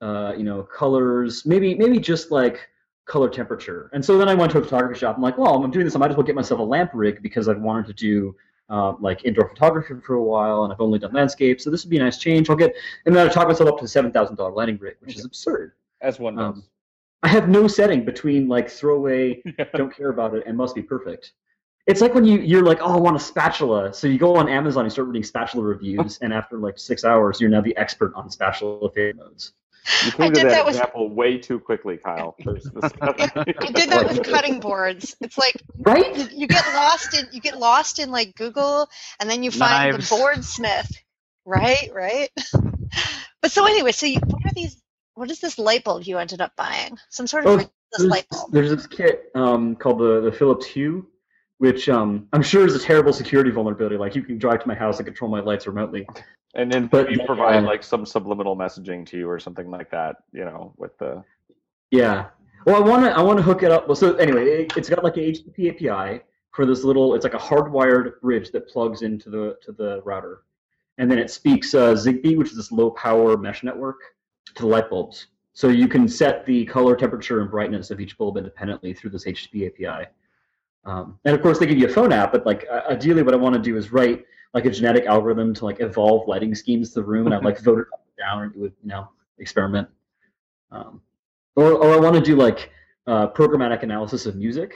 uh, 0.00 0.34
you 0.36 0.44
know, 0.44 0.62
colors. 0.62 1.44
Maybe 1.44 1.74
maybe 1.74 1.98
just 1.98 2.30
like 2.30 2.68
color 3.06 3.28
temperature. 3.28 3.88
And 3.92 4.04
so 4.04 4.18
then 4.18 4.28
I 4.28 4.34
went 4.34 4.52
to 4.52 4.58
a 4.58 4.62
photography 4.62 4.98
shop. 4.98 5.16
I'm 5.16 5.22
like, 5.22 5.38
well, 5.38 5.62
I'm 5.62 5.70
doing 5.70 5.84
this. 5.84 5.94
I 5.96 5.98
might 5.98 6.10
as 6.10 6.16
well 6.16 6.26
get 6.26 6.34
myself 6.34 6.60
a 6.60 6.62
lamp 6.62 6.90
rig 6.92 7.22
because 7.22 7.48
I've 7.48 7.60
wanted 7.60 7.86
to 7.86 7.92
do 7.94 8.36
uh, 8.68 8.94
like 9.00 9.24
indoor 9.24 9.48
photography 9.48 9.94
for 10.04 10.14
a 10.14 10.22
while, 10.22 10.64
and 10.64 10.72
I've 10.72 10.80
only 10.80 10.98
done 10.98 11.12
landscape. 11.12 11.60
So 11.60 11.70
this 11.70 11.84
would 11.84 11.90
be 11.90 11.98
a 11.98 12.02
nice 12.02 12.18
change. 12.18 12.50
I'll 12.50 12.56
get, 12.56 12.74
and 13.06 13.14
then 13.14 13.26
I 13.26 13.32
talked 13.32 13.48
myself 13.48 13.68
up 13.68 13.78
to 13.78 13.84
the 13.84 13.88
seven 13.88 14.12
thousand 14.12 14.36
dollar 14.36 14.52
lighting 14.52 14.76
rig, 14.78 14.96
which 15.00 15.16
is 15.16 15.24
absurd. 15.24 15.72
As 16.00 16.18
one 16.18 16.38
Um, 16.38 16.54
knows. 16.56 16.64
I 17.22 17.28
have 17.28 17.48
no 17.48 17.66
setting 17.66 18.04
between 18.04 18.46
like 18.48 18.68
throwaway, 18.68 19.42
don't 19.74 19.94
care 19.94 20.10
about 20.10 20.34
it, 20.34 20.44
and 20.46 20.56
must 20.56 20.74
be 20.74 20.82
perfect. 20.82 21.32
It's 21.86 22.00
like 22.00 22.14
when 22.14 22.24
you 22.24 22.38
you're 22.40 22.64
like, 22.64 22.78
oh, 22.80 22.94
I 22.94 22.96
want 22.96 23.16
a 23.16 23.20
spatula. 23.20 23.94
So 23.94 24.08
you 24.08 24.18
go 24.18 24.34
on 24.36 24.48
Amazon, 24.48 24.84
you 24.84 24.90
start 24.90 25.06
reading 25.06 25.22
spatula 25.22 25.64
reviews, 25.64 26.18
and 26.22 26.32
after 26.34 26.58
like 26.58 26.78
six 26.78 27.04
hours, 27.04 27.40
you're 27.40 27.50
now 27.50 27.60
the 27.60 27.76
expert 27.76 28.12
on 28.16 28.28
spatula 28.30 28.90
favorite 28.90 29.16
modes. 29.16 29.52
You 30.04 30.08
I 30.08 30.10
came 30.10 30.32
to 30.32 30.40
did 30.40 30.46
that, 30.46 30.50
that 30.50 30.66
with- 30.66 30.74
example 30.76 31.08
way 31.10 31.38
too 31.38 31.58
quickly, 31.60 31.96
Kyle. 31.96 32.34
There's 32.44 32.66
I 33.00 33.70
did 33.72 33.90
that 33.90 34.06
with 34.08 34.24
cutting 34.24 34.60
boards. 34.60 35.14
It's 35.20 35.38
like 35.38 35.54
Right? 35.78 36.16
you, 36.16 36.28
you 36.40 36.46
get 36.48 36.64
lost 36.74 37.14
in 37.14 37.26
you 37.32 37.40
get 37.40 37.58
lost 37.58 37.98
in 37.98 38.10
like 38.10 38.34
Google, 38.34 38.88
and 39.20 39.30
then 39.30 39.42
you 39.42 39.50
find 39.50 39.92
Knives. 39.92 40.08
the 40.10 40.16
boardsmith. 40.16 40.92
Right, 41.44 41.90
right. 41.94 42.28
but 43.42 43.50
so 43.52 43.64
anyway, 43.66 43.92
so 43.92 44.06
you, 44.06 44.18
what 44.26 44.44
are 44.44 44.54
these? 44.54 44.80
What 45.14 45.30
is 45.30 45.40
this 45.40 45.58
light 45.58 45.84
bulb 45.84 46.02
you 46.04 46.18
ended 46.18 46.40
up 46.40 46.52
buying? 46.56 46.98
Some 47.08 47.26
sort 47.26 47.46
of 47.46 47.60
Oh, 47.60 47.70
there's, 47.96 48.10
light 48.10 48.26
bulb. 48.30 48.52
there's 48.52 48.70
this 48.74 48.86
kit 48.86 49.30
um, 49.34 49.76
called 49.76 49.98
the, 50.00 50.20
the 50.20 50.32
Philips 50.32 50.66
Hue, 50.66 51.06
which 51.58 51.88
um, 51.88 52.28
I'm 52.32 52.42
sure 52.42 52.66
is 52.66 52.74
a 52.74 52.78
terrible 52.78 53.12
security 53.12 53.50
vulnerability. 53.50 53.96
Like 53.96 54.14
you 54.14 54.22
can 54.22 54.38
drive 54.38 54.60
to 54.62 54.68
my 54.68 54.74
house 54.74 54.98
and 54.98 55.06
control 55.06 55.30
my 55.30 55.40
lights 55.40 55.66
remotely. 55.66 56.06
and 56.54 56.70
then 56.70 56.86
But- 56.86 57.10
you 57.10 57.24
provide 57.24 57.64
uh, 57.64 57.66
like 57.66 57.82
some 57.82 58.04
subliminal 58.04 58.56
messaging 58.56 59.06
to 59.06 59.18
you 59.18 59.28
or 59.28 59.38
something 59.38 59.70
like 59.70 59.90
that. 59.90 60.16
You 60.32 60.44
know, 60.44 60.74
with 60.76 60.96
the 60.98 61.24
Yeah. 61.90 62.26
Well, 62.66 62.76
I 62.76 62.80
want 62.80 63.04
to 63.04 63.16
I 63.16 63.22
want 63.22 63.38
to 63.38 63.42
hook 63.42 63.62
it 63.62 63.70
up. 63.70 63.86
Well, 63.86 63.94
so 63.94 64.16
anyway, 64.16 64.44
it, 64.44 64.76
it's 64.76 64.88
got 64.88 65.04
like 65.04 65.16
an 65.16 65.22
HTTP 65.24 65.88
API 65.88 66.22
for 66.52 66.66
this 66.66 66.82
little. 66.82 67.14
It's 67.14 67.22
like 67.22 67.34
a 67.34 67.38
hardwired 67.38 68.20
bridge 68.20 68.50
that 68.50 68.66
plugs 68.68 69.02
into 69.02 69.30
the 69.30 69.56
to 69.62 69.72
the 69.72 70.02
router, 70.04 70.42
and 70.98 71.08
then 71.08 71.18
it 71.18 71.30
speaks 71.30 71.74
uh, 71.74 71.92
Zigbee, 71.94 72.36
which 72.36 72.50
is 72.50 72.56
this 72.56 72.72
low 72.72 72.90
power 72.90 73.36
mesh 73.36 73.62
network, 73.62 74.00
to 74.56 74.62
the 74.62 74.66
light 74.66 74.90
bulbs. 74.90 75.28
So 75.52 75.68
you 75.68 75.86
can 75.88 76.08
set 76.08 76.44
the 76.44 76.66
color, 76.66 76.96
temperature, 76.96 77.40
and 77.40 77.50
brightness 77.50 77.90
of 77.90 78.00
each 78.00 78.18
bulb 78.18 78.36
independently 78.36 78.92
through 78.92 79.10
this 79.10 79.24
HTTP 79.26 79.68
API. 79.68 80.08
Um, 80.86 81.18
and 81.24 81.34
of 81.34 81.42
course, 81.42 81.58
they 81.58 81.66
give 81.66 81.78
you 81.78 81.86
a 81.86 81.92
phone 81.92 82.12
app, 82.12 82.30
but 82.32 82.46
like 82.46 82.64
uh, 82.70 82.82
ideally, 82.88 83.22
what 83.22 83.34
I 83.34 83.36
want 83.36 83.54
to 83.56 83.60
do 83.60 83.76
is 83.76 83.92
write 83.92 84.24
like 84.54 84.64
a 84.64 84.70
genetic 84.70 85.04
algorithm 85.06 85.52
to 85.54 85.64
like 85.64 85.80
evolve 85.80 86.28
lighting 86.28 86.54
schemes 86.54 86.90
to 86.90 87.00
the 87.00 87.04
room, 87.04 87.26
and 87.26 87.34
I'd 87.34 87.44
like 87.44 87.58
vote 87.58 87.80
it 87.80 87.86
up 87.92 88.04
and 88.06 88.24
down 88.24 88.42
and 88.44 88.52
do 88.54 88.60
a 88.60 88.68
you 88.68 88.74
know 88.84 89.08
experiment. 89.38 89.88
Um, 90.70 91.02
or, 91.56 91.72
or 91.72 91.94
I 91.94 91.96
want 91.96 92.14
to 92.14 92.20
do 92.20 92.36
like 92.36 92.70
uh, 93.06 93.26
programmatic 93.28 93.82
analysis 93.82 94.26
of 94.26 94.36
music, 94.36 94.74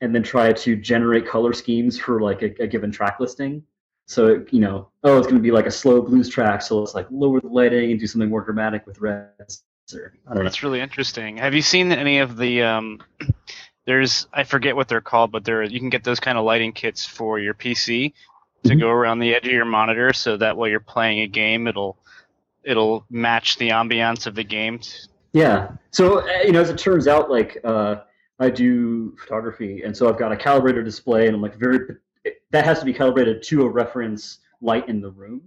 and 0.00 0.14
then 0.14 0.22
try 0.22 0.52
to 0.52 0.76
generate 0.76 1.26
color 1.26 1.52
schemes 1.52 1.98
for 1.98 2.20
like 2.20 2.42
a, 2.42 2.62
a 2.62 2.66
given 2.68 2.92
track 2.92 3.18
listing. 3.18 3.64
So 4.06 4.28
it, 4.28 4.52
you 4.52 4.60
know, 4.60 4.90
oh, 5.02 5.18
it's 5.18 5.26
going 5.26 5.38
to 5.38 5.42
be 5.42 5.50
like 5.50 5.66
a 5.66 5.70
slow 5.72 6.02
blues 6.02 6.28
track, 6.28 6.62
so 6.62 6.78
let's 6.80 6.94
like 6.94 7.06
lower 7.10 7.40
the 7.40 7.48
lighting 7.48 7.90
and 7.90 7.98
do 7.98 8.06
something 8.06 8.30
more 8.30 8.42
dramatic 8.42 8.86
with 8.86 9.00
reds. 9.00 9.64
Or, 9.92 10.14
I 10.26 10.34
don't 10.34 10.38
know. 10.38 10.44
That's 10.44 10.62
really 10.62 10.80
interesting. 10.80 11.38
Have 11.38 11.54
you 11.54 11.62
seen 11.62 11.90
any 11.90 12.18
of 12.18 12.36
the? 12.36 12.62
Um, 12.62 13.02
there's 13.84 14.26
I 14.32 14.44
forget 14.44 14.76
what 14.76 14.88
they're 14.88 15.00
called, 15.00 15.32
but 15.32 15.44
there 15.44 15.62
you 15.62 15.80
can 15.80 15.90
get 15.90 16.04
those 16.04 16.20
kind 16.20 16.38
of 16.38 16.44
lighting 16.44 16.72
kits 16.72 17.04
for 17.04 17.38
your 17.38 17.54
PC 17.54 18.12
to 18.64 18.74
Mhm. 18.74 18.80
go 18.80 18.88
around 18.90 19.18
the 19.18 19.34
edge 19.34 19.46
of 19.46 19.52
your 19.52 19.64
monitor, 19.64 20.12
so 20.12 20.36
that 20.36 20.56
while 20.56 20.68
you're 20.68 20.80
playing 20.80 21.20
a 21.20 21.26
game, 21.26 21.66
it'll 21.66 21.96
it'll 22.62 23.04
match 23.10 23.56
the 23.58 23.70
ambiance 23.70 24.26
of 24.26 24.34
the 24.36 24.44
game. 24.44 24.80
Yeah. 25.32 25.72
So 25.90 26.20
uh, 26.20 26.42
you 26.44 26.52
know, 26.52 26.60
as 26.60 26.70
it 26.70 26.78
turns 26.78 27.08
out, 27.08 27.30
like 27.30 27.58
uh, 27.64 27.96
I 28.38 28.50
do 28.50 29.16
photography, 29.18 29.82
and 29.82 29.96
so 29.96 30.08
I've 30.08 30.18
got 30.18 30.30
a 30.32 30.36
calibrator 30.36 30.84
display, 30.84 31.26
and 31.26 31.34
I'm 31.34 31.42
like 31.42 31.56
very 31.56 31.80
that 32.52 32.64
has 32.64 32.78
to 32.78 32.84
be 32.84 32.92
calibrated 32.92 33.42
to 33.42 33.62
a 33.62 33.68
reference 33.68 34.38
light 34.60 34.88
in 34.88 35.00
the 35.00 35.10
room. 35.10 35.42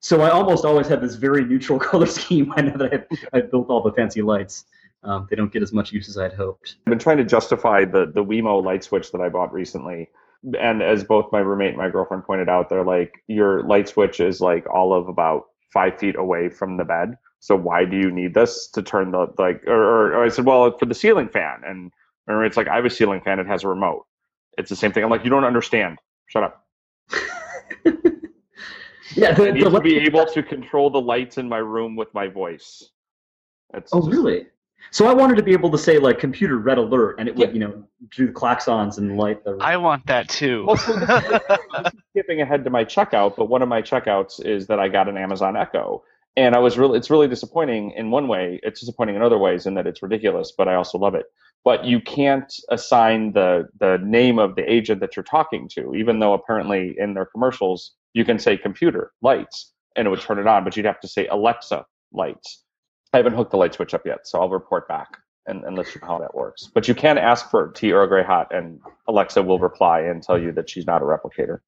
So 0.00 0.20
I 0.22 0.30
almost 0.30 0.64
always 0.64 0.88
have 0.88 1.00
this 1.00 1.14
very 1.14 1.44
neutral 1.44 1.78
color 1.90 2.06
scheme. 2.06 2.52
I 2.56 2.62
know 2.62 2.76
that 2.76 2.92
I've, 2.92 3.06
I've 3.32 3.50
built 3.52 3.68
all 3.70 3.82
the 3.82 3.92
fancy 3.92 4.22
lights. 4.22 4.64
Um, 5.04 5.26
they 5.30 5.36
don't 5.36 5.52
get 5.52 5.62
as 5.62 5.72
much 5.72 5.92
use 5.92 6.08
as 6.08 6.18
I'd 6.18 6.32
hoped. 6.32 6.76
I've 6.86 6.90
been 6.90 6.98
trying 6.98 7.18
to 7.18 7.24
justify 7.24 7.84
the 7.84 8.06
the 8.12 8.24
Wemo 8.24 8.62
light 8.64 8.82
switch 8.84 9.12
that 9.12 9.20
I 9.20 9.28
bought 9.28 9.52
recently. 9.52 10.10
And 10.58 10.82
as 10.82 11.02
both 11.04 11.32
my 11.32 11.40
roommate 11.40 11.70
and 11.70 11.78
my 11.78 11.88
girlfriend 11.88 12.24
pointed 12.24 12.48
out, 12.48 12.68
they're 12.68 12.84
like, 12.84 13.22
your 13.26 13.62
light 13.64 13.88
switch 13.88 14.20
is 14.20 14.40
like 14.40 14.68
all 14.72 14.92
of 14.94 15.08
about 15.08 15.46
five 15.72 15.98
feet 15.98 16.16
away 16.16 16.48
from 16.48 16.76
the 16.76 16.84
bed. 16.84 17.16
So 17.40 17.56
why 17.56 17.84
do 17.84 17.96
you 17.96 18.10
need 18.10 18.34
this 18.34 18.68
to 18.70 18.82
turn 18.82 19.10
the 19.12 19.26
like? 19.38 19.62
Or, 19.66 19.74
or, 19.82 20.12
or 20.14 20.24
I 20.24 20.28
said, 20.28 20.44
well, 20.44 20.76
for 20.78 20.86
the 20.86 20.94
ceiling 20.94 21.28
fan, 21.28 21.62
and 21.66 21.92
or 22.26 22.44
it's 22.44 22.56
like 22.56 22.68
I 22.68 22.76
have 22.76 22.84
a 22.84 22.90
ceiling 22.90 23.20
fan. 23.20 23.38
It 23.38 23.46
has 23.46 23.62
a 23.64 23.68
remote. 23.68 24.06
It's 24.58 24.70
the 24.70 24.76
same 24.76 24.92
thing. 24.92 25.04
I'm 25.04 25.10
like, 25.10 25.22
you 25.24 25.30
don't 25.30 25.44
understand. 25.44 25.98
Shut 26.26 26.42
up. 26.42 26.64
Yeah. 29.16 29.32
The, 29.32 29.48
I 29.48 29.50
need 29.52 29.64
the 29.64 29.70
to 29.70 29.80
be 29.80 29.96
able 30.00 30.26
to 30.26 30.42
control 30.42 30.90
the 30.90 31.00
lights 31.00 31.38
in 31.38 31.48
my 31.48 31.58
room 31.58 31.96
with 31.96 32.12
my 32.14 32.28
voice. 32.28 32.90
It's 33.74 33.90
Oh, 33.92 34.00
just- 34.00 34.10
really? 34.12 34.46
So 34.90 35.06
I 35.06 35.12
wanted 35.12 35.36
to 35.36 35.42
be 35.42 35.52
able 35.52 35.70
to 35.70 35.78
say 35.78 35.98
like 35.98 36.18
computer 36.18 36.56
red 36.58 36.78
alert, 36.78 37.16
and 37.18 37.28
it 37.28 37.36
would 37.36 37.48
Yeah. 37.48 37.54
you 37.54 37.60
know 37.60 37.84
do 38.16 38.26
the 38.26 38.32
klaxons 38.32 38.98
and 38.98 39.16
light 39.16 39.44
the. 39.44 39.56
I 39.60 39.76
want 39.76 40.06
that 40.06 40.28
too. 40.28 40.64
Well, 40.66 40.76
so 40.76 40.92
this 40.98 41.08
is, 41.08 41.30
this 41.30 41.92
is 41.94 42.00
skipping 42.10 42.40
ahead 42.40 42.64
to 42.64 42.70
my 42.70 42.84
checkout, 42.84 43.36
but 43.36 43.46
one 43.46 43.62
of 43.62 43.68
my 43.68 43.82
checkouts 43.82 44.44
is 44.44 44.66
that 44.68 44.78
I 44.78 44.88
got 44.88 45.08
an 45.08 45.16
Amazon 45.18 45.56
Echo, 45.56 46.02
and 46.36 46.54
I 46.54 46.58
was 46.58 46.78
really 46.78 46.98
it's 46.98 47.10
really 47.10 47.28
disappointing 47.28 47.92
in 47.92 48.10
one 48.10 48.28
way. 48.28 48.60
It's 48.62 48.80
disappointing 48.80 49.16
in 49.16 49.22
other 49.22 49.38
ways 49.38 49.66
in 49.66 49.74
that 49.74 49.86
it's 49.86 50.02
ridiculous, 50.02 50.52
but 50.56 50.68
I 50.68 50.74
also 50.74 50.98
love 50.98 51.14
it. 51.14 51.26
But 51.64 51.84
you 51.84 52.00
can't 52.00 52.52
assign 52.70 53.32
the 53.32 53.68
the 53.78 53.98
name 54.02 54.38
of 54.38 54.54
the 54.56 54.70
agent 54.70 55.00
that 55.00 55.16
you're 55.16 55.24
talking 55.24 55.68
to, 55.70 55.94
even 55.94 56.18
though 56.20 56.32
apparently 56.32 56.94
in 56.98 57.14
their 57.14 57.26
commercials 57.26 57.92
you 58.14 58.24
can 58.24 58.38
say 58.38 58.56
computer 58.56 59.12
lights 59.22 59.72
and 59.96 60.06
it 60.06 60.10
would 60.10 60.20
turn 60.20 60.38
it 60.38 60.46
on, 60.46 60.64
but 60.64 60.76
you'd 60.76 60.86
have 60.86 61.00
to 61.00 61.08
say 61.08 61.26
Alexa 61.26 61.84
lights. 62.12 62.64
I 63.12 63.16
haven't 63.18 63.34
hooked 63.34 63.50
the 63.50 63.56
light 63.56 63.74
switch 63.74 63.94
up 63.94 64.04
yet, 64.06 64.26
so 64.26 64.40
I'll 64.40 64.50
report 64.50 64.86
back 64.88 65.18
and, 65.46 65.64
and 65.64 65.76
let 65.76 65.94
you 65.94 66.00
know 66.02 66.08
how 66.08 66.18
that 66.18 66.34
works. 66.34 66.68
But 66.72 66.88
you 66.88 66.94
can 66.94 67.16
ask 67.18 67.50
for 67.50 67.68
tea 67.72 67.92
Earl 67.92 68.06
Grey 68.06 68.22
hot, 68.24 68.54
and 68.54 68.80
Alexa 69.06 69.42
will 69.42 69.58
reply 69.58 70.00
and 70.00 70.22
tell 70.22 70.38
you 70.38 70.52
that 70.52 70.68
she's 70.68 70.86
not 70.86 71.00
a 71.02 71.04
replicator. 71.04 71.60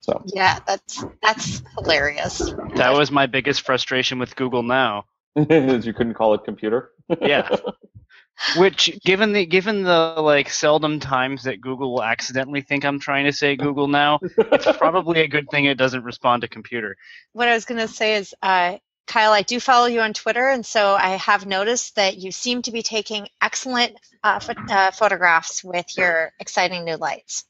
So 0.00 0.22
Yeah, 0.34 0.58
that's 0.66 1.04
that's 1.22 1.62
hilarious. 1.78 2.38
that 2.76 2.92
was 2.94 3.10
my 3.10 3.26
biggest 3.26 3.62
frustration 3.62 4.18
with 4.18 4.34
Google 4.36 4.62
Now. 4.62 5.04
Is 5.36 5.86
you 5.86 5.92
couldn't 5.92 6.14
call 6.14 6.34
it 6.34 6.44
computer. 6.44 6.92
Yeah. 7.20 7.48
Which, 8.56 8.96
given 9.04 9.32
the 9.32 9.44
given 9.46 9.82
the 9.82 10.14
like 10.18 10.48
seldom 10.48 11.00
times 11.00 11.42
that 11.42 11.60
Google 11.60 11.94
will 11.94 12.04
accidentally 12.04 12.60
think 12.62 12.84
I'm 12.84 13.00
trying 13.00 13.24
to 13.24 13.32
say 13.32 13.56
Google 13.56 13.88
Now, 13.88 14.20
it's 14.22 14.76
probably 14.78 15.20
a 15.22 15.28
good 15.28 15.50
thing 15.50 15.64
it 15.64 15.76
doesn't 15.76 16.04
respond 16.04 16.42
to 16.42 16.48
computer. 16.48 16.96
What 17.32 17.48
I 17.48 17.54
was 17.54 17.64
going 17.64 17.80
to 17.80 17.88
say 17.92 18.14
is, 18.14 18.34
uh, 18.40 18.76
Kyle, 19.08 19.32
I 19.32 19.42
do 19.42 19.58
follow 19.58 19.86
you 19.86 20.00
on 20.00 20.12
Twitter, 20.12 20.50
and 20.50 20.64
so 20.64 20.94
I 20.94 21.10
have 21.16 21.46
noticed 21.46 21.96
that 21.96 22.18
you 22.18 22.30
seem 22.30 22.60
to 22.62 22.70
be 22.70 22.82
taking 22.82 23.26
excellent 23.42 23.96
uh, 24.22 24.38
pho- 24.38 24.52
uh, 24.70 24.90
photographs 24.90 25.64
with 25.64 25.96
your 25.96 26.32
exciting 26.38 26.84
new 26.84 26.96
lights. 26.96 27.44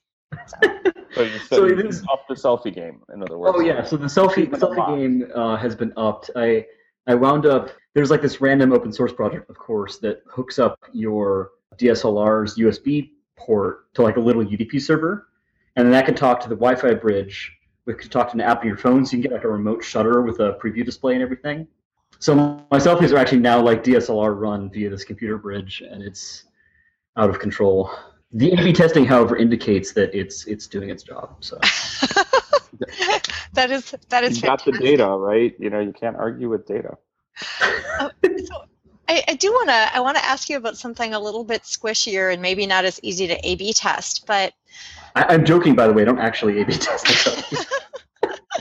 So 0.47 0.57
you 1.23 1.39
said 1.39 1.41
So 1.49 1.65
it 1.67 1.85
is- 1.85 2.05
up 2.11 2.27
the 2.29 2.35
selfie 2.35 2.73
game. 2.73 3.03
In 3.13 3.23
other 3.23 3.37
words. 3.37 3.55
Oh 3.57 3.61
yeah, 3.61 3.83
so 3.83 3.97
the 3.97 4.07
selfie 4.07 4.37
Keep 4.37 4.55
it 4.55 4.61
selfie 4.61 4.99
game 4.99 5.31
uh, 5.35 5.57
has 5.57 5.75
been 5.75 5.93
upped. 5.97 6.31
I 6.37 6.65
I 7.09 7.17
wound 7.17 7.45
up 7.45 7.71
there's 7.95 8.11
like 8.11 8.23
this 8.23 8.41
random 8.41 8.73
open 8.73 8.93
source 8.93 9.13
project, 9.13 9.51
of 9.51 9.59
course, 9.59 9.99
that 9.99 10.23
hooks 10.31 10.61
up 10.61 10.79
your 10.93 11.51
DSLR's 11.77 12.57
USB 12.57 13.11
port 13.37 13.93
to 13.95 14.03
like 14.03 14.17
a 14.17 14.21
little 14.21 14.45
UDP 14.45 14.81
server, 14.81 15.27
and 15.75 15.85
then 15.85 15.93
that 15.93 16.07
can 16.07 16.15
talk 16.15 16.39
to 16.41 16.49
the 16.49 16.55
Wi-Fi 16.55 16.95
bridge, 16.95 17.58
which 17.89 18.01
can 18.01 18.11
talk 18.11 18.29
to 18.29 18.35
an 18.35 18.43
app 18.43 18.61
on 18.61 18.67
your 18.67 18.77
phone, 18.77 19.07
so 19.07 19.17
you 19.17 19.23
can 19.23 19.31
get 19.31 19.35
like 19.35 19.45
a 19.45 19.49
remote 19.49 19.83
shutter 19.83 20.21
with 20.21 20.41
a 20.41 20.59
preview 20.63 20.85
display 20.85 21.15
and 21.15 21.23
everything. 21.23 21.67
So 22.19 22.35
my 22.35 22.79
selfies 22.79 23.15
are 23.15 23.17
actually 23.17 23.39
now 23.39 23.63
like 23.63 23.83
DSLR 23.83 24.39
run 24.39 24.69
via 24.69 24.91
this 24.91 25.05
computer 25.05 25.39
bridge, 25.39 25.83
and 25.91 26.03
it's 26.03 26.45
out 27.17 27.31
of 27.31 27.39
control. 27.39 27.91
The 28.33 28.53
A/B 28.53 28.75
testing, 28.75 29.07
however, 29.07 29.39
indicates 29.39 29.93
that 29.93 30.15
it's 30.15 30.47
it's 30.47 30.67
doing 30.67 30.91
its 30.91 31.03
job. 31.03 31.37
So 31.41 31.59
that 33.55 33.71
is 33.71 33.95
that 34.11 34.23
is 34.23 34.37
you 34.37 34.43
got 34.43 34.63
the 34.67 34.73
data, 34.73 35.07
right? 35.07 35.55
You 35.59 35.71
know, 35.71 35.81
you 35.81 35.95
can't 35.95 36.17
argue 36.17 36.51
with 36.51 36.67
data. 36.67 36.99
Uh, 37.99 38.11
so 38.23 38.65
I, 39.09 39.25
I 39.29 39.35
do 39.35 39.51
want 39.51 39.71
to 39.71 39.97
I 39.97 40.01
want 40.01 40.19
to 40.19 40.25
ask 40.27 40.51
you 40.51 40.59
about 40.59 40.77
something 40.77 41.15
a 41.15 41.21
little 41.21 41.43
bit 41.43 41.63
squishier 41.63 42.31
and 42.31 42.43
maybe 42.43 42.67
not 42.67 42.85
as 42.85 43.01
easy 43.03 43.27
to 43.29 43.49
A/B 43.49 43.73
test, 43.73 44.27
but 44.27 44.53
I, 45.15 45.35
am 45.35 45.45
joking, 45.45 45.75
by 45.75 45.87
the 45.87 45.93
way. 45.93 46.03
I 46.03 46.05
don't 46.05 46.19
actually 46.19 46.61
A/B 46.61 46.75
test. 46.75 47.07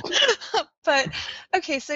but 0.85 1.09
okay, 1.55 1.79
so 1.79 1.95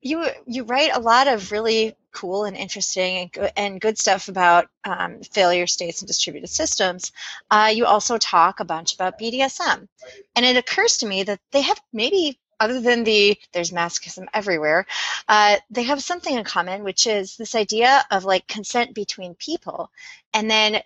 you 0.00 0.26
you 0.46 0.64
write 0.64 0.90
a 0.94 1.00
lot 1.00 1.28
of 1.28 1.50
really 1.50 1.94
cool 2.12 2.44
and 2.44 2.56
interesting 2.56 3.16
and 3.18 3.32
good, 3.32 3.52
and 3.56 3.80
good 3.80 3.98
stuff 3.98 4.28
about 4.28 4.68
um, 4.84 5.20
failure 5.32 5.66
states 5.66 6.00
and 6.00 6.06
distributed 6.06 6.48
systems. 6.48 7.10
Uh, 7.50 7.72
you 7.74 7.86
also 7.86 8.18
talk 8.18 8.60
a 8.60 8.64
bunch 8.64 8.94
about 8.94 9.18
BDSM, 9.18 9.88
and 10.36 10.44
it 10.44 10.56
occurs 10.56 10.98
to 10.98 11.06
me 11.06 11.22
that 11.24 11.40
they 11.52 11.62
have 11.62 11.80
maybe 11.92 12.38
other 12.60 12.80
than 12.80 13.04
the 13.04 13.36
there's 13.52 13.70
masochism 13.70 14.26
everywhere, 14.32 14.86
uh, 15.28 15.56
they 15.70 15.82
have 15.82 16.02
something 16.02 16.36
in 16.36 16.44
common, 16.44 16.84
which 16.84 17.06
is 17.06 17.36
this 17.36 17.54
idea 17.54 18.04
of 18.10 18.24
like 18.24 18.46
consent 18.46 18.94
between 18.94 19.34
people, 19.34 19.90
and 20.32 20.50
then 20.50 20.80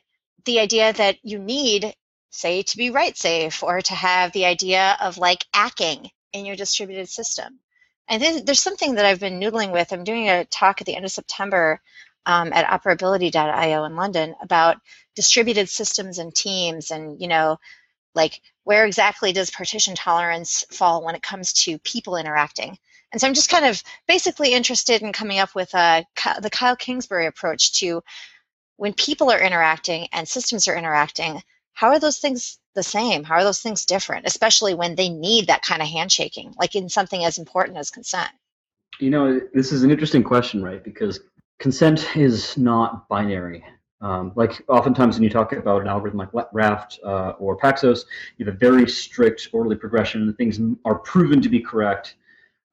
the 0.44 0.60
idea 0.60 0.92
that 0.92 1.18
you 1.22 1.38
need, 1.38 1.94
say, 2.30 2.62
to 2.62 2.76
be 2.76 2.90
right 2.90 3.16
safe 3.16 3.62
or 3.62 3.80
to 3.80 3.94
have 3.94 4.32
the 4.32 4.44
idea 4.44 4.96
of 5.00 5.18
like 5.18 5.46
acking 5.54 6.10
in 6.32 6.46
your 6.46 6.56
distributed 6.56 7.08
system. 7.08 7.58
And 8.08 8.22
then 8.22 8.44
there's 8.44 8.62
something 8.62 8.94
that 8.94 9.04
I've 9.04 9.20
been 9.20 9.40
noodling 9.40 9.72
with. 9.72 9.92
I'm 9.92 10.04
doing 10.04 10.28
a 10.28 10.44
talk 10.44 10.80
at 10.80 10.86
the 10.86 10.96
end 10.96 11.04
of 11.04 11.10
September 11.10 11.80
um, 12.26 12.52
at 12.52 12.66
operability.io 12.66 13.84
in 13.84 13.96
London 13.96 14.34
about 14.42 14.78
distributed 15.14 15.68
systems 15.68 16.18
and 16.18 16.34
teams 16.34 16.90
and, 16.90 17.20
you 17.20 17.28
know, 17.28 17.58
like 18.14 18.40
where 18.64 18.86
exactly 18.86 19.32
does 19.32 19.50
partition 19.50 19.94
tolerance 19.94 20.64
fall 20.70 21.04
when 21.04 21.14
it 21.14 21.22
comes 21.22 21.52
to 21.52 21.78
people 21.78 22.16
interacting? 22.16 22.78
And 23.12 23.20
so 23.20 23.26
I'm 23.26 23.34
just 23.34 23.50
kind 23.50 23.64
of 23.64 23.82
basically 24.06 24.52
interested 24.52 25.02
in 25.02 25.12
coming 25.12 25.38
up 25.38 25.54
with 25.54 25.72
a, 25.74 26.04
the 26.40 26.50
Kyle 26.50 26.76
Kingsbury 26.76 27.26
approach 27.26 27.72
to 27.80 28.02
when 28.76 28.92
people 28.92 29.30
are 29.30 29.40
interacting 29.40 30.08
and 30.12 30.28
systems 30.28 30.68
are 30.68 30.76
interacting, 30.76 31.42
how 31.78 31.90
are 31.90 32.00
those 32.00 32.18
things 32.18 32.58
the 32.74 32.82
same? 32.82 33.22
How 33.22 33.36
are 33.36 33.44
those 33.44 33.60
things 33.60 33.84
different, 33.84 34.26
especially 34.26 34.74
when 34.74 34.96
they 34.96 35.08
need 35.08 35.46
that 35.46 35.62
kind 35.62 35.80
of 35.80 35.86
handshaking, 35.86 36.52
like 36.58 36.74
in 36.74 36.88
something 36.88 37.24
as 37.24 37.38
important 37.38 37.78
as 37.78 37.88
consent? 37.88 38.30
You 38.98 39.10
know, 39.10 39.40
this 39.54 39.70
is 39.70 39.84
an 39.84 39.90
interesting 39.92 40.24
question, 40.24 40.60
right? 40.60 40.82
Because 40.82 41.20
consent 41.60 42.16
is 42.16 42.58
not 42.58 43.08
binary. 43.08 43.64
Um, 44.00 44.32
like 44.34 44.60
oftentimes 44.66 45.14
when 45.14 45.22
you 45.22 45.30
talk 45.30 45.52
about 45.52 45.80
an 45.80 45.86
algorithm 45.86 46.18
like 46.18 46.48
Raft 46.52 46.98
uh, 47.04 47.34
or 47.38 47.56
Paxos, 47.56 48.06
you 48.38 48.46
have 48.46 48.56
a 48.56 48.58
very 48.58 48.88
strict 48.88 49.46
orderly 49.52 49.76
progression, 49.76 50.22
and 50.22 50.36
things 50.36 50.58
are 50.84 50.98
proven 50.98 51.40
to 51.40 51.48
be 51.48 51.60
correct. 51.60 52.16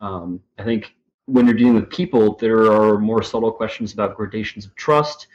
Um, 0.01 0.41
I 0.57 0.63
think 0.63 0.95
when 1.27 1.45
you're 1.45 1.53
dealing 1.53 1.75
with 1.75 1.91
people, 1.91 2.37
there 2.37 2.71
are 2.71 2.97
more 2.97 3.21
subtle 3.21 3.51
questions 3.51 3.93
about 3.93 4.17
gradations 4.17 4.65
of 4.65 4.73
trust, 4.73 5.27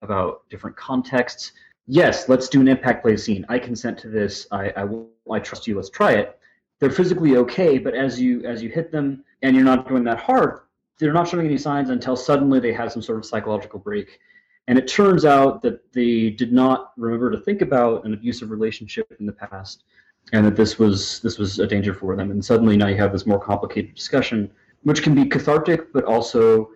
about 0.00 0.48
different 0.48 0.78
contexts 0.78 1.52
yes, 1.88 2.28
let's 2.28 2.48
do 2.48 2.60
an 2.60 2.68
impact 2.68 3.02
play 3.02 3.16
scene. 3.16 3.44
I 3.48 3.58
consent 3.58 3.98
to 4.00 4.08
this. 4.08 4.46
I, 4.52 4.70
I, 4.76 4.86
I 5.32 5.38
trust 5.40 5.66
you. 5.66 5.74
Let's 5.74 5.90
try 5.90 6.12
it. 6.12 6.38
They're 6.78 6.90
physically 6.90 7.36
okay, 7.36 7.78
but 7.78 7.94
as 7.94 8.20
you 8.20 8.44
as 8.44 8.62
you 8.62 8.68
hit 8.68 8.92
them 8.92 9.24
and 9.42 9.56
you're 9.56 9.64
not 9.64 9.88
going 9.88 10.04
that 10.04 10.18
hard, 10.18 10.60
they're 10.98 11.12
not 11.12 11.26
showing 11.26 11.46
any 11.46 11.58
signs 11.58 11.90
until 11.90 12.14
suddenly 12.14 12.60
they 12.60 12.72
have 12.72 12.92
some 12.92 13.02
sort 13.02 13.18
of 13.18 13.24
psychological 13.24 13.80
break. 13.80 14.20
And 14.68 14.78
it 14.78 14.86
turns 14.86 15.24
out 15.24 15.62
that 15.62 15.92
they 15.92 16.30
did 16.30 16.52
not 16.52 16.92
remember 16.96 17.30
to 17.30 17.38
think 17.38 17.62
about 17.62 18.04
an 18.04 18.12
abusive 18.12 18.50
relationship 18.50 19.16
in 19.18 19.26
the 19.26 19.32
past, 19.32 19.84
and 20.32 20.46
that 20.46 20.54
this 20.54 20.78
was 20.78 21.20
this 21.20 21.38
was 21.38 21.58
a 21.58 21.66
danger 21.66 21.94
for 21.94 22.14
them. 22.14 22.30
And 22.30 22.44
suddenly 22.44 22.76
now 22.76 22.86
you 22.88 22.96
have 22.98 23.10
this 23.10 23.26
more 23.26 23.40
complicated 23.40 23.94
discussion, 23.94 24.50
which 24.82 25.02
can 25.02 25.14
be 25.14 25.24
cathartic, 25.24 25.92
but 25.92 26.04
also 26.04 26.70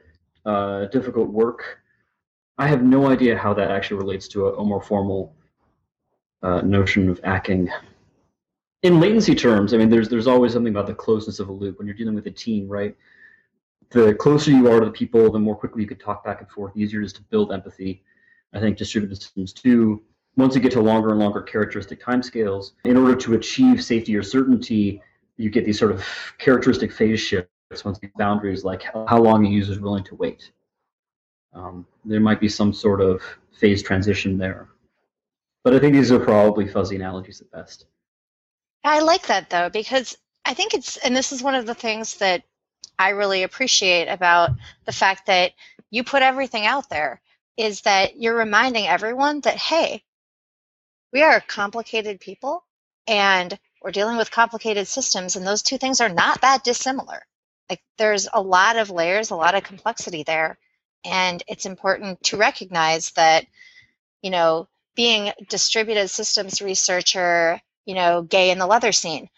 uh, 0.47 0.87
difficult 0.87 1.29
work 1.29 1.82
I 2.59 2.69
have 2.69 2.83
no 2.83 3.09
idea 3.09 3.37
how 3.37 3.55
that 3.55 3.71
actually 3.71 3.99
relates 3.99 4.29
to 4.29 4.47
a, 4.47 4.55
a 4.59 4.65
more 4.65 4.83
formal 4.83 5.35
uh, 6.43 6.61
notion 6.61 7.09
of 7.09 7.21
acking. 7.23 7.69
In 8.83 9.01
latency 9.01 9.35
terms, 9.35 9.73
I 9.73 9.79
mean, 9.79 9.89
there's 9.89 10.09
there's 10.09 10.27
always 10.27 10.53
something 10.53 10.73
about 10.73 10.87
the 10.87 10.95
closeness 10.95 11.39
of 11.39 11.49
a 11.49 11.53
loop 11.53 11.79
when 11.79 11.87
you're 11.87 11.97
dealing 11.97 12.15
with 12.15 12.27
a 12.27 12.31
team, 12.31 12.69
right? 12.69 12.97
The 13.91 14.15
closer 14.15 14.51
you 14.51 14.71
are 14.71 14.81
to 14.81 14.87
the 14.87 14.93
people, 14.93 15.31
the 15.31 15.39
more 15.39 15.55
quickly 15.55 15.83
you 15.83 15.89
can 15.89 15.99
talk 15.99 16.25
back 16.25 16.41
and 16.41 16.51
forth. 16.51 16.75
The 16.75 16.81
easier 16.81 17.01
it 17.01 17.05
is 17.05 17.13
to 17.15 17.23
build 17.23 17.53
empathy. 17.53 18.03
I 18.53 18.61
think 18.61 18.77
distributed 18.77 19.23
systems 19.23 19.53
too. 19.53 20.03
Once 20.37 20.55
you 20.55 20.61
get 20.61 20.73
to 20.73 20.81
longer 20.81 21.11
and 21.11 21.19
longer 21.19 21.43
characteristic 21.43 22.03
timescales, 22.03 22.73
in 22.85 22.97
order 22.97 23.15
to 23.15 23.35
achieve 23.35 23.85
safety 23.85 24.17
or 24.17 24.23
certainty, 24.23 25.03
you 25.37 25.51
get 25.51 25.65
these 25.65 25.79
sort 25.79 25.93
of 25.93 26.05
characteristic 26.39 26.91
phase 26.91 27.21
shifts 27.21 27.85
once 27.85 27.99
these 27.99 28.11
boundaries, 28.17 28.65
like 28.65 28.83
how 28.83 29.19
long 29.19 29.47
a 29.47 29.49
user 29.49 29.73
is 29.73 29.81
willing 29.81 30.05
to 30.05 30.15
wait 30.15 30.51
um, 31.55 31.87
there 32.05 32.21
might 32.21 32.41
be 32.41 32.49
some 32.49 32.73
sort 32.73 33.01
of 33.01 33.23
phase 33.53 33.83
transition 33.83 34.39
there. 34.39 34.69
But 35.65 35.75
I 35.75 35.79
think 35.79 35.95
these 35.95 36.11
are 36.11 36.19
probably 36.19 36.67
fuzzy 36.67 36.97
analogies 36.97 37.41
at 37.41 37.51
best. 37.51 37.87
I 38.85 39.01
like 39.01 39.29
that 39.29 39.51
though, 39.51 39.69
because 39.69 40.17
I 40.45 40.55
think 40.55 40.75
it's, 40.75 40.97
and 40.97 41.15
this 41.15 41.31
is 41.33 41.43
one 41.43 41.55
of 41.55 41.67
the 41.67 41.75
things 41.75 42.17
that 42.17 42.43
I 42.99 43.11
really 43.11 43.43
appreciate 43.45 44.09
about 44.09 44.51
the 44.85 44.93
fact 44.93 45.27
that 45.27 45.53
you 45.91 46.03
put 46.03 46.23
everything 46.23 46.67
out 46.67 46.89
there 46.89 47.21
is 47.57 47.83
that 47.83 48.17
you're 48.17 48.37
reminding 48.37 48.87
everyone 48.87 49.41
that, 49.41 49.57
hey, 49.57 50.03
we 51.13 51.23
are 51.23 51.41
complicated 51.41 52.19
people 52.19 52.65
and 53.07 53.57
we're 53.83 53.91
dealing 53.91 54.17
with 54.17 54.31
complicated 54.31 54.87
systems, 54.87 55.35
and 55.37 55.47
those 55.47 55.63
two 55.63 55.77
things 55.77 56.01
are 56.01 56.09
not 56.09 56.41
that 56.41 56.65
dissimilar. 56.65 57.21
Like 57.69 57.83
there's 57.99 58.29
a 58.33 58.41
lot 58.41 58.77
of 58.77 58.91
layers, 58.91 59.31
a 59.31 59.37
lot 59.37 59.55
of 59.55 59.65
complexity 59.65 60.23
there. 60.23 60.59
And 61.05 61.43
it's 61.49 61.67
important 61.67 62.23
to 62.25 62.37
recognize 62.37 63.11
that, 63.13 63.47
you 64.23 64.31
know, 64.31 64.69
being 64.95 65.33
distributed 65.49 66.09
systems 66.09 66.63
researcher, 66.63 67.61
you 67.87 67.95
know, 67.95 68.23
gay 68.23 68.51
in 68.51 68.59
the 68.59 68.67
leather 68.67 68.93
scene, 68.93 69.29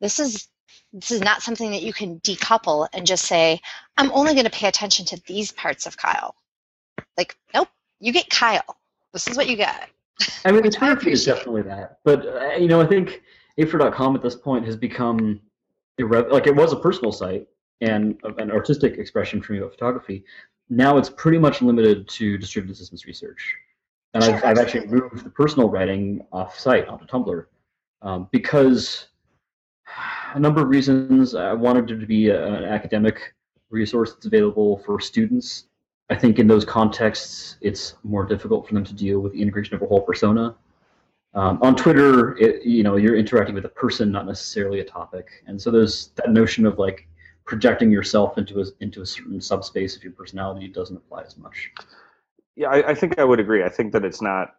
this 0.00 0.18
is 0.18 0.48
this 0.92 1.10
is 1.10 1.20
not 1.20 1.42
something 1.42 1.70
that 1.70 1.82
you 1.82 1.92
can 1.92 2.20
decouple 2.20 2.86
and 2.92 3.06
just 3.06 3.24
say, 3.24 3.60
I'm 3.96 4.12
only 4.12 4.34
going 4.34 4.44
to 4.44 4.50
pay 4.50 4.68
attention 4.68 5.06
to 5.06 5.22
these 5.26 5.50
parts 5.52 5.86
of 5.86 5.96
Kyle. 5.96 6.34
Like, 7.16 7.36
nope, 7.54 7.68
you 7.98 8.12
get 8.12 8.28
Kyle. 8.28 8.76
This 9.12 9.26
is 9.26 9.36
what 9.36 9.48
you 9.48 9.56
get. 9.56 9.88
I 10.44 10.52
mean, 10.52 10.62
the 10.62 10.98
feed 11.00 11.12
is 11.12 11.24
definitely 11.24 11.62
that. 11.62 11.98
But, 12.04 12.26
uh, 12.26 12.56
you 12.58 12.68
know, 12.68 12.80
I 12.80 12.86
think 12.86 13.22
aphyr.com 13.58 14.16
at 14.16 14.22
this 14.22 14.34
point 14.34 14.66
has 14.66 14.76
become, 14.76 15.40
irre- 15.98 16.30
like, 16.30 16.46
it 16.46 16.54
was 16.54 16.72
a 16.72 16.76
personal 16.76 17.12
site 17.12 17.46
and 17.80 18.18
an 18.38 18.50
artistic 18.50 18.98
expression 18.98 19.40
for 19.40 19.52
me 19.52 19.58
about 19.58 19.72
photography 19.72 20.24
now 20.72 20.96
it's 20.96 21.10
pretty 21.10 21.38
much 21.38 21.60
limited 21.60 22.08
to 22.08 22.38
distributed 22.38 22.76
systems 22.76 23.04
research. 23.06 23.54
And 24.14 24.24
I've, 24.24 24.44
I've 24.44 24.58
actually 24.58 24.86
moved 24.86 25.24
the 25.24 25.30
personal 25.30 25.68
writing 25.68 26.24
off 26.32 26.58
site 26.58 26.88
onto 26.88 27.06
Tumblr 27.06 27.46
um, 28.02 28.28
because 28.30 29.08
a 30.34 30.40
number 30.40 30.62
of 30.62 30.68
reasons. 30.68 31.34
I 31.34 31.52
wanted 31.52 31.90
it 31.90 31.98
to 32.00 32.06
be 32.06 32.28
a, 32.28 32.46
an 32.46 32.64
academic 32.64 33.34
resource 33.70 34.12
that's 34.12 34.26
available 34.26 34.78
for 34.78 35.00
students. 35.00 35.64
I 36.10 36.14
think 36.14 36.38
in 36.38 36.46
those 36.46 36.64
contexts, 36.64 37.56
it's 37.60 37.94
more 38.02 38.24
difficult 38.24 38.66
for 38.66 38.74
them 38.74 38.84
to 38.84 38.94
deal 38.94 39.20
with 39.20 39.32
the 39.32 39.40
integration 39.40 39.74
of 39.74 39.82
a 39.82 39.86
whole 39.86 40.00
persona. 40.00 40.54
Um, 41.34 41.58
on 41.62 41.74
Twitter, 41.74 42.36
it, 42.36 42.64
you 42.64 42.82
know, 42.82 42.96
you're 42.96 43.16
interacting 43.16 43.54
with 43.54 43.64
a 43.64 43.70
person, 43.70 44.12
not 44.12 44.26
necessarily 44.26 44.80
a 44.80 44.84
topic, 44.84 45.28
and 45.46 45.60
so 45.60 45.70
there's 45.70 46.08
that 46.16 46.30
notion 46.30 46.66
of 46.66 46.78
like 46.78 47.08
projecting 47.44 47.90
yourself 47.90 48.38
into 48.38 48.60
a 48.60 48.64
into 48.80 49.02
a 49.02 49.06
certain 49.06 49.40
subspace 49.40 49.96
of 49.96 50.02
your 50.02 50.12
personality 50.12 50.68
doesn't 50.68 50.96
apply 50.96 51.22
as 51.22 51.36
much. 51.36 51.70
Yeah, 52.56 52.68
I, 52.68 52.90
I 52.90 52.94
think 52.94 53.18
I 53.18 53.24
would 53.24 53.40
agree. 53.40 53.64
I 53.64 53.68
think 53.68 53.92
that 53.92 54.04
it's 54.04 54.22
not 54.22 54.54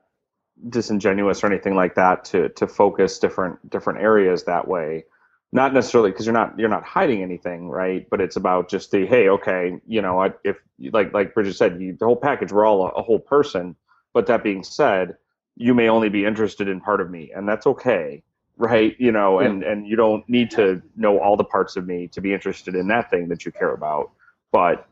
disingenuous 0.70 1.44
or 1.44 1.48
anything 1.48 1.76
like 1.76 1.96
that 1.96 2.24
to 2.26 2.50
to 2.50 2.68
focus 2.68 3.20
different 3.20 3.70
different 3.70 4.00
areas 4.00 4.44
that 4.44 4.68
way 4.68 5.04
not 5.52 5.74
necessarily 5.74 6.12
because 6.12 6.26
you're 6.26 6.34
not 6.34 6.58
you're 6.58 6.70
not 6.70 6.84
hiding 6.84 7.22
anything 7.22 7.70
right 7.70 8.08
but 8.10 8.22
it's 8.22 8.36
about 8.36 8.70
just 8.70 8.92
the 8.92 9.06
hey 9.06 9.30
okay 9.30 9.80
you 9.88 10.02
know 10.02 10.32
if 10.44 10.58
like 10.92 11.14
like 11.14 11.34
bridget 11.34 11.56
said 11.56 11.82
you, 11.82 11.96
the 12.00 12.06
whole 12.06 12.16
package 12.16 12.52
we're 12.52 12.66
all 12.66 12.86
a, 12.86 12.90
a, 12.90 13.02
whole 13.02 13.20
person 13.20 13.76
but 14.14 14.28
that 14.28 14.44
being 14.44 14.64
said 14.64 15.16
you 15.56 15.74
may 15.74 15.90
only 15.90 16.10
be 16.10 16.26
interested 16.26 16.68
in 16.68 16.80
part 16.80 17.02
of 17.02 17.10
me 17.10 17.32
and 17.36 17.48
that's 17.48 17.68
okay 17.68 18.22
right 18.58 18.96
you 19.00 19.12
know 19.12 19.40
yeah. 19.40 19.48
and 19.48 19.64
and 19.64 19.88
you 19.88 19.96
don't 19.96 20.28
need 20.30 20.52
to 20.52 20.82
know 20.96 21.20
all 21.20 21.36
the 21.36 21.44
parts 21.44 21.76
of 21.76 21.88
me 21.88 22.08
to 22.08 22.22
be 22.22 22.34
interested 22.34 22.76
in 22.76 22.88
that 22.88 23.10
thing 23.10 23.28
that 23.28 23.46
you 23.46 23.52
care 23.52 23.74
about 23.74 24.12
but 24.52 24.88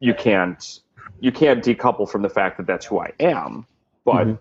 you 0.00 0.14
can't 0.14 0.80
you 1.20 1.30
can't 1.30 1.62
decouple 1.62 2.08
from 2.08 2.22
the 2.22 2.28
fact 2.28 2.56
that 2.56 2.66
that's 2.66 2.86
who 2.86 2.98
i 2.98 3.10
am 3.20 3.66
but 4.04 4.26
mm-hmm. 4.26 4.34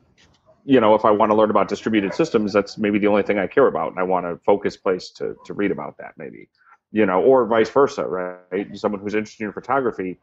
you 0.63 0.79
know 0.79 0.95
if 0.95 1.03
i 1.03 1.11
want 1.11 1.29
to 1.29 1.35
learn 1.35 1.49
about 1.49 1.67
distributed 1.67 2.13
systems 2.13 2.53
that's 2.53 2.77
maybe 2.77 2.97
the 2.99 3.07
only 3.07 3.23
thing 3.23 3.37
i 3.37 3.47
care 3.47 3.67
about 3.67 3.91
and 3.91 3.99
i 3.99 4.03
want 4.03 4.25
a 4.25 4.37
focus 4.45 4.77
place 4.77 5.09
to 5.09 5.35
to 5.45 5.53
read 5.53 5.71
about 5.71 5.97
that 5.97 6.13
maybe 6.17 6.47
you 6.93 7.07
know, 7.07 7.21
or 7.21 7.45
vice 7.45 7.69
versa, 7.69 8.05
right? 8.05 8.77
Someone 8.77 9.01
who's 9.01 9.15
interested 9.15 9.43
in 9.43 9.51
photography 9.51 10.19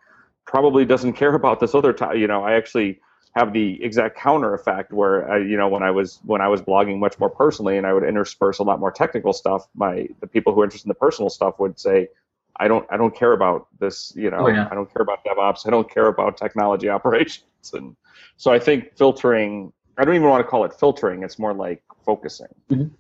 probably 0.46 0.84
doesn't 0.84 1.14
care 1.14 1.34
about 1.34 1.60
this 1.60 1.74
other 1.74 1.92
time. 1.92 2.16
You 2.16 2.28
know, 2.28 2.44
I 2.44 2.54
actually 2.54 3.00
have 3.36 3.52
the 3.52 3.82
exact 3.82 4.16
counter 4.18 4.54
effect 4.54 4.92
where 4.92 5.30
I, 5.30 5.38
you 5.38 5.56
know 5.56 5.68
when 5.68 5.82
I 5.82 5.90
was 5.90 6.18
when 6.24 6.40
I 6.40 6.48
was 6.48 6.60
blogging 6.60 6.98
much 6.98 7.18
more 7.18 7.30
personally 7.30 7.76
and 7.76 7.86
I 7.86 7.92
would 7.92 8.02
intersperse 8.02 8.58
a 8.58 8.62
lot 8.64 8.80
more 8.80 8.90
technical 8.90 9.32
stuff. 9.32 9.68
My 9.74 10.08
the 10.20 10.26
people 10.26 10.52
who 10.52 10.60
are 10.62 10.64
interested 10.64 10.86
in 10.86 10.90
the 10.90 10.94
personal 10.94 11.30
stuff 11.30 11.58
would 11.60 11.78
say, 11.78 12.08
I 12.56 12.66
don't 12.68 12.86
I 12.90 12.96
don't 12.96 13.14
care 13.14 13.32
about 13.32 13.68
this. 13.78 14.12
You 14.16 14.30
know, 14.30 14.46
Oh, 14.46 14.48
yeah. 14.48 14.68
I 14.70 14.74
don't 14.74 14.92
care 14.92 15.02
about 15.02 15.24
DevOps. 15.24 15.66
I 15.66 15.70
don't 15.70 15.88
care 15.88 16.06
about 16.08 16.36
technology 16.36 16.88
operations. 16.96 17.44
And 17.72 17.96
so 18.36 18.50
I 18.52 18.58
think 18.58 18.96
filtering. 18.96 19.72
I 19.98 20.04
don't 20.04 20.14
even 20.14 20.28
want 20.28 20.44
to 20.44 20.48
call 20.48 20.64
it 20.64 20.72
filtering. 20.72 21.22
It's 21.22 21.38
more 21.38 21.52
like 21.52 21.82
focusing. 22.04 22.48
Mhm. 22.70 22.90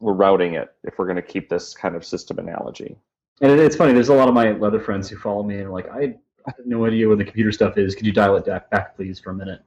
We're 0.00 0.12
routing 0.12 0.54
it 0.54 0.72
if 0.84 0.98
we're 0.98 1.06
going 1.06 1.16
to 1.16 1.22
keep 1.22 1.48
this 1.48 1.74
kind 1.74 1.96
of 1.96 2.04
system 2.04 2.38
analogy. 2.38 2.96
And 3.40 3.50
it's 3.58 3.74
funny. 3.74 3.92
There's 3.94 4.10
a 4.10 4.14
lot 4.14 4.28
of 4.28 4.34
my 4.34 4.52
other 4.52 4.78
friends 4.80 5.08
who 5.08 5.16
follow 5.16 5.42
me 5.42 5.56
and 5.56 5.66
are 5.68 5.70
like, 5.70 5.88
I 5.90 6.16
have 6.46 6.66
no 6.66 6.86
idea 6.86 7.06
where 7.08 7.16
the 7.16 7.24
computer 7.24 7.52
stuff 7.52 7.78
is. 7.78 7.94
Could 7.94 8.06
you 8.06 8.12
dial 8.12 8.36
it 8.36 8.46
back, 8.46 8.70
back 8.70 8.96
please, 8.96 9.18
for 9.18 9.30
a 9.30 9.34
minute? 9.34 9.60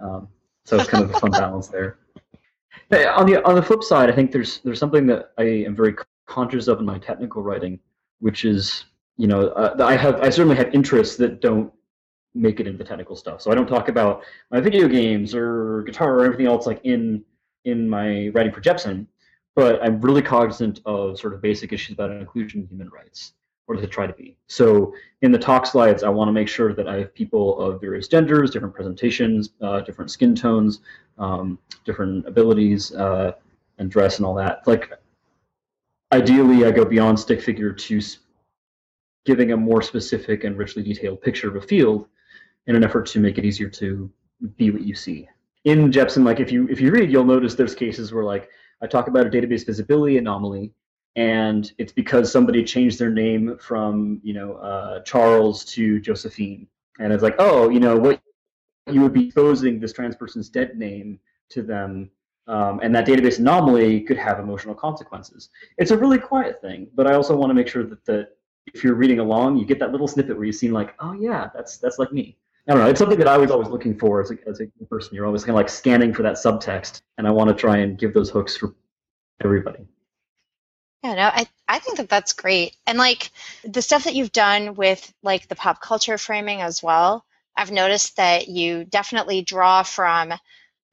Um, 0.00 0.28
so 0.64 0.76
it's 0.76 0.88
kind 0.88 1.04
of 1.04 1.14
a 1.14 1.18
fun 1.18 1.30
balance 1.30 1.68
there. 1.68 1.98
On 2.92 3.26
the 3.26 3.42
on 3.44 3.54
the 3.54 3.62
flip 3.62 3.82
side, 3.82 4.10
I 4.10 4.12
think 4.12 4.32
there's 4.32 4.60
there's 4.60 4.78
something 4.78 5.06
that 5.06 5.32
I 5.38 5.44
am 5.44 5.74
very 5.74 5.94
conscious 6.26 6.68
of 6.68 6.78
in 6.78 6.86
my 6.86 6.98
technical 6.98 7.42
writing, 7.42 7.78
which 8.20 8.44
is 8.44 8.84
you 9.16 9.26
know 9.26 9.48
uh, 9.48 9.76
I 9.80 9.96
have 9.96 10.20
I 10.20 10.30
certainly 10.30 10.56
have 10.56 10.74
interests 10.74 11.16
that 11.16 11.40
don't 11.40 11.72
make 12.34 12.60
it 12.60 12.66
into 12.66 12.78
the 12.78 12.84
technical 12.84 13.16
stuff. 13.16 13.42
So 13.42 13.50
I 13.50 13.54
don't 13.54 13.66
talk 13.66 13.88
about 13.88 14.22
my 14.50 14.60
video 14.60 14.88
games 14.88 15.34
or 15.34 15.82
guitar 15.82 16.18
or 16.18 16.24
everything 16.24 16.46
else 16.46 16.66
like 16.66 16.80
in 16.84 17.24
in 17.64 17.88
my 17.88 18.28
writing 18.28 18.52
for 18.52 18.60
Jepsen, 18.60 19.06
but 19.54 19.82
I'm 19.82 20.00
really 20.00 20.22
cognizant 20.22 20.80
of 20.86 21.18
sort 21.18 21.34
of 21.34 21.42
basic 21.42 21.72
issues 21.72 21.94
about 21.94 22.10
inclusion 22.10 22.60
and 22.60 22.68
human 22.68 22.88
rights, 22.90 23.32
or 23.68 23.76
to 23.76 23.86
try 23.86 24.06
to 24.06 24.12
be. 24.14 24.34
So 24.46 24.94
in 25.22 25.30
the 25.30 25.38
talk 25.38 25.66
slides, 25.66 26.02
I 26.02 26.08
want 26.08 26.28
to 26.28 26.32
make 26.32 26.48
sure 26.48 26.74
that 26.74 26.88
I 26.88 26.96
have 26.96 27.14
people 27.14 27.60
of 27.60 27.80
various 27.80 28.08
genders, 28.08 28.50
different 28.50 28.74
presentations, 28.74 29.50
uh, 29.60 29.80
different 29.82 30.10
skin 30.10 30.34
tones, 30.34 30.80
um, 31.18 31.58
different 31.84 32.26
abilities, 32.26 32.92
uh, 32.94 33.32
and 33.78 33.90
dress 33.90 34.16
and 34.16 34.26
all 34.26 34.34
that. 34.34 34.66
Like, 34.66 34.92
ideally, 36.12 36.64
I 36.64 36.70
go 36.70 36.84
beyond 36.84 37.20
stick 37.20 37.42
figure 37.42 37.72
to 37.72 38.00
giving 39.24 39.52
a 39.52 39.56
more 39.56 39.82
specific 39.82 40.44
and 40.44 40.56
richly 40.56 40.82
detailed 40.82 41.20
picture 41.20 41.48
of 41.48 41.56
a 41.56 41.60
field 41.60 42.08
in 42.66 42.74
an 42.74 42.82
effort 42.82 43.06
to 43.06 43.20
make 43.20 43.38
it 43.38 43.44
easier 43.44 43.68
to 43.68 44.10
be 44.56 44.70
what 44.70 44.82
you 44.82 44.94
see. 44.94 45.28
In 45.64 45.92
Jepsen, 45.92 46.24
like 46.24 46.40
if 46.40 46.50
you 46.50 46.66
if 46.68 46.80
you 46.80 46.90
read, 46.90 47.12
you'll 47.12 47.24
notice 47.24 47.54
there's 47.54 47.74
cases 47.74 48.12
where 48.12 48.24
like 48.24 48.48
I 48.80 48.86
talk 48.86 49.08
about 49.08 49.26
a 49.26 49.30
database 49.30 49.66
visibility 49.66 50.16
anomaly, 50.16 50.72
and 51.18 51.72
it's 51.78 51.92
because 51.92 52.30
somebody 52.30 52.62
changed 52.62 52.96
their 52.96 53.10
name 53.10 53.58
from 53.58 54.20
you 54.22 54.32
know 54.32 54.54
uh, 54.54 55.00
Charles 55.00 55.64
to 55.64 56.00
Josephine, 56.00 56.68
and 57.00 57.12
it's 57.12 57.24
like 57.24 57.34
oh 57.40 57.68
you 57.68 57.80
know 57.80 57.96
what 57.96 58.20
you 58.88 59.00
would 59.02 59.12
be 59.12 59.26
exposing 59.26 59.80
this 59.80 59.92
trans 59.92 60.14
person's 60.14 60.48
dead 60.48 60.78
name 60.78 61.18
to 61.50 61.62
them, 61.62 62.08
um, 62.46 62.78
and 62.84 62.94
that 62.94 63.04
database 63.04 63.40
anomaly 63.40 64.02
could 64.02 64.16
have 64.16 64.38
emotional 64.38 64.76
consequences. 64.76 65.50
It's 65.76 65.90
a 65.90 65.98
really 65.98 66.18
quiet 66.18 66.60
thing, 66.60 66.86
but 66.94 67.08
I 67.08 67.14
also 67.14 67.36
want 67.36 67.50
to 67.50 67.54
make 67.54 67.66
sure 67.66 67.82
that 67.82 68.04
the 68.04 68.28
if 68.72 68.84
you're 68.84 68.94
reading 68.94 69.18
along, 69.18 69.56
you 69.56 69.64
get 69.64 69.80
that 69.80 69.90
little 69.90 70.06
snippet 70.06 70.36
where 70.36 70.46
you 70.46 70.52
seem 70.52 70.72
like 70.72 70.94
oh 71.00 71.14
yeah 71.14 71.50
that's 71.52 71.78
that's 71.78 71.98
like 71.98 72.12
me. 72.12 72.36
I 72.68 72.74
don't 72.74 72.82
know. 72.84 72.90
It's 72.90 73.00
something 73.00 73.18
that 73.18 73.28
I 73.28 73.38
was 73.38 73.50
always 73.50 73.68
looking 73.68 73.98
for 73.98 74.20
as 74.20 74.30
a, 74.30 74.36
as 74.46 74.60
a 74.60 74.66
person. 74.84 75.16
You're 75.16 75.26
always 75.26 75.42
kind 75.42 75.50
of 75.50 75.56
like 75.56 75.68
scanning 75.68 76.14
for 76.14 76.22
that 76.22 76.34
subtext, 76.34 77.00
and 77.16 77.26
I 77.26 77.32
want 77.32 77.48
to 77.48 77.54
try 77.54 77.78
and 77.78 77.98
give 77.98 78.14
those 78.14 78.30
hooks 78.30 78.56
for 78.56 78.74
everybody. 79.42 79.88
Yeah, 81.04 81.14
no, 81.14 81.30
I, 81.32 81.46
I 81.68 81.78
think 81.78 81.98
that 81.98 82.08
that's 82.08 82.32
great. 82.32 82.76
And 82.86 82.98
like 82.98 83.30
the 83.62 83.82
stuff 83.82 84.04
that 84.04 84.14
you've 84.14 84.32
done 84.32 84.74
with 84.74 85.12
like 85.22 85.48
the 85.48 85.54
pop 85.54 85.80
culture 85.80 86.18
framing 86.18 86.60
as 86.60 86.82
well, 86.82 87.24
I've 87.56 87.70
noticed 87.70 88.16
that 88.16 88.48
you 88.48 88.84
definitely 88.84 89.42
draw 89.42 89.82
from 89.84 90.32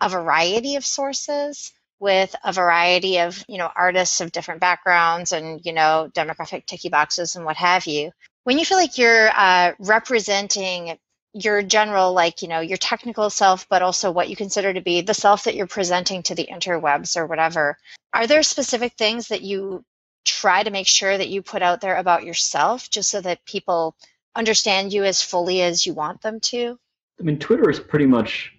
a 0.01 0.09
variety 0.09 0.75
of 0.75 0.85
sources 0.85 1.71
with 1.99 2.35
a 2.43 2.53
variety 2.53 3.19
of, 3.19 3.43
you 3.47 3.57
know, 3.57 3.69
artists 3.75 4.21
of 4.21 4.31
different 4.31 4.61
backgrounds 4.61 5.31
and, 5.31 5.61
you 5.65 5.73
know, 5.73 6.09
demographic 6.13 6.65
ticky 6.65 6.89
boxes 6.89 7.35
and 7.35 7.45
what 7.45 7.57
have 7.57 7.87
you. 7.87 8.11
When 8.43 8.59
you 8.59 8.65
feel 8.65 8.77
like 8.77 8.97
you're 8.97 9.29
uh, 9.35 9.73
representing 9.79 10.97
your 11.33 11.63
general, 11.63 12.13
like, 12.13 12.41
you 12.41 12.47
know, 12.47 12.59
your 12.59 12.77
technical 12.77 13.29
self, 13.29 13.67
but 13.69 13.81
also 13.81 14.11
what 14.11 14.29
you 14.29 14.35
consider 14.35 14.73
to 14.73 14.81
be 14.81 15.01
the 15.01 15.13
self 15.13 15.45
that 15.45 15.55
you're 15.55 15.67
presenting 15.67 16.21
to 16.23 16.35
the 16.35 16.47
interwebs 16.51 17.17
or 17.17 17.25
whatever, 17.25 17.77
are 18.13 18.27
there 18.27 18.43
specific 18.43 18.93
things 18.93 19.29
that 19.29 19.41
you 19.41 19.83
try 20.25 20.63
to 20.63 20.71
make 20.71 20.87
sure 20.87 21.17
that 21.17 21.29
you 21.29 21.41
put 21.41 21.61
out 21.61 21.81
there 21.81 21.95
about 21.95 22.23
yourself 22.23 22.89
just 22.89 23.09
so 23.09 23.21
that 23.21 23.45
people 23.45 23.95
understand 24.35 24.91
you 24.91 25.03
as 25.03 25.21
fully 25.21 25.61
as 25.61 25.85
you 25.85 25.93
want 25.93 26.21
them 26.21 26.39
to? 26.39 26.77
I 27.19 27.23
mean, 27.23 27.39
Twitter 27.39 27.69
is 27.69 27.79
pretty 27.79 28.05
much 28.05 28.51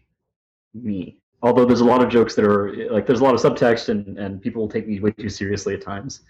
me. 0.74 1.18
Although 1.42 1.66
there's 1.66 1.80
a 1.80 1.84
lot 1.84 2.02
of 2.02 2.08
jokes 2.08 2.34
that 2.34 2.44
are 2.44 2.90
like 2.90 3.06
there's 3.06 3.20
a 3.20 3.24
lot 3.24 3.34
of 3.34 3.40
subtext 3.40 3.88
and 3.88 4.18
and 4.18 4.40
people 4.40 4.62
will 4.62 4.70
take 4.70 4.88
me 4.88 5.00
way 5.00 5.10
too 5.10 5.28
seriously 5.28 5.74
at 5.74 5.82
times. 5.82 6.22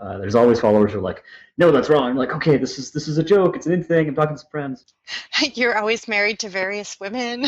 Uh, 0.00 0.18
there's 0.18 0.34
always 0.34 0.58
followers 0.58 0.92
who 0.92 0.98
are 0.98 1.02
like, 1.02 1.22
no, 1.58 1.70
that's 1.70 1.88
wrong. 1.88 2.10
I'm 2.10 2.16
like, 2.16 2.32
okay, 2.32 2.56
this 2.56 2.78
is 2.78 2.90
this 2.90 3.06
is 3.06 3.18
a 3.18 3.22
joke. 3.22 3.56
It's 3.56 3.66
an 3.66 3.72
in 3.72 3.84
thing. 3.84 4.08
I'm 4.08 4.14
talking 4.14 4.34
to 4.34 4.40
some 4.40 4.50
friends. 4.50 4.84
You're 5.54 5.78
always 5.78 6.08
married 6.08 6.40
to 6.40 6.48
various 6.48 6.98
women. 6.98 7.42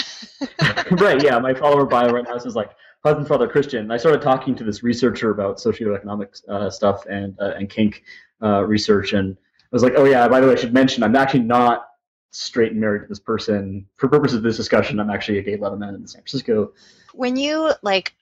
right? 0.92 1.22
Yeah, 1.22 1.38
my 1.38 1.54
follower 1.54 1.86
bio 1.86 2.10
right 2.10 2.24
now 2.24 2.38
says 2.38 2.54
like 2.54 2.70
husband, 3.04 3.28
father, 3.28 3.46
Christian. 3.46 3.90
I 3.90 3.96
started 3.96 4.22
talking 4.22 4.54
to 4.56 4.64
this 4.64 4.82
researcher 4.82 5.30
about 5.30 5.58
socioeconomic 5.58 6.48
uh, 6.48 6.70
stuff 6.70 7.04
and 7.06 7.38
uh, 7.40 7.52
and 7.56 7.68
kink 7.68 8.02
uh, 8.42 8.64
research, 8.64 9.12
and 9.12 9.36
I 9.36 9.68
was 9.70 9.82
like, 9.82 9.94
oh 9.96 10.04
yeah, 10.04 10.26
by 10.28 10.40
the 10.40 10.46
way, 10.46 10.52
I 10.54 10.56
should 10.56 10.74
mention 10.74 11.02
I'm 11.02 11.16
actually 11.16 11.40
not 11.40 11.88
straight 12.30 12.72
and 12.72 12.80
married 12.80 13.02
to 13.02 13.08
this 13.08 13.20
person. 13.20 13.86
For 13.96 14.08
purposes 14.08 14.38
of 14.38 14.42
this 14.42 14.56
discussion, 14.56 14.98
I'm 14.98 15.10
actually 15.10 15.38
a 15.38 15.42
gay 15.42 15.56
leather 15.56 15.76
man 15.76 15.94
in 15.94 16.06
San 16.06 16.22
Francisco. 16.22 16.72
when 17.12 17.36
you 17.36 17.72
like 17.82 18.14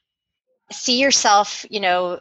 see 0.70 1.00
yourself, 1.00 1.64
you 1.70 1.80
know, 1.80 2.20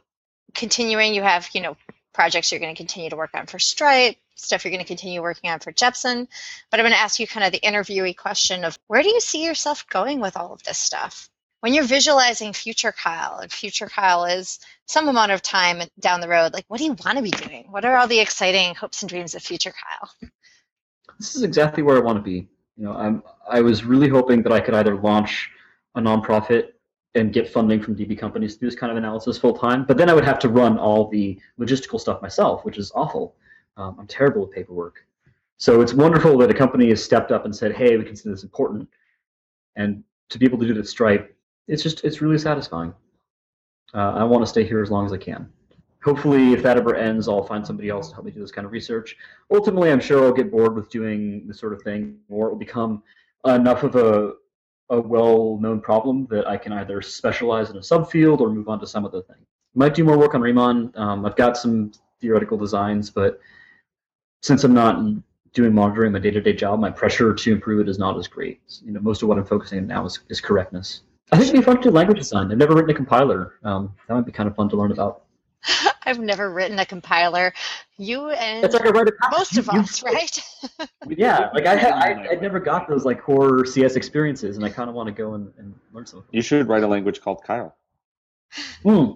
continuing, 0.54 1.14
you 1.14 1.22
have, 1.22 1.50
you 1.54 1.62
know, 1.62 1.78
projects 2.14 2.52
you're 2.52 2.60
going 2.60 2.74
to 2.74 2.78
continue 2.78 3.10
to 3.10 3.16
work 3.16 3.32
on 3.34 3.46
for 3.46 3.60
Stripe, 3.60 4.18
stuff 4.36 4.64
you're 4.64 4.72
going 4.72 4.84
to 4.84 4.88
continue 4.88 5.22
working 5.22 5.50
on 5.50 5.60
for 5.60 5.72
Jepsen. 5.72 6.28
But 6.70 6.80
I'm 6.80 6.84
going 6.84 6.94
to 6.94 7.00
ask 7.00 7.20
you 7.20 7.28
kind 7.28 7.46
of 7.46 7.52
the 7.52 7.60
interviewee 7.60 8.18
question 8.18 8.64
of 8.66 8.78
where 8.88 9.02
do 9.02 9.10
you 9.10 9.22
see 9.22 9.46
yourself 9.46 9.88
going 9.88 10.20
with 10.20 10.36
all 10.38 10.54
of 10.54 10.64
this 10.64 10.78
stuff? 10.78 11.30
When 11.62 11.76
you're 11.76 11.84
visualizing 11.84 12.54
future 12.54 12.92
Kyle, 12.92 13.38
and 13.38 13.52
future 13.52 13.88
Kyle 13.88 14.26
is 14.26 14.60
some 14.88 15.08
amount 15.08 15.32
of 15.32 15.44
time 15.44 15.84
down 16.00 16.20
the 16.20 16.28
road, 16.28 16.54
like 16.54 16.66
what 16.68 16.80
do 16.80 16.86
you 16.86 16.96
want 17.06 17.18
to 17.18 17.22
be 17.22 17.30
doing? 17.30 17.68
What 17.70 17.86
are 17.86 17.96
all 17.98 18.08
the 18.08 18.20
exciting 18.20 18.74
hopes 18.74 19.04
and 19.04 19.10
dreams 19.10 19.36
of 19.36 19.44
future 19.44 19.72
Kyle? 19.72 20.30
This 21.20 21.36
is 21.36 21.44
exactly 21.44 21.84
where 21.84 21.98
I 21.98 22.00
want 22.00 22.18
to 22.18 22.24
be. 22.24 22.48
You 22.78 22.86
know, 22.86 22.94
I'm 22.94 23.22
I 23.48 23.62
was 23.62 23.84
really 23.84 24.10
hoping 24.10 24.42
that 24.42 24.52
I 24.52 24.60
could 24.60 24.74
either 24.74 24.96
launch 24.96 25.52
a 25.94 26.02
nonprofit 26.02 26.70
and 27.14 27.32
get 27.32 27.48
funding 27.48 27.80
from 27.80 27.96
DB 27.96 28.18
companies 28.18 28.56
to 28.56 28.62
do 28.62 28.66
this 28.66 28.76
kind 28.76 28.90
of 28.90 28.98
analysis 28.98 29.38
full 29.38 29.56
time, 29.56 29.86
but 29.86 29.98
then 29.98 30.10
I 30.10 30.16
would 30.16 30.26
have 30.26 30.40
to 30.40 30.50
run 30.50 30.80
all 30.80 31.10
the 31.10 31.40
logistical 31.60 32.00
stuff 32.00 32.24
myself, 32.24 32.66
which 32.66 32.80
is 32.80 32.92
awful. 32.96 33.36
Um, 33.78 33.98
I'm 34.00 34.08
terrible 34.08 34.42
with 34.42 34.52
paperwork. 34.52 35.06
So 35.58 35.82
it's 35.82 35.94
wonderful 35.94 36.40
that 36.40 36.50
a 36.50 36.56
company 36.56 36.90
has 36.90 37.04
stepped 37.04 37.32
up 37.32 37.46
and 37.46 37.56
said, 37.56 37.74
"Hey, 37.74 37.98
we 37.98 38.04
consider 38.04 38.32
this 38.32 38.44
important," 38.44 38.90
and 39.76 40.04
to 40.30 40.40
be 40.40 40.46
able 40.46 40.58
to 40.58 40.66
do 40.66 40.72
it 40.72 40.78
at 40.78 40.88
Stripe, 40.88 41.36
it's 41.72 41.84
just 41.84 42.04
it's 42.04 42.22
really 42.22 42.38
satisfying. 42.38 42.94
Uh, 43.94 44.12
I 44.22 44.24
want 44.24 44.44
to 44.44 44.48
stay 44.48 44.64
here 44.64 44.82
as 44.82 44.92
long 44.92 45.06
as 45.06 45.14
I 45.14 45.18
can. 45.18 45.50
Hopefully, 46.04 46.54
if 46.54 46.64
that 46.64 46.78
ever 46.78 46.96
ends, 46.96 47.28
I'll 47.28 47.44
find 47.44 47.66
somebody 47.66 47.90
else 47.90 48.10
to 48.10 48.16
help 48.16 48.26
me 48.26 48.32
do 48.32 48.40
this 48.40 48.52
kind 48.52 48.66
of 48.66 48.72
research. 48.72 49.16
Ultimately, 49.52 49.92
I'm 49.92 50.00
sure 50.00 50.24
I'll 50.24 50.34
get 50.34 50.52
bored 50.52 50.76
with 50.76 50.90
doing 50.90 51.48
this 51.48 51.60
sort 51.60 51.74
of 51.74 51.82
thing, 51.84 52.18
or 52.30 52.48
it 52.48 52.50
will 52.52 52.58
become 52.58 53.04
enough 53.46 53.84
of 53.84 53.96
a 53.96 54.34
a 54.90 55.00
well-known 55.00 55.80
problem 55.80 56.28
that 56.30 56.46
I 56.46 56.58
can 56.58 56.74
either 56.74 57.02
specialize 57.02 57.70
in 57.70 57.78
a 57.78 57.80
subfield 57.80 58.42
or 58.42 58.50
move 58.50 58.68
on 58.68 58.80
to 58.82 58.88
some 58.88 59.06
other 59.06 59.22
thing. 59.22 59.38
Might 59.74 59.94
do 59.94 60.04
more 60.04 60.18
work 60.18 60.36
on 60.36 60.42
Riemann. 60.42 60.92
Um, 60.96 61.26
I've 61.26 61.38
got 61.38 61.56
some 61.56 61.94
theoretical 62.20 62.58
designs, 62.58 63.10
but 63.10 63.40
since 64.44 64.66
I'm 64.66 64.74
not 64.74 65.02
doing 65.54 65.74
monitoring 65.74 66.12
my 66.12 66.20
day-to-day 66.20 66.54
job, 66.54 66.82
my 66.82 66.90
pressure 66.90 67.34
to 67.34 67.52
improve 67.54 67.80
it 67.80 67.90
is 67.90 68.00
not 68.00 68.18
as 68.18 68.28
great. 68.28 68.60
You 68.84 68.92
know, 68.92 69.00
most 69.00 69.22
of 69.22 69.30
what 69.30 69.38
I'm 69.38 69.46
focusing 69.46 69.80
on 69.80 69.88
now 69.88 70.06
is, 70.06 70.20
is 70.28 70.42
correctness. 70.42 71.04
I 71.32 71.38
think 71.38 71.50
it'd 71.50 71.62
be 71.62 71.66
fun 71.66 71.78
to 71.78 71.84
do 71.84 71.92
language 71.92 72.18
design. 72.18 72.52
I've 72.52 72.58
never 72.58 72.76
written 72.76 72.90
a 72.92 72.94
compiler. 72.94 73.54
Um, 73.64 73.94
that 74.08 74.14
might 74.14 74.26
be 74.26 74.32
kind 74.32 74.48
of 74.50 74.56
fun 74.56 74.70
to 74.70 74.76
learn 74.76 74.92
about. 74.92 75.24
I've 76.06 76.20
never 76.20 76.52
written 76.52 76.80
a 76.80 76.86
compiler. 76.86 77.54
You 77.98 78.30
and 78.32 78.66
It's 78.66 78.74
like 78.74 78.86
I 78.86 78.90
write 78.90 79.08
a 79.08 79.14
most 79.32 79.58
of 79.58 79.68
you- 79.68 79.74
you- 79.74 79.80
us, 79.82 80.04
right? 80.04 80.44
Yeah, 81.08 81.50
like 81.54 81.66
I, 81.66 81.76
had, 81.76 81.94
I 81.94 82.28
I'd 82.32 82.42
never 82.42 82.60
got 82.60 82.88
those 82.88 83.06
like 83.06 83.22
core 83.22 83.66
CS 83.66 83.96
experiences, 83.96 84.56
and 84.58 84.66
I 84.66 84.70
kind 84.70 84.90
of 84.90 84.96
want 84.96 85.08
to 85.08 85.14
go 85.14 85.34
and, 85.36 85.52
and 85.58 85.74
learn 85.94 86.06
some. 86.06 86.24
You 86.32 86.42
should 86.42 86.68
write 86.68 86.84
a 86.84 86.88
language 86.88 87.22
called 87.22 87.44
Kyle. 87.44 87.76
Hmm. 88.84 89.12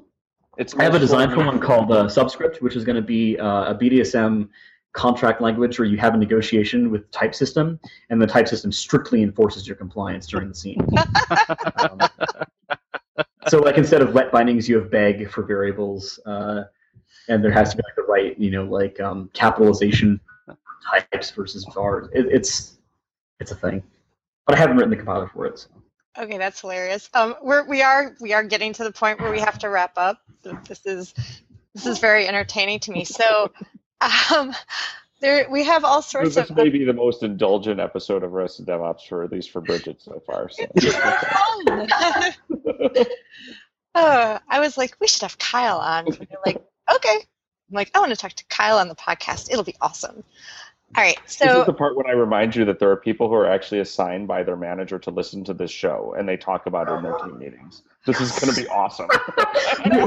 It's 0.58 0.74
I 0.76 0.84
have 0.84 0.96
a 0.96 1.00
design 1.00 1.30
for 1.30 1.36
for 1.36 1.46
one 1.46 1.60
called 1.60 1.92
uh, 1.92 2.08
Subscript, 2.08 2.62
which 2.62 2.76
is 2.76 2.84
going 2.86 2.96
to 2.96 3.02
be 3.02 3.38
uh, 3.38 3.72
a 3.72 3.76
BDSM 3.76 4.50
contract 4.96 5.42
language 5.42 5.78
where 5.78 5.88
you 5.88 5.98
have 5.98 6.14
a 6.14 6.18
negotiation 6.18 6.90
with 6.90 7.10
type 7.12 7.36
system, 7.36 7.80
and 8.10 8.22
the 8.22 8.28
type 8.28 8.48
system 8.48 8.72
strictly 8.72 9.22
enforces 9.22 9.68
your 9.68 9.76
compliance 9.76 10.26
during 10.28 10.48
the 10.50 10.56
scene. 10.56 10.80
Um, 11.78 12.00
so, 13.48 13.60
like 13.60 13.78
instead 13.78 14.02
of 14.02 14.16
let 14.16 14.32
bindings, 14.32 14.68
you 14.68 14.78
have 14.78 14.90
beg 14.90 15.30
for 15.30 15.44
variables. 15.44 16.20
Uh, 16.26 16.64
and 17.28 17.44
there 17.44 17.52
has 17.52 17.72
to 17.72 17.78
be 17.78 17.84
like 17.84 17.96
the 17.96 18.04
right, 18.04 18.40
you 18.40 18.52
know, 18.52 18.64
like 18.64 19.00
um, 19.00 19.30
capitalization 19.34 20.20
types 20.90 21.32
versus 21.32 21.66
vars. 21.74 22.08
It, 22.14 22.28
it's 22.28 22.78
it's 23.40 23.52
a 23.52 23.56
thing, 23.56 23.84
but 24.46 24.56
I 24.56 24.58
haven't 24.60 24.78
written 24.78 24.92
the 24.92 24.98
compiler 24.98 25.28
for 25.28 25.46
it. 25.46 25.60
So. 25.60 25.70
Okay, 26.18 26.38
that's 26.38 26.62
hilarious. 26.62 27.10
Um, 27.14 27.36
we're 27.42 27.68
we 27.68 27.82
are 27.82 28.16
we 28.22 28.34
are 28.34 28.44
getting 28.44 28.74
to 28.74 28.84
the 28.84 28.92
point 28.92 29.20
where 29.20 29.32
we 29.32 29.40
have 29.40 29.60
to 29.60 29.70
wrap 29.70 29.94
up. 29.98 30.20
This 30.68 30.86
is 30.86 31.14
this 31.74 31.86
is 31.86 32.00
very 32.00 32.28
entertaining 32.28 32.80
to 32.82 32.92
me. 32.92 33.04
So, 33.04 33.52
um, 34.02 34.54
there 35.22 35.50
we 35.50 35.64
have 35.64 35.84
all 35.84 36.02
sorts 36.02 36.36
this 36.36 36.50
of. 36.50 36.56
may 36.56 36.70
be 36.70 36.84
the 36.84 36.94
most 36.94 37.24
indulgent 37.24 37.80
episode 37.80 38.24
of 38.24 38.34
Arrested 38.34 38.66
DevOps 38.68 39.08
for 39.08 39.24
at 39.24 39.32
least 39.32 39.52
for 39.52 39.62
Bridget 39.62 40.02
so 40.02 40.22
far. 40.26 40.50
So. 40.50 40.66
oh, 43.96 44.40
I 44.50 44.60
was 44.60 44.78
like, 44.78 44.96
we 45.00 45.08
should 45.08 45.24
have 45.24 45.38
Kyle 45.38 45.78
on. 45.78 46.08
Like, 46.46 46.64
okay. 46.94 47.16
I'm 47.70 47.76
like, 47.76 47.90
I 47.96 48.00
want 48.00 48.12
to 48.12 48.16
talk 48.16 48.34
to 48.34 48.46
Kyle 48.46 48.78
on 48.78 48.88
the 48.88 48.96
podcast. 48.96 49.50
It'll 49.50 49.64
be 49.64 49.76
awesome. 49.82 50.24
All 50.98 51.04
right, 51.04 51.20
So 51.26 51.46
this 51.46 51.58
is 51.58 51.66
the 51.66 51.74
part 51.74 51.98
when 51.98 52.08
I 52.08 52.12
remind 52.12 52.56
you 52.56 52.64
that 52.66 52.80
there 52.80 52.90
are 52.90 52.96
people 52.96 53.28
who 53.28 53.36
are 53.36 53.50
actually 53.50 53.80
assigned 53.80 54.28
by 54.28 54.44
their 54.44 54.56
manager 54.56 54.98
to 55.00 55.10
listen 55.10 55.44
to 55.44 55.54
this 55.54 55.72
show, 55.72 56.16
and 56.18 56.28
they 56.28 56.38
talk 56.38 56.68
about 56.68 56.88
it 56.88 56.94
in 56.94 57.04
their 57.04 57.18
team 57.18 57.38
meetings. 57.38 57.84
This 58.06 58.22
is 58.22 58.32
going 58.40 58.54
to 58.54 58.62
be 58.62 58.68
awesome. 58.70 59.08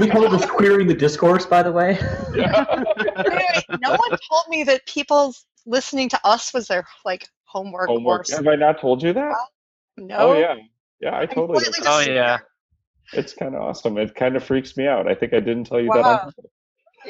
we 0.00 0.08
call 0.08 0.28
this 0.30 0.46
querying 0.46 0.88
the 0.88 0.94
discourse, 0.94 1.44
by 1.44 1.62
the 1.62 1.72
way. 1.72 1.98
wait, 2.32 2.38
wait, 2.38 3.26
wait. 3.26 3.80
no 3.80 3.90
one 3.90 4.18
told 4.30 4.48
me 4.48 4.64
that 4.64 4.86
people 4.86 5.34
listening 5.66 6.08
to 6.08 6.20
us 6.24 6.54
was 6.54 6.68
their 6.68 6.86
like 7.04 7.28
homework. 7.44 7.88
Homework. 7.88 8.30
Or 8.30 8.36
Have 8.36 8.48
I 8.48 8.56
not 8.56 8.80
told 8.80 9.02
you 9.02 9.12
that? 9.12 9.34
no. 9.96 10.16
Oh 10.16 10.38
yeah, 10.38 10.56
yeah. 11.00 11.18
I 11.18 11.26
totally. 11.26 11.62
completely 11.62 11.80
did. 11.80 11.86
Oh 11.86 12.00
yeah. 12.00 12.38
It's 13.12 13.32
kind 13.32 13.54
of 13.54 13.62
awesome. 13.62 13.96
It 13.98 14.14
kind 14.14 14.36
of 14.36 14.44
freaks 14.44 14.76
me 14.76 14.86
out. 14.86 15.06
I 15.08 15.14
think 15.14 15.32
I 15.32 15.40
didn't 15.40 15.64
tell 15.64 15.80
you 15.80 15.90
that. 15.92 16.02
Wow. 16.02 16.12
On 16.12 16.18
purpose. 16.26 16.44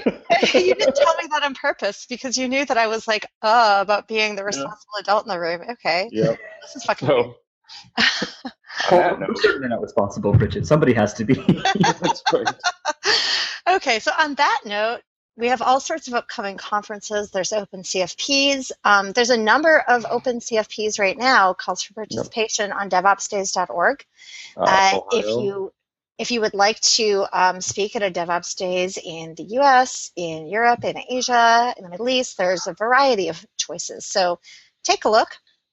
you 0.54 0.74
didn't 0.74 0.96
tell 0.96 1.16
me 1.16 1.28
that 1.30 1.42
on 1.44 1.54
purpose 1.54 2.06
because 2.08 2.36
you 2.36 2.48
knew 2.48 2.64
that 2.64 2.76
I 2.78 2.86
was 2.86 3.06
like, 3.08 3.26
uh, 3.42 3.78
about 3.80 4.08
being 4.08 4.36
the 4.36 4.44
responsible 4.44 4.94
adult 5.00 5.24
in 5.24 5.28
the 5.30 5.40
room. 5.40 5.62
Okay, 5.72 6.08
Yep. 6.12 6.38
this 6.62 6.76
is 6.76 6.84
fucking. 6.84 7.08
So. 7.08 7.14
on 7.18 7.34
that 7.98 8.90
Well, 8.90 9.18
note, 9.18 9.28
we're 9.28 9.34
certainly 9.42 9.68
not 9.68 9.82
responsible, 9.82 10.32
Bridget. 10.32 10.66
Somebody 10.66 10.92
has 10.94 11.14
to 11.14 11.24
be. 11.24 11.34
that's 12.00 12.22
right. 12.32 12.48
okay, 13.68 13.98
so 13.98 14.10
on 14.18 14.34
that 14.36 14.60
note, 14.64 15.00
we 15.36 15.48
have 15.48 15.62
all 15.62 15.78
sorts 15.78 16.08
of 16.08 16.14
upcoming 16.14 16.56
conferences. 16.56 17.30
There's 17.30 17.52
open 17.52 17.82
CFPs. 17.82 18.72
Um, 18.84 19.12
there's 19.12 19.30
a 19.30 19.36
number 19.36 19.78
of 19.86 20.04
open 20.10 20.40
CFPs 20.40 20.98
right 20.98 21.16
now. 21.16 21.52
Calls 21.52 21.82
for 21.82 21.94
participation 21.94 22.72
on 22.72 22.90
DevOpsDays.org. 22.90 24.04
Uh, 24.56 24.60
Uh, 24.64 25.00
if 25.12 25.26
you 25.26 25.72
if 26.18 26.32
you 26.32 26.40
would 26.40 26.54
like 26.54 26.80
to 26.80 27.26
um, 27.32 27.60
speak 27.60 27.94
at 27.94 28.02
a 28.02 28.10
DevOps 28.10 28.56
Days 28.56 28.98
in 29.02 29.34
the 29.36 29.44
U.S., 29.44 30.10
in 30.16 30.48
Europe, 30.48 30.84
in 30.84 30.98
Asia, 31.08 31.72
in 31.76 31.84
the 31.84 31.90
Middle 31.90 32.08
East, 32.08 32.36
there's 32.36 32.66
a 32.66 32.74
variety 32.74 33.28
of 33.28 33.46
choices. 33.56 34.04
So 34.04 34.40
take 34.82 35.04
a 35.04 35.10
look. 35.10 35.28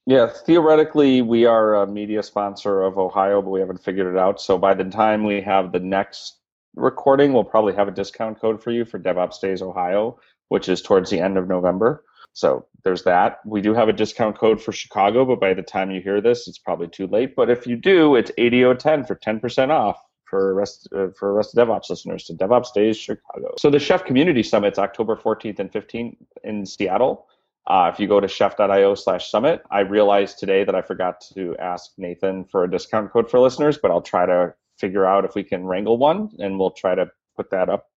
Yeah, 0.06 0.28
theoretically, 0.28 1.20
we 1.20 1.46
are 1.46 1.74
a 1.74 1.86
media 1.86 2.22
sponsor 2.22 2.82
of 2.82 2.96
Ohio, 2.96 3.42
but 3.42 3.50
we 3.50 3.58
haven't 3.58 3.82
figured 3.82 4.14
it 4.14 4.18
out. 4.18 4.40
So 4.40 4.56
by 4.56 4.74
the 4.74 4.84
time 4.84 5.24
we 5.24 5.40
have 5.40 5.72
the 5.72 5.80
next 5.80 6.38
recording, 6.76 7.32
we'll 7.32 7.42
probably 7.42 7.74
have 7.74 7.88
a 7.88 7.92
discount 7.92 8.40
code 8.40 8.62
for 8.62 8.70
you 8.70 8.84
for 8.84 9.00
DevOps 9.00 9.40
Days 9.40 9.62
Ohio, 9.62 10.20
which 10.48 10.68
is 10.68 10.80
towards 10.80 11.10
the 11.10 11.18
end 11.18 11.36
of 11.36 11.48
November. 11.48 12.04
So 12.34 12.66
there's 12.84 13.02
that. 13.02 13.40
We 13.44 13.62
do 13.62 13.74
have 13.74 13.88
a 13.88 13.92
discount 13.92 14.38
code 14.38 14.62
for 14.62 14.70
Chicago, 14.70 15.24
but 15.24 15.40
by 15.40 15.54
the 15.54 15.62
time 15.62 15.90
you 15.90 16.00
hear 16.00 16.20
this, 16.20 16.46
it's 16.46 16.58
probably 16.58 16.86
too 16.86 17.08
late. 17.08 17.34
But 17.34 17.50
if 17.50 17.66
you 17.66 17.74
do, 17.74 18.14
it's 18.14 18.30
8010 18.38 19.06
for 19.06 19.16
10% 19.16 19.70
off 19.70 19.98
for 20.26 20.54
rest 20.54 20.88
uh, 20.94 21.08
for 21.08 21.32
rest 21.32 21.56
of 21.56 21.66
DevOps 21.66 21.88
listeners 21.88 22.24
to 22.24 22.34
DevOps 22.34 22.72
Days 22.74 22.96
Chicago. 22.96 23.54
So 23.58 23.70
the 23.70 23.78
Chef 23.78 24.04
Community 24.04 24.42
Summit's 24.42 24.78
October 24.78 25.16
14th 25.16 25.58
and 25.58 25.72
15th 25.72 26.16
in 26.44 26.66
Seattle. 26.66 27.26
Uh, 27.66 27.90
if 27.92 27.98
you 27.98 28.06
go 28.06 28.20
to 28.20 28.28
chef.io 28.28 28.94
slash 28.94 29.28
summit, 29.28 29.62
I 29.72 29.80
realized 29.80 30.38
today 30.38 30.62
that 30.62 30.74
I 30.76 30.82
forgot 30.82 31.20
to 31.34 31.56
ask 31.58 31.90
Nathan 31.98 32.44
for 32.44 32.62
a 32.62 32.70
discount 32.70 33.12
code 33.12 33.28
for 33.28 33.40
listeners, 33.40 33.76
but 33.76 33.90
I'll 33.90 34.02
try 34.02 34.24
to 34.24 34.54
figure 34.78 35.04
out 35.04 35.24
if 35.24 35.34
we 35.34 35.42
can 35.42 35.64
wrangle 35.64 35.98
one 35.98 36.30
and 36.38 36.58
we'll 36.58 36.70
try 36.70 36.94
to 36.94 37.10
put 37.34 37.50
that 37.50 37.68
up 37.68 37.90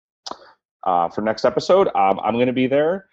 uh, 0.84 1.10
for 1.10 1.22
next 1.22 1.46
episode. 1.46 1.88
Um, 1.90 2.20
I'm 2.24 2.34
going 2.34 2.48
to 2.48 2.54
be 2.54 2.68
there. 2.68 3.06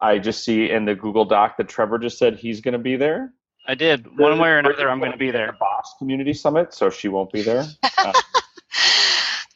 I 0.00 0.18
just 0.18 0.44
see 0.44 0.70
in 0.70 0.84
the 0.84 0.96
Google 0.96 1.24
Doc 1.24 1.56
that 1.58 1.68
Trevor 1.68 1.98
just 1.98 2.18
said 2.18 2.36
he's 2.36 2.60
going 2.60 2.72
to 2.72 2.80
be 2.80 2.96
there. 2.96 3.32
I 3.68 3.76
did. 3.76 4.18
One 4.18 4.40
way 4.40 4.48
or 4.48 4.58
another, 4.58 4.90
I'm 4.90 4.98
going 4.98 5.12
to 5.12 5.18
be 5.18 5.30
there. 5.30 5.56
Boss 5.60 5.94
Community 5.98 6.32
Summit, 6.32 6.74
so 6.74 6.90
she 6.90 7.06
won't 7.06 7.30
be 7.30 7.42
there. 7.42 7.64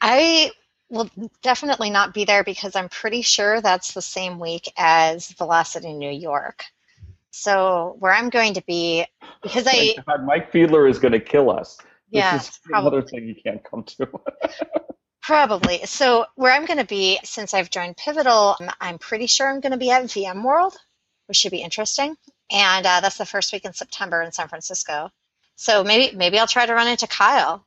I 0.01 0.51
will 0.89 1.09
definitely 1.41 1.89
not 1.89 2.13
be 2.13 2.25
there 2.25 2.43
because 2.43 2.75
I'm 2.75 2.89
pretty 2.89 3.21
sure 3.21 3.61
that's 3.61 3.93
the 3.93 4.01
same 4.01 4.39
week 4.39 4.71
as 4.77 5.29
Velocity 5.29 5.93
New 5.93 6.11
York. 6.11 6.63
So 7.31 7.95
where 7.99 8.13
I'm 8.13 8.29
going 8.29 8.55
to 8.55 8.63
be, 8.65 9.05
because 9.43 9.67
I 9.67 9.95
God, 10.07 10.25
Mike 10.25 10.51
Fiedler 10.51 10.89
is 10.89 10.97
going 10.97 11.11
to 11.11 11.19
kill 11.19 11.51
us. 11.51 11.77
This 11.77 11.85
yeah, 12.09 12.35
is 12.37 12.59
another 12.69 13.01
probably. 13.01 13.19
thing 13.19 13.27
you 13.27 13.35
can't 13.35 13.63
come 13.63 13.83
to. 13.83 14.07
Probably. 15.27 15.85
So 15.85 16.25
where 16.35 16.53
I'm 16.53 16.65
going 16.65 16.79
to 16.79 16.85
be, 16.85 17.19
since 17.25 17.53
I've 17.53 17.69
joined 17.69 17.97
Pivotal, 17.97 18.55
um, 18.61 18.69
I'm 18.79 18.97
pretty 18.97 19.27
sure 19.27 19.49
I'm 19.49 19.59
going 19.59 19.73
to 19.73 19.77
be 19.77 19.91
at 19.91 20.03
VMworld, 20.03 20.73
which 21.25 21.35
should 21.35 21.51
be 21.51 21.61
interesting. 21.61 22.15
And 22.49 22.85
uh, 22.85 23.01
that's 23.01 23.17
the 23.17 23.25
first 23.25 23.51
week 23.51 23.65
in 23.65 23.73
September 23.73 24.21
in 24.21 24.31
San 24.31 24.47
Francisco. 24.47 25.11
So 25.57 25.83
maybe 25.83 26.15
maybe 26.15 26.39
I'll 26.39 26.47
try 26.47 26.65
to 26.65 26.73
run 26.73 26.87
into 26.87 27.07
Kyle, 27.07 27.66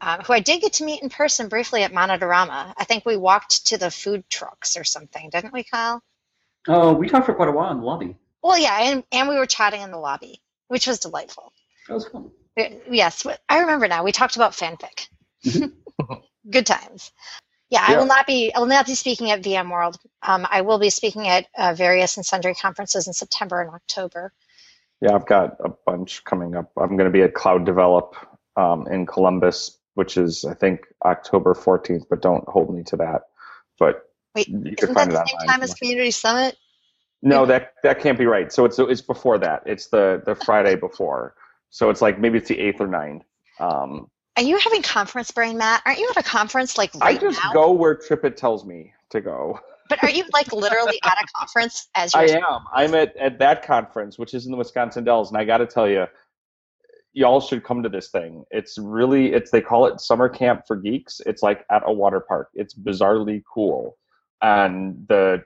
um, 0.00 0.20
who 0.20 0.32
I 0.32 0.40
did 0.40 0.60
get 0.60 0.74
to 0.74 0.84
meet 0.84 1.02
in 1.02 1.10
person 1.10 1.48
briefly 1.48 1.82
at 1.82 1.92
Monitorama. 1.92 2.74
I 2.76 2.84
think 2.84 3.04
we 3.04 3.16
walked 3.16 3.66
to 3.68 3.78
the 3.78 3.90
food 3.90 4.28
trucks 4.28 4.76
or 4.76 4.84
something, 4.84 5.30
didn't 5.30 5.52
we, 5.52 5.62
Kyle? 5.62 6.02
Oh, 6.68 6.92
we 6.92 7.08
talked 7.08 7.26
for 7.26 7.34
quite 7.34 7.48
a 7.48 7.52
while 7.52 7.70
in 7.72 7.78
the 7.78 7.84
lobby. 7.84 8.16
Well, 8.42 8.58
yeah, 8.58 8.78
and, 8.80 9.04
and 9.12 9.28
we 9.28 9.36
were 9.36 9.46
chatting 9.46 9.82
in 9.82 9.90
the 9.90 9.98
lobby, 9.98 10.40
which 10.68 10.86
was 10.86 11.00
delightful. 11.00 11.52
That 11.88 11.94
was 11.94 12.08
fun. 12.08 12.30
Uh, 12.58 12.64
Yes, 12.90 13.26
I 13.48 13.60
remember 13.60 13.88
now. 13.88 14.04
We 14.04 14.12
talked 14.12 14.36
about 14.36 14.52
fanfic. 14.52 15.08
Good 16.50 16.66
times. 16.66 17.12
Yeah, 17.70 17.84
I 17.86 17.96
will 17.96 18.06
not 18.06 18.26
be. 18.26 18.52
I 18.52 18.58
will 18.58 18.66
not 18.66 18.86
be 18.86 18.96
speaking 18.96 19.30
at 19.30 19.42
VMworld. 19.42 19.96
Um, 20.22 20.46
I 20.50 20.62
will 20.62 20.80
be 20.80 20.90
speaking 20.90 21.28
at 21.28 21.46
uh, 21.56 21.72
various 21.72 22.16
and 22.16 22.26
sundry 22.26 22.52
conferences 22.54 23.06
in 23.06 23.12
September 23.12 23.60
and 23.60 23.70
October. 23.70 24.32
Yeah, 25.00 25.14
I've 25.14 25.26
got 25.26 25.56
a 25.64 25.70
bunch 25.86 26.24
coming 26.24 26.56
up. 26.56 26.72
I'm 26.76 26.96
going 26.96 27.08
to 27.08 27.12
be 27.12 27.22
at 27.22 27.32
Cloud 27.32 27.64
Develop 27.64 28.16
um, 28.56 28.88
in 28.88 29.06
Columbus, 29.06 29.78
which 30.00 30.16
is 30.16 30.46
I 30.46 30.54
think 30.54 30.86
October 31.04 31.52
14th, 31.52 32.06
but 32.08 32.22
don't 32.22 32.42
hold 32.48 32.74
me 32.74 32.82
to 32.84 32.96
that. 32.96 33.24
But 33.78 34.08
Wait, 34.34 34.48
you 34.48 34.54
can 34.56 34.72
Isn't 34.78 34.88
that 34.88 34.94
find 34.94 35.10
it 35.10 35.12
the 35.12 35.26
same 35.26 35.46
time 35.46 35.62
as 35.62 35.74
Community 35.74 36.10
Summit? 36.10 36.56
No, 37.20 37.44
that 37.44 37.74
that 37.82 38.00
can't 38.00 38.16
be 38.16 38.24
right. 38.24 38.50
So 38.50 38.64
it's 38.64 38.78
it's 38.78 39.02
before 39.02 39.36
that. 39.40 39.62
It's 39.66 39.88
the 39.88 40.22
the 40.24 40.34
Friday 40.46 40.74
before. 40.74 41.34
So 41.68 41.90
it's 41.90 42.00
like 42.00 42.18
maybe 42.18 42.38
it's 42.38 42.48
the 42.48 42.58
eighth 42.58 42.80
or 42.80 42.88
9th. 42.88 43.20
Um, 43.58 44.08
Are 44.38 44.42
you 44.42 44.56
having 44.56 44.80
conference 44.80 45.32
brain, 45.32 45.58
Matt? 45.58 45.82
Aren't 45.84 45.98
you 45.98 46.08
at 46.08 46.16
a 46.16 46.22
conference 46.22 46.78
like 46.78 46.94
right 46.94 47.18
I 47.18 47.20
just 47.20 47.38
now? 47.44 47.52
go 47.52 47.70
where 47.72 47.94
TripIt 47.94 48.36
tells 48.36 48.64
me 48.64 48.94
to 49.10 49.20
go. 49.20 49.60
But 49.90 50.04
are 50.04 50.10
you 50.10 50.24
like 50.32 50.52
literally 50.52 51.00
at 51.04 51.18
a 51.20 51.26
conference 51.36 51.88
as 51.96 52.14
you're? 52.14 52.22
I 52.22 52.26
am. 52.26 52.60
I'm 52.72 52.94
at, 52.94 53.16
at 53.16 53.40
that 53.40 53.64
conference, 53.64 54.20
which 54.20 54.34
is 54.34 54.46
in 54.46 54.52
the 54.52 54.56
Wisconsin 54.56 55.02
Dells, 55.02 55.32
and 55.32 55.36
I 55.36 55.44
got 55.44 55.58
to 55.58 55.66
tell 55.66 55.88
you, 55.88 56.06
y'all 57.12 57.40
should 57.40 57.64
come 57.64 57.82
to 57.82 57.88
this 57.88 58.08
thing. 58.08 58.44
It's 58.50 58.78
really 58.78 59.32
it's 59.32 59.50
they 59.50 59.60
call 59.60 59.86
it 59.86 60.00
summer 60.00 60.28
camp 60.28 60.62
for 60.66 60.76
geeks. 60.76 61.20
It's 61.26 61.42
like 61.42 61.64
at 61.70 61.82
a 61.86 61.92
water 61.92 62.20
park. 62.20 62.48
It's 62.54 62.74
bizarrely 62.74 63.42
cool, 63.52 63.96
and 64.42 65.06
the 65.08 65.42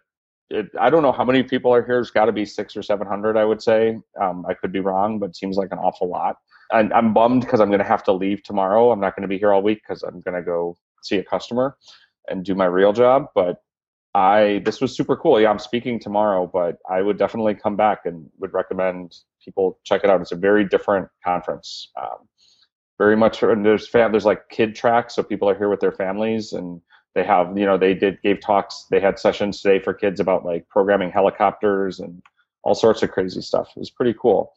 it, 0.50 0.70
I 0.78 0.90
don't 0.90 1.02
know 1.02 1.12
how 1.12 1.24
many 1.24 1.42
people 1.42 1.72
are 1.72 1.84
here. 1.84 1.96
There's 1.96 2.10
got 2.10 2.26
to 2.26 2.32
be 2.32 2.44
six 2.44 2.76
or 2.76 2.82
seven 2.82 3.06
hundred, 3.06 3.36
I 3.36 3.44
would 3.44 3.62
say. 3.62 3.98
Um, 4.20 4.44
I 4.48 4.54
could 4.54 4.72
be 4.72 4.80
wrong, 4.80 5.18
but 5.18 5.36
seems 5.36 5.56
like 5.56 5.72
an 5.72 5.78
awful 5.78 6.08
lot. 6.08 6.36
And 6.72 6.92
I'm 6.92 7.12
bummed 7.12 7.42
because 7.42 7.60
I'm 7.60 7.68
going 7.68 7.80
to 7.80 7.84
have 7.84 8.04
to 8.04 8.12
leave 8.12 8.42
tomorrow. 8.42 8.90
I'm 8.90 9.00
not 9.00 9.16
going 9.16 9.22
to 9.22 9.28
be 9.28 9.38
here 9.38 9.52
all 9.52 9.62
week 9.62 9.82
because 9.86 10.02
I'm 10.02 10.20
going 10.20 10.34
to 10.34 10.42
go 10.42 10.76
see 11.02 11.16
a 11.16 11.24
customer 11.24 11.76
and 12.28 12.44
do 12.44 12.54
my 12.54 12.64
real 12.64 12.92
job. 12.92 13.26
But 13.34 13.62
I 14.14 14.62
this 14.64 14.80
was 14.80 14.96
super 14.96 15.16
cool. 15.16 15.40
Yeah, 15.40 15.50
I'm 15.50 15.58
speaking 15.58 15.98
tomorrow, 15.98 16.46
but 16.46 16.78
I 16.88 17.02
would 17.02 17.18
definitely 17.18 17.54
come 17.54 17.76
back 17.76 18.00
and 18.04 18.28
would 18.38 18.52
recommend 18.52 19.16
people 19.44 19.78
check 19.84 20.02
it 20.04 20.10
out. 20.10 20.20
It's 20.20 20.32
a 20.32 20.36
very 20.36 20.64
different 20.64 21.08
conference. 21.24 21.90
Um, 22.00 22.28
very 22.98 23.16
much, 23.16 23.42
and 23.42 23.64
there's 23.64 23.88
fam- 23.88 24.12
there's 24.12 24.24
like 24.24 24.48
kid 24.50 24.74
tracks, 24.74 25.14
so 25.14 25.22
people 25.22 25.48
are 25.48 25.56
here 25.56 25.68
with 25.68 25.80
their 25.80 25.92
families, 25.92 26.52
and 26.52 26.80
they 27.14 27.24
have 27.24 27.56
you 27.58 27.66
know 27.66 27.76
they 27.76 27.94
did 27.94 28.20
gave 28.22 28.40
talks. 28.40 28.86
They 28.90 29.00
had 29.00 29.18
sessions 29.18 29.60
today 29.60 29.82
for 29.82 29.92
kids 29.94 30.20
about 30.20 30.44
like 30.44 30.68
programming 30.68 31.10
helicopters 31.10 31.98
and 32.00 32.22
all 32.62 32.74
sorts 32.74 33.02
of 33.02 33.10
crazy 33.10 33.40
stuff. 33.40 33.70
It 33.76 33.80
was 33.80 33.90
pretty 33.90 34.14
cool. 34.20 34.52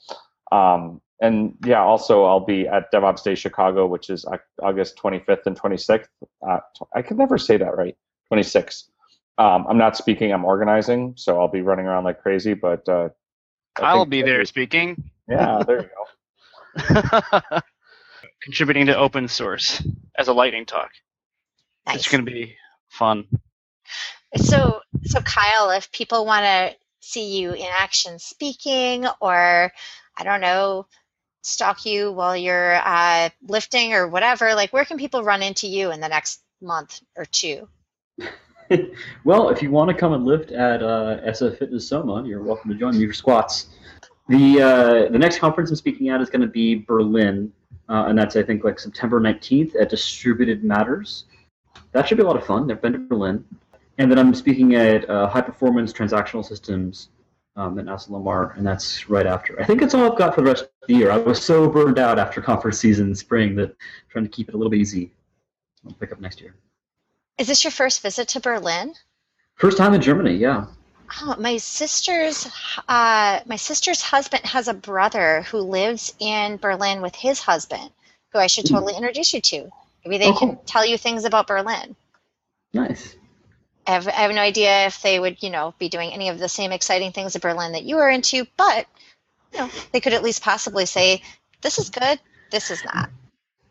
Um, 0.51 1.01
and 1.21 1.55
yeah, 1.65 1.81
also 1.81 2.25
I'll 2.25 2.45
be 2.45 2.67
at 2.67 2.91
DevOps 2.91 3.23
Day 3.23 3.35
Chicago, 3.35 3.87
which 3.87 4.09
is 4.09 4.25
August 4.61 4.97
25th 4.97 5.45
and 5.47 5.59
26th. 5.59 6.07
Uh, 6.47 6.59
I 6.95 7.01
can 7.01 7.17
never 7.17 7.37
say 7.37 7.57
that 7.57 7.75
right. 7.75 7.95
26th. 8.31 8.83
Um, 9.39 9.65
I'm 9.69 9.77
not 9.77 9.97
speaking. 9.97 10.31
I'm 10.31 10.45
organizing, 10.45 11.13
so 11.15 11.39
I'll 11.39 11.47
be 11.47 11.61
running 11.61 11.85
around 11.85 12.03
like 12.03 12.21
crazy. 12.21 12.53
But 12.53 12.87
uh, 12.87 13.09
I'll 13.81 14.05
be 14.05 14.21
that 14.21 14.27
there 14.27 14.41
is- 14.41 14.49
speaking. 14.49 15.11
Yeah, 15.29 15.63
there 15.65 15.81
you 15.83 15.89
go. 16.79 17.61
Contributing 18.41 18.85
to 18.87 18.97
open 18.97 19.27
source 19.27 19.83
as 20.17 20.27
a 20.27 20.33
lightning 20.33 20.65
talk. 20.65 20.91
Nice. 21.85 21.97
It's 21.97 22.07
going 22.07 22.25
to 22.25 22.31
be 22.31 22.55
fun. 22.89 23.25
So, 24.35 24.81
so 25.03 25.21
Kyle, 25.21 25.71
if 25.71 25.91
people 25.91 26.25
want 26.25 26.43
to 26.45 26.75
see 26.99 27.37
you 27.39 27.53
in 27.53 27.67
action 27.77 28.19
speaking, 28.19 29.05
or 29.21 29.71
I 30.17 30.23
don't 30.23 30.41
know, 30.41 30.87
stalk 31.41 31.85
you 31.85 32.11
while 32.11 32.35
you're 32.35 32.75
uh, 32.75 33.29
lifting 33.47 33.93
or 33.93 34.07
whatever, 34.07 34.53
like 34.53 34.71
where 34.73 34.85
can 34.85 34.97
people 34.97 35.23
run 35.23 35.41
into 35.41 35.67
you 35.67 35.91
in 35.91 36.01
the 36.01 36.09
next 36.09 36.41
month 36.61 37.01
or 37.15 37.25
two? 37.25 37.67
well, 39.23 39.49
if 39.49 39.61
you 39.61 39.71
want 39.71 39.89
to 39.89 39.95
come 39.95 40.13
and 40.13 40.25
lift 40.25 40.51
at 40.51 40.83
uh, 40.83 41.19
SF 41.25 41.57
Fitness 41.57 41.87
Soma, 41.87 42.25
you're 42.25 42.43
welcome 42.43 42.71
to 42.71 42.77
join 42.77 42.97
me 42.97 43.05
for 43.07 43.13
squats. 43.13 43.67
The 44.27 44.61
uh, 44.61 45.11
the 45.11 45.17
next 45.17 45.39
conference 45.39 45.69
I'm 45.69 45.77
speaking 45.77 46.09
at 46.09 46.19
is 46.19 46.29
going 46.29 46.41
to 46.41 46.47
be 46.47 46.75
Berlin, 46.75 47.51
uh, 47.87 48.05
and 48.07 48.17
that's 48.17 48.35
I 48.35 48.43
think 48.43 48.63
like 48.63 48.79
September 48.79 49.21
19th 49.21 49.79
at 49.79 49.89
Distributed 49.89 50.63
Matters. 50.63 51.25
That 51.93 52.07
should 52.07 52.17
be 52.17 52.23
a 52.23 52.27
lot 52.27 52.35
of 52.35 52.45
fun. 52.45 52.69
I've 52.69 52.81
been 52.81 52.93
to 52.93 52.99
Berlin, 52.99 53.45
and 53.97 54.11
then 54.11 54.19
I'm 54.19 54.33
speaking 54.33 54.75
at 54.75 55.09
uh, 55.09 55.27
High 55.27 55.41
Performance 55.41 55.93
Transactional 55.93 56.43
Systems 56.43 57.09
um, 57.55 57.79
at 57.79 57.85
Asilomar, 57.85 58.57
and 58.57 58.67
that's 58.67 59.09
right 59.09 59.25
after. 59.25 59.59
I 59.61 59.63
think 59.63 59.79
that's 59.79 59.93
all 59.93 60.11
I've 60.11 60.17
got 60.17 60.35
for 60.35 60.41
the 60.41 60.47
rest 60.47 60.63
of 60.63 60.69
the 60.87 60.95
year. 60.95 61.09
I 61.09 61.17
was 61.17 61.41
so 61.41 61.69
burned 61.69 61.99
out 61.99 62.19
after 62.19 62.41
conference 62.41 62.79
season 62.79 63.07
in 63.07 63.15
spring 63.15 63.55
that 63.55 63.69
I'm 63.69 63.75
trying 64.09 64.25
to 64.25 64.29
keep 64.29 64.49
it 64.49 64.55
a 64.55 64.57
little 64.57 64.71
bit 64.71 64.79
easy. 64.81 65.13
I'll 65.85 65.93
pick 65.93 66.11
up 66.11 66.19
next 66.19 66.41
year. 66.41 66.55
Is 67.37 67.47
this 67.47 67.63
your 67.63 67.71
first 67.71 68.01
visit 68.01 68.29
to 68.29 68.39
Berlin? 68.39 68.93
First 69.55 69.77
time 69.77 69.93
in 69.93 70.01
Germany, 70.01 70.35
yeah. 70.35 70.65
Oh, 71.21 71.35
my 71.39 71.57
sister's 71.57 72.47
uh, 72.87 73.39
my 73.45 73.55
sister's 73.55 74.01
husband 74.01 74.45
has 74.45 74.67
a 74.67 74.73
brother 74.73 75.43
who 75.43 75.59
lives 75.59 76.13
in 76.19 76.57
Berlin 76.57 77.01
with 77.01 77.15
his 77.15 77.39
husband, 77.39 77.91
who 78.33 78.39
I 78.39 78.47
should 78.47 78.67
hmm. 78.67 78.75
totally 78.75 78.95
introduce 78.95 79.33
you 79.33 79.41
to. 79.41 79.69
Maybe 80.03 80.17
they 80.17 80.31
oh, 80.31 80.37
can 80.37 80.57
tell 80.65 80.85
you 80.85 80.97
things 80.97 81.25
about 81.25 81.47
Berlin. 81.47 81.95
Nice. 82.73 83.15
I 83.85 83.91
have, 83.91 84.07
I 84.07 84.11
have 84.11 84.31
no 84.31 84.41
idea 84.41 84.85
if 84.85 85.01
they 85.01 85.17
would, 85.17 85.41
you 85.41 85.49
know, 85.49 85.73
be 85.79 85.87
doing 85.87 86.11
any 86.11 86.27
of 86.27 86.39
the 86.39 86.49
same 86.49 86.73
exciting 86.73 87.13
things 87.13 87.35
in 87.35 87.41
Berlin 87.41 87.71
that 87.71 87.83
you 87.83 87.97
are 87.99 88.09
into, 88.09 88.45
but 88.57 88.85
you 89.53 89.59
know, 89.59 89.69
they 89.93 90.01
could 90.01 90.13
at 90.13 90.23
least 90.23 90.43
possibly 90.43 90.85
say, 90.85 91.21
"This 91.61 91.79
is 91.79 91.89
good. 91.89 92.19
This 92.51 92.69
is 92.69 92.83
not." 92.83 93.09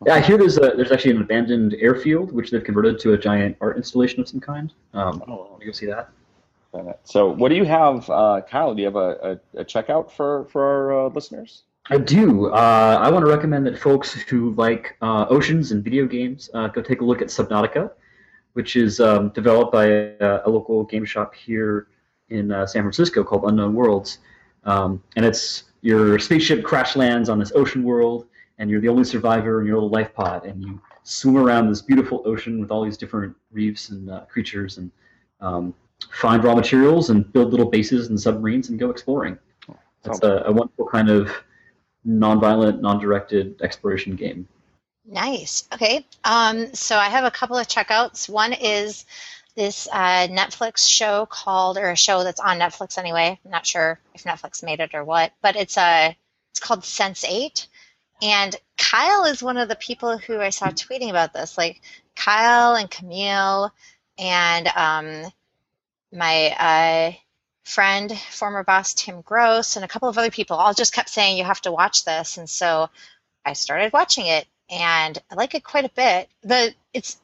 Yeah, 0.07 0.15
I 0.15 0.21
hear 0.21 0.39
there's 0.39 0.57
a, 0.57 0.73
there's 0.77 0.93
actually 0.93 1.11
an 1.13 1.23
abandoned 1.23 1.75
airfield 1.81 2.31
which 2.31 2.53
they've 2.53 2.63
converted 2.63 3.01
to 3.01 3.15
a 3.15 3.19
giant 3.19 3.57
art 3.61 3.77
installation 3.77 4.21
of 4.21 4.29
some 4.29 4.39
kind. 4.39 4.73
Um, 4.95 5.23
oh, 5.27 5.49
want 5.51 5.61
to 5.61 5.67
go 5.67 5.73
see 5.73 5.87
that. 5.87 6.11
So, 7.05 7.29
what 7.29 7.49
do 7.49 7.55
you 7.55 7.65
have, 7.65 8.09
uh, 8.11 8.43
Kyle? 8.49 8.75
Do 8.75 8.83
you 8.83 8.87
have 8.87 8.97
a, 8.97 9.41
a, 9.55 9.61
a 9.61 9.65
checkout 9.65 10.11
for 10.11 10.45
for 10.45 10.65
our 10.65 11.07
uh, 11.07 11.09
listeners? 11.09 11.65
I 11.89 11.99
do. 11.99 12.47
Uh, 12.47 12.99
I 13.01 13.11
want 13.11 13.25
to 13.25 13.31
recommend 13.31 13.67
that 13.67 13.79
folks 13.79 14.13
who 14.13 14.53
like 14.55 14.97
uh, 15.01 15.27
oceans 15.29 15.73
and 15.73 15.83
video 15.83 16.07
games 16.07 16.51
uh, 16.55 16.69
go 16.69 16.83
take 16.83 17.01
a 17.01 17.05
look 17.05 17.23
at 17.23 17.29
Subnautica, 17.29 17.91
which 18.53 18.77
is 18.77 19.01
um, 19.01 19.31
developed 19.31 19.73
by 19.73 19.87
a, 19.87 20.43
a, 20.45 20.51
local 20.51 20.85
game 20.85 21.05
shop 21.05 21.35
here 21.35 21.89
in 22.29 22.53
uh, 22.53 22.67
San 22.67 22.83
Francisco 22.83 23.25
called 23.25 23.45
Unknown 23.45 23.75
Worlds. 23.75 24.19
Um, 24.65 25.03
and 25.17 25.25
it's 25.25 25.65
your 25.83 26.19
spaceship 26.19 26.65
crash 26.65 26.97
lands 26.97 27.29
on 27.29 27.39
this 27.39 27.53
ocean 27.55 27.85
world, 27.85 28.27
and 28.59 28.71
you're 28.71 28.81
the 28.81 28.89
only 28.89 29.05
survivor 29.05 29.61
in 29.61 29.67
your 29.67 29.77
little 29.77 29.91
life 29.91 30.13
pod, 30.15 30.47
and 30.47 30.63
you 30.63 30.81
swim 31.03 31.37
around 31.37 31.69
this 31.69 31.83
beautiful 31.83 32.23
ocean 32.25 32.61
with 32.61 32.71
all 32.71 32.85
these 32.85 32.97
different 32.97 33.35
reefs 33.53 33.91
and 33.91 34.11
uh, 34.11 34.21
creatures, 34.27 34.79
and 34.79 34.91
um, 35.41 35.75
find 36.13 36.43
raw 36.45 36.55
materials 36.55 37.11
and 37.11 37.33
build 37.33 37.51
little 37.51 37.69
bases 37.69 38.09
and 38.09 38.21
submarines 38.21 38.69
and 38.69 38.79
go 38.79 38.91
exploring. 38.91 39.39
That's 40.03 40.23
a, 40.23 40.45
a 40.47 40.53
wonderful 40.53 40.87
kind 40.87 41.11
of 41.11 41.31
non-violent, 42.05 42.81
non-directed 42.81 43.61
exploration 43.63 44.15
game. 44.15 44.47
Nice. 45.05 45.69
Okay. 45.73 46.05
Um, 46.25 46.75
so 46.75 46.97
I 46.97 47.09
have 47.09 47.25
a 47.25 47.31
couple 47.31 47.57
of 47.57 47.67
checkouts. 47.69 48.29
One 48.29 48.53
is 48.53 49.05
this 49.55 49.89
uh, 49.93 50.29
Netflix 50.29 50.89
show 50.89 51.27
called, 51.27 51.79
or 51.79 51.91
a 51.91 51.97
show 51.97 52.25
that's 52.25 52.41
on 52.41 52.59
Netflix 52.59 52.99
anyway. 52.99 53.39
I'm 53.45 53.51
not 53.51 53.67
sure 53.67 54.01
if 54.15 54.25
Netflix 54.25 54.63
made 54.63 54.81
it 54.81 54.95
or 54.95 55.05
what, 55.05 55.33
but 55.43 55.57
it's 55.57 55.77
a 55.77 56.09
uh, 56.09 56.13
it's 56.53 56.61
called 56.61 56.81
Sense8, 56.81 57.67
and 58.23 58.57
Kyle 58.79 59.25
is 59.25 59.43
one 59.43 59.57
of 59.57 59.69
the 59.69 59.77
people 59.77 60.19
who 60.19 60.41
I 60.41 60.51
saw 60.51 60.69
tweeting 60.69 61.11
about 61.11 61.33
this. 61.33 61.59
Like 61.59 61.81
Kyle 62.14 62.75
and 62.75 62.91
Camille 62.91 63.73
and 64.19 64.69
um, 64.69 65.33
my 66.12 66.51
uh, 66.59 67.12
friend, 67.64 68.17
former 68.31 68.64
boss 68.64 68.95
Tim 68.95 69.21
Gross, 69.21 69.77
and 69.77 69.85
a 69.85 69.89
couple 69.89 70.09
of 70.09 70.19
other 70.19 70.31
people 70.31 70.57
all 70.57 70.75
just 70.75 70.95
kept 70.95 71.09
saying, 71.09 71.37
You 71.37 71.45
have 71.45 71.61
to 71.62 71.73
watch 71.73 72.05
this. 72.05 72.39
And 72.39 72.49
so 72.49 72.89
I 73.45 73.53
started 73.53 73.93
watching 73.93 74.27
it 74.27 74.47
and 74.71 75.19
I 75.31 75.35
like 75.35 75.55
it 75.55 75.64
quite 75.64 75.85
a 75.85 75.91
bit. 75.91 76.29
The 76.43 76.75
it's 76.93 77.19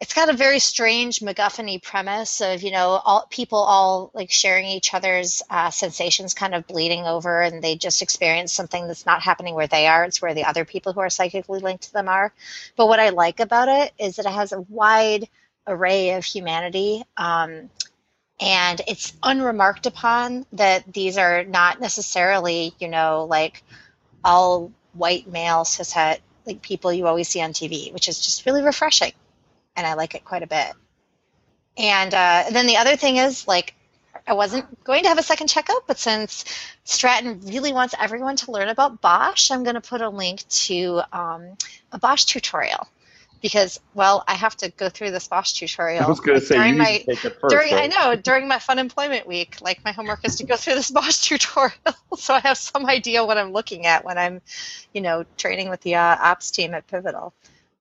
it's 0.00 0.14
got 0.14 0.30
a 0.30 0.32
very 0.32 0.58
strange 0.58 1.20
MacGuffin 1.20 1.82
premise 1.82 2.40
of 2.40 2.62
you 2.62 2.70
know 2.70 3.00
all 3.04 3.26
people 3.28 3.58
all 3.58 4.10
like 4.14 4.30
sharing 4.30 4.66
each 4.66 4.94
other's 4.94 5.42
uh, 5.50 5.70
sensations, 5.70 6.32
kind 6.32 6.54
of 6.54 6.66
bleeding 6.66 7.04
over, 7.04 7.42
and 7.42 7.62
they 7.62 7.76
just 7.76 8.00
experience 8.00 8.52
something 8.52 8.86
that's 8.86 9.04
not 9.04 9.22
happening 9.22 9.54
where 9.54 9.66
they 9.66 9.86
are. 9.86 10.04
It's 10.04 10.22
where 10.22 10.32
the 10.32 10.44
other 10.44 10.64
people 10.64 10.94
who 10.94 11.00
are 11.00 11.10
psychically 11.10 11.60
linked 11.60 11.84
to 11.84 11.92
them 11.92 12.08
are. 12.08 12.32
But 12.76 12.86
what 12.86 12.98
I 12.98 13.10
like 13.10 13.40
about 13.40 13.68
it 13.68 13.92
is 13.98 14.16
that 14.16 14.24
it 14.24 14.32
has 14.32 14.52
a 14.52 14.62
wide 14.62 15.28
array 15.66 16.12
of 16.12 16.24
humanity. 16.24 17.04
Um, 17.18 17.68
and 18.40 18.80
it's 18.88 19.12
unremarked 19.22 19.84
upon 19.84 20.46
that 20.54 20.90
these 20.90 21.18
are 21.18 21.44
not 21.44 21.78
necessarily, 21.78 22.74
you 22.78 22.88
know, 22.88 23.26
like 23.28 23.62
all 24.24 24.72
white 24.94 25.28
male 25.28 25.64
cishet 25.64 26.20
like 26.46 26.62
people 26.62 26.90
you 26.90 27.06
always 27.06 27.28
see 27.28 27.42
on 27.42 27.52
TV, 27.52 27.92
which 27.92 28.08
is 28.08 28.18
just 28.18 28.46
really 28.46 28.62
refreshing 28.62 29.12
and 29.80 29.86
I 29.86 29.94
like 29.94 30.14
it 30.14 30.24
quite 30.26 30.42
a 30.42 30.46
bit. 30.46 30.72
And 31.78 32.12
uh, 32.12 32.44
then 32.52 32.66
the 32.66 32.76
other 32.76 32.96
thing 32.96 33.16
is, 33.16 33.48
like, 33.48 33.74
I 34.26 34.34
wasn't 34.34 34.84
going 34.84 35.04
to 35.04 35.08
have 35.08 35.18
a 35.18 35.22
second 35.22 35.48
checkout, 35.48 35.82
but 35.86 35.98
since 35.98 36.44
Stratton 36.84 37.40
really 37.46 37.72
wants 37.72 37.94
everyone 37.98 38.36
to 38.36 38.52
learn 38.52 38.68
about 38.68 39.00
BOSH, 39.00 39.50
I'm 39.50 39.64
going 39.64 39.76
to 39.76 39.80
put 39.80 40.02
a 40.02 40.08
link 40.10 40.46
to 40.48 41.00
um, 41.12 41.56
a 41.92 41.98
BOSH 41.98 42.26
tutorial 42.26 42.86
because, 43.40 43.80
well, 43.94 44.22
I 44.28 44.34
have 44.34 44.54
to 44.58 44.68
go 44.68 44.90
through 44.90 45.12
this 45.12 45.26
BOSH 45.26 45.54
tutorial. 45.54 46.04
I 46.04 46.08
was 46.08 46.20
going 46.20 46.38
to 46.38 46.44
say 46.44 46.56
during 46.56 46.76
my 46.76 47.04
first, 47.06 47.40
during 47.48 47.72
right? 47.72 47.90
I 47.90 47.96
know 47.96 48.16
during 48.16 48.46
my 48.46 48.58
fun 48.58 48.78
employment 48.78 49.26
week, 49.26 49.56
like 49.62 49.82
my 49.82 49.92
homework 49.92 50.22
is 50.26 50.36
to 50.36 50.44
go 50.44 50.56
through 50.56 50.74
this 50.74 50.90
BOSH 50.90 51.26
tutorial, 51.26 51.78
so 52.18 52.34
I 52.34 52.40
have 52.40 52.58
some 52.58 52.84
idea 52.84 53.24
what 53.24 53.38
I'm 53.38 53.52
looking 53.52 53.86
at 53.86 54.04
when 54.04 54.18
I'm, 54.18 54.42
you 54.92 55.00
know, 55.00 55.24
training 55.38 55.70
with 55.70 55.80
the 55.80 55.94
uh, 55.94 56.16
ops 56.20 56.50
team 56.50 56.74
at 56.74 56.86
Pivotal. 56.88 57.32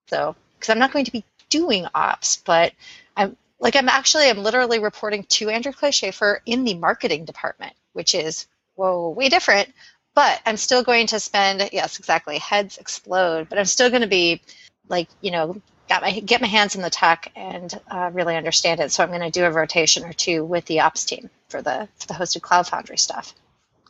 So, 0.07 0.37
because 0.55 0.69
I'm 0.69 0.79
not 0.79 0.93
going 0.93 1.05
to 1.05 1.11
be 1.11 1.25
doing 1.49 1.85
ops, 1.93 2.37
but 2.37 2.73
I'm 3.15 3.35
like 3.59 3.75
I'm 3.75 3.89
actually 3.89 4.29
I'm 4.29 4.39
literally 4.39 4.79
reporting 4.79 5.23
to 5.23 5.49
Andrew 5.49 5.71
Clay 5.71 5.91
Shafer 5.91 6.41
in 6.45 6.63
the 6.63 6.75
marketing 6.75 7.25
department, 7.25 7.73
which 7.93 8.15
is 8.15 8.47
whoa 8.75 9.09
way 9.09 9.29
different. 9.29 9.73
But 10.15 10.41
I'm 10.45 10.57
still 10.57 10.83
going 10.83 11.07
to 11.07 11.19
spend 11.19 11.69
yes 11.71 11.99
exactly 11.99 12.37
heads 12.37 12.77
explode, 12.77 13.49
but 13.49 13.57
I'm 13.59 13.65
still 13.65 13.89
going 13.89 14.01
to 14.01 14.07
be 14.07 14.41
like 14.87 15.09
you 15.21 15.31
know 15.31 15.61
got 15.89 16.01
my 16.01 16.19
get 16.19 16.41
my 16.41 16.47
hands 16.47 16.75
in 16.75 16.81
the 16.81 16.89
tech 16.89 17.31
and 17.35 17.79
uh, 17.89 18.09
really 18.13 18.35
understand 18.35 18.79
it. 18.79 18.91
So 18.91 19.03
I'm 19.03 19.09
going 19.09 19.21
to 19.21 19.31
do 19.31 19.45
a 19.45 19.51
rotation 19.51 20.05
or 20.05 20.13
two 20.13 20.45
with 20.45 20.65
the 20.65 20.81
ops 20.81 21.05
team 21.05 21.29
for 21.49 21.61
the 21.61 21.89
for 21.97 22.07
the 22.07 22.13
hosted 22.13 22.41
Cloud 22.41 22.67
Foundry 22.67 22.97
stuff. 22.97 23.33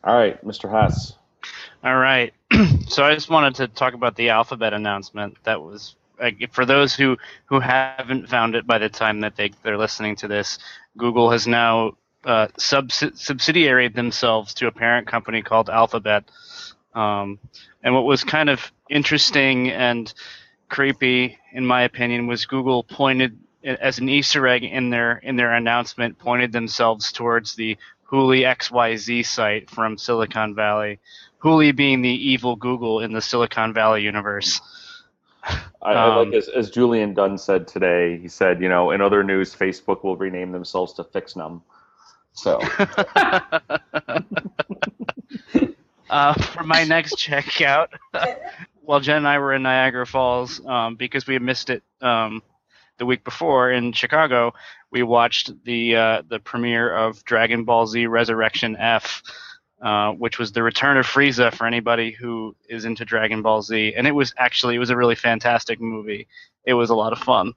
All 0.04 0.16
right, 0.16 0.44
Mr. 0.46 0.72
Hess. 0.72 1.14
All 1.84 1.96
right. 1.96 2.34
so 2.88 3.04
I 3.04 3.14
just 3.14 3.30
wanted 3.30 3.56
to 3.56 3.68
talk 3.68 3.94
about 3.94 4.16
the 4.16 4.30
alphabet 4.30 4.74
announcement 4.74 5.38
that 5.44 5.62
was 5.62 5.96
for 6.52 6.66
those 6.66 6.96
who 6.96 7.18
who 7.46 7.60
haven't 7.60 8.30
found 8.30 8.56
it 8.56 8.68
by 8.68 8.78
the 8.78 8.90
time 8.90 9.22
that 9.22 9.36
they 9.36 9.52
they're 9.64 9.78
listening 9.78 10.16
to 10.18 10.28
this, 10.28 10.60
Google 10.98 11.32
has 11.32 11.48
now 11.48 11.94
uh, 12.26 12.48
themselves 13.96 14.54
to 14.56 14.68
a 14.68 14.72
parent 14.72 15.08
company 15.08 15.42
called 15.42 15.70
Alphabet. 15.70 16.26
Um, 16.94 17.40
and 17.84 17.94
what 17.94 18.04
was 18.04 18.24
kind 18.24 18.50
of 18.50 18.72
interesting 18.90 19.70
and 19.70 20.14
creepy, 20.70 21.38
in 21.54 21.66
my 21.66 21.84
opinion, 21.84 22.28
was 22.28 22.46
Google 22.46 22.84
pointed 22.84 23.38
as 23.64 24.00
an 24.00 24.10
Easter 24.10 24.48
egg 24.48 24.64
in 24.64 24.90
their 24.90 25.18
in 25.18 25.36
their 25.36 25.54
announcement, 25.54 26.20
pointed 26.20 26.52
themselves 26.52 27.12
towards 27.12 27.56
the 27.56 27.78
Hooli 28.10 28.42
XYZ 28.42 29.26
site 29.26 29.70
from 29.70 29.98
Silicon 29.98 30.56
Valley. 30.56 31.00
Hooli 31.44 31.76
being 31.76 32.02
the 32.02 32.10
evil 32.10 32.56
Google 32.56 33.02
in 33.02 33.14
the 33.14 33.22
Silicon 33.22 33.74
Valley 33.74 34.02
universe. 34.02 34.62
I, 35.82 35.94
I 35.94 36.16
like 36.16 36.28
um, 36.28 36.34
as, 36.34 36.50
as 36.50 36.70
Julian 36.70 37.14
Dunn 37.14 37.38
said 37.38 37.68
today. 37.68 38.18
He 38.18 38.28
said, 38.28 38.62
you 38.62 38.70
know, 38.70 38.92
in 38.92 39.02
other 39.02 39.24
news, 39.24 39.56
Facebook 39.56 40.04
will 40.04 40.18
rename 40.18 40.52
themselves 40.52 40.94
to 40.94 41.04
FixNum. 41.04 41.62
So. 42.34 42.60
uh, 46.10 46.34
for 46.34 46.64
my 46.64 46.84
next 46.84 47.16
checkout, 47.18 47.88
while 48.82 49.00
Jen 49.00 49.18
and 49.18 49.28
I 49.28 49.40
were 49.40 49.54
in 49.54 49.64
Niagara 49.64 50.06
Falls, 50.06 50.64
um, 50.66 50.96
because 50.96 51.28
we 51.28 51.34
had 51.34 51.44
missed 51.44 51.70
it 51.70 51.84
um, 52.02 52.42
the 52.98 53.06
week 53.06 53.24
before 53.24 53.72
in 53.72 53.94
Chicago, 53.94 54.54
we 54.92 55.04
watched 55.04 55.52
the 55.64 55.96
uh, 55.96 56.22
the 56.28 56.40
premiere 56.40 56.94
of 56.94 57.24
Dragon 57.24 57.64
Ball 57.64 57.88
Z 57.88 58.06
Resurrection 58.08 58.76
F. 58.78 59.24
Uh, 59.82 60.12
which 60.12 60.38
was 60.38 60.52
the 60.52 60.62
return 60.62 60.98
of 60.98 61.06
Frieza 61.06 61.54
for 61.54 61.66
anybody 61.66 62.12
who 62.12 62.54
is 62.68 62.84
into 62.84 63.06
Dragon 63.06 63.42
Ball 63.42 63.62
Z, 63.62 63.94
and 63.96 64.06
it 64.06 64.12
was 64.12 64.34
actually 64.38 64.76
it 64.76 64.80
was 64.80 64.90
a 64.90 64.98
really 64.98 65.16
fantastic 65.16 65.80
movie. 65.80 66.28
It 66.66 66.74
was 66.74 66.90
a 66.90 66.96
lot 66.96 67.14
of 67.14 67.20
fun. 67.20 67.54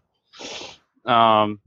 Um, 1.04 1.58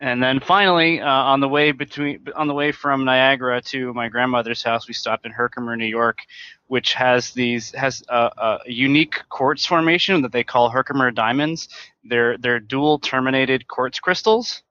And 0.00 0.22
then 0.22 0.40
finally, 0.40 1.00
uh, 1.00 1.08
on 1.08 1.40
the 1.40 1.48
way 1.48 1.72
between 1.72 2.26
on 2.34 2.46
the 2.46 2.54
way 2.54 2.72
from 2.72 3.04
Niagara 3.04 3.62
to 3.62 3.94
my 3.94 4.08
grandmother's 4.08 4.62
house, 4.62 4.88
we 4.88 4.92
stopped 4.94 5.24
in 5.24 5.32
Herkimer, 5.32 5.76
New 5.76 5.86
York, 5.86 6.18
which 6.66 6.94
has 6.94 7.30
these 7.30 7.72
has 7.72 8.02
a, 8.08 8.30
a 8.36 8.58
unique 8.66 9.22
quartz 9.30 9.64
formation 9.64 10.20
that 10.22 10.32
they 10.32 10.44
call 10.44 10.68
Herkimer 10.68 11.10
diamonds. 11.10 11.68
They're 12.04 12.36
they're 12.38 12.60
dual 12.60 12.98
terminated 12.98 13.66
quartz 13.68 13.98
crystals, 14.00 14.62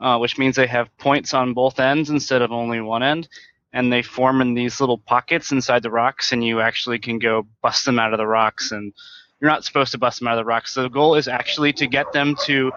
uh, 0.00 0.18
which 0.18 0.38
means 0.38 0.56
they 0.56 0.68
have 0.68 0.96
points 0.98 1.34
on 1.34 1.52
both 1.52 1.80
ends 1.80 2.08
instead 2.08 2.40
of 2.40 2.52
only 2.52 2.80
one 2.80 3.02
end, 3.02 3.28
and 3.74 3.92
they 3.92 4.02
form 4.02 4.40
in 4.40 4.54
these 4.54 4.80
little 4.80 4.96
pockets 4.96 5.52
inside 5.52 5.82
the 5.82 5.90
rocks, 5.90 6.32
and 6.32 6.42
you 6.42 6.60
actually 6.60 7.00
can 7.00 7.18
go 7.18 7.46
bust 7.60 7.84
them 7.84 7.98
out 7.98 8.14
of 8.14 8.18
the 8.18 8.26
rocks 8.26 8.70
and 8.72 8.94
you're 9.40 9.50
not 9.50 9.64
supposed 9.64 9.92
to 9.92 9.98
bust 9.98 10.20
them 10.20 10.28
out 10.28 10.38
of 10.38 10.44
the 10.44 10.48
rocks. 10.48 10.72
So 10.72 10.84
the 10.84 10.88
goal 10.88 11.16
is 11.16 11.28
actually 11.28 11.74
to 11.74 11.86
get 11.86 12.12
them 12.12 12.36
to 12.44 12.72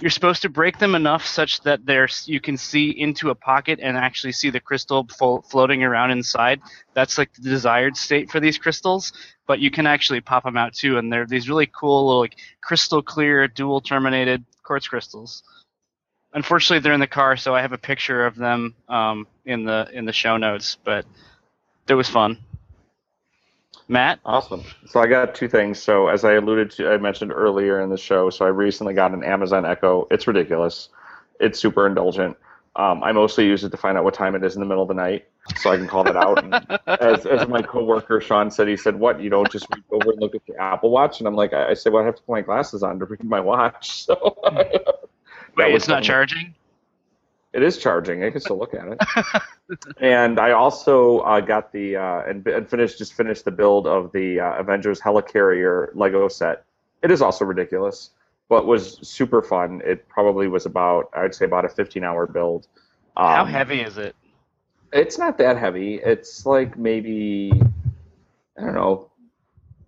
you're 0.00 0.10
supposed 0.10 0.40
to 0.42 0.48
break 0.48 0.78
them 0.78 0.94
enough 0.94 1.26
such 1.26 1.60
that 1.62 1.84
there's 1.84 2.26
you 2.26 2.40
can 2.40 2.56
see 2.56 2.90
into 2.90 3.28
a 3.28 3.34
pocket 3.34 3.78
and 3.82 3.94
actually 3.94 4.32
see 4.32 4.48
the 4.48 4.58
crystal 4.58 5.06
fo- 5.06 5.42
floating 5.42 5.84
around 5.84 6.10
inside. 6.10 6.62
That's 6.94 7.18
like 7.18 7.32
the 7.34 7.50
desired 7.50 7.98
state 7.98 8.30
for 8.30 8.40
these 8.40 8.56
crystals, 8.56 9.12
but 9.46 9.60
you 9.60 9.70
can 9.70 9.86
actually 9.86 10.22
pop 10.22 10.44
them 10.44 10.56
out 10.56 10.72
too, 10.72 10.96
and 10.96 11.12
they're 11.12 11.26
these 11.26 11.46
really 11.46 11.66
cool 11.66 12.06
little 12.06 12.20
like 12.20 12.38
crystal 12.62 13.02
clear 13.02 13.46
dual 13.48 13.82
terminated 13.82 14.44
quartz 14.64 14.88
crystals. 14.88 15.42
Unfortunately, 16.34 16.80
they're 16.80 16.94
in 16.94 17.00
the 17.00 17.06
car, 17.06 17.36
so 17.36 17.54
I 17.54 17.60
have 17.60 17.72
a 17.72 17.78
picture 17.78 18.24
of 18.24 18.36
them 18.36 18.74
um, 18.88 19.26
in 19.44 19.64
the 19.64 19.88
in 19.92 20.04
the 20.04 20.12
show 20.12 20.36
notes. 20.36 20.78
But 20.82 21.04
it 21.88 21.94
was 21.94 22.08
fun. 22.08 22.38
Matt, 23.88 24.20
Awesome. 24.24 24.64
So 24.86 25.00
I 25.00 25.06
got 25.06 25.34
two 25.34 25.48
things. 25.48 25.82
So 25.82 26.08
as 26.08 26.24
I 26.24 26.34
alluded 26.34 26.70
to, 26.72 26.90
I 26.90 26.96
mentioned 26.96 27.32
earlier 27.32 27.80
in 27.80 27.90
the 27.90 27.98
show. 27.98 28.30
So 28.30 28.46
I 28.46 28.48
recently 28.48 28.94
got 28.94 29.12
an 29.12 29.22
Amazon 29.22 29.66
Echo. 29.66 30.06
It's 30.10 30.26
ridiculous. 30.26 30.88
It's 31.40 31.58
super 31.58 31.86
indulgent. 31.86 32.36
Um, 32.74 33.02
I 33.02 33.12
mostly 33.12 33.44
use 33.44 33.64
it 33.64 33.70
to 33.70 33.76
find 33.76 33.98
out 33.98 34.04
what 34.04 34.14
time 34.14 34.34
it 34.34 34.42
is 34.42 34.54
in 34.54 34.60
the 34.60 34.66
middle 34.66 34.82
of 34.82 34.88
the 34.88 34.94
night, 34.94 35.26
so 35.56 35.70
I 35.70 35.76
can 35.76 35.86
call 35.86 36.04
that 36.04 36.16
out. 36.16 36.42
And 36.42 36.54
as, 36.86 37.26
as 37.26 37.46
my 37.46 37.60
coworker 37.60 38.18
Sean 38.22 38.50
said, 38.50 38.66
he 38.66 38.78
said, 38.78 38.98
"What? 38.98 39.20
You 39.20 39.28
don't 39.28 39.50
just 39.52 39.66
reach 39.74 39.84
over 39.90 40.12
and 40.12 40.20
look 40.20 40.34
at 40.34 40.40
your 40.48 40.58
Apple 40.58 40.90
Watch?" 40.90 41.18
And 41.18 41.28
I'm 41.28 41.34
like, 41.34 41.52
"I, 41.52 41.70
I 41.70 41.74
said, 41.74 41.92
well, 41.92 42.02
I 42.02 42.06
have 42.06 42.16
to 42.16 42.22
put 42.22 42.32
my 42.32 42.40
glasses 42.40 42.82
on 42.82 42.98
to 43.00 43.04
read 43.04 43.24
my 43.24 43.40
watch." 43.40 44.06
So 44.06 44.36
wait, 45.56 45.74
it's 45.74 45.88
not 45.88 46.02
charging. 46.02 46.54
It 47.52 47.62
is 47.62 47.76
charging. 47.76 48.24
I 48.24 48.30
can 48.30 48.40
still 48.40 48.58
look 48.58 48.72
at 48.72 48.86
it. 48.88 49.82
and 50.00 50.40
I 50.40 50.52
also 50.52 51.18
uh, 51.18 51.40
got 51.40 51.70
the 51.70 51.96
uh, 51.96 52.22
and, 52.22 52.46
and 52.46 52.68
finished 52.68 52.98
just 52.98 53.12
finished 53.12 53.44
the 53.44 53.50
build 53.50 53.86
of 53.86 54.10
the 54.12 54.40
uh, 54.40 54.54
Avengers 54.54 55.00
Helicarrier 55.00 55.90
Lego 55.94 56.28
set. 56.28 56.64
It 57.02 57.10
is 57.10 57.20
also 57.20 57.44
ridiculous, 57.44 58.10
but 58.48 58.66
was 58.66 58.98
super 59.06 59.42
fun. 59.42 59.82
It 59.84 60.08
probably 60.08 60.48
was 60.48 60.64
about 60.64 61.10
I'd 61.14 61.34
say 61.34 61.44
about 61.44 61.66
a 61.66 61.68
15 61.68 62.02
hour 62.02 62.26
build. 62.26 62.68
Um, 63.18 63.26
How 63.26 63.44
heavy 63.44 63.82
is 63.82 63.98
it? 63.98 64.16
It's 64.92 65.18
not 65.18 65.36
that 65.38 65.58
heavy. 65.58 65.96
It's 65.96 66.46
like 66.46 66.78
maybe 66.78 67.52
I 68.58 68.62
don't 68.62 68.74
know, 68.74 69.10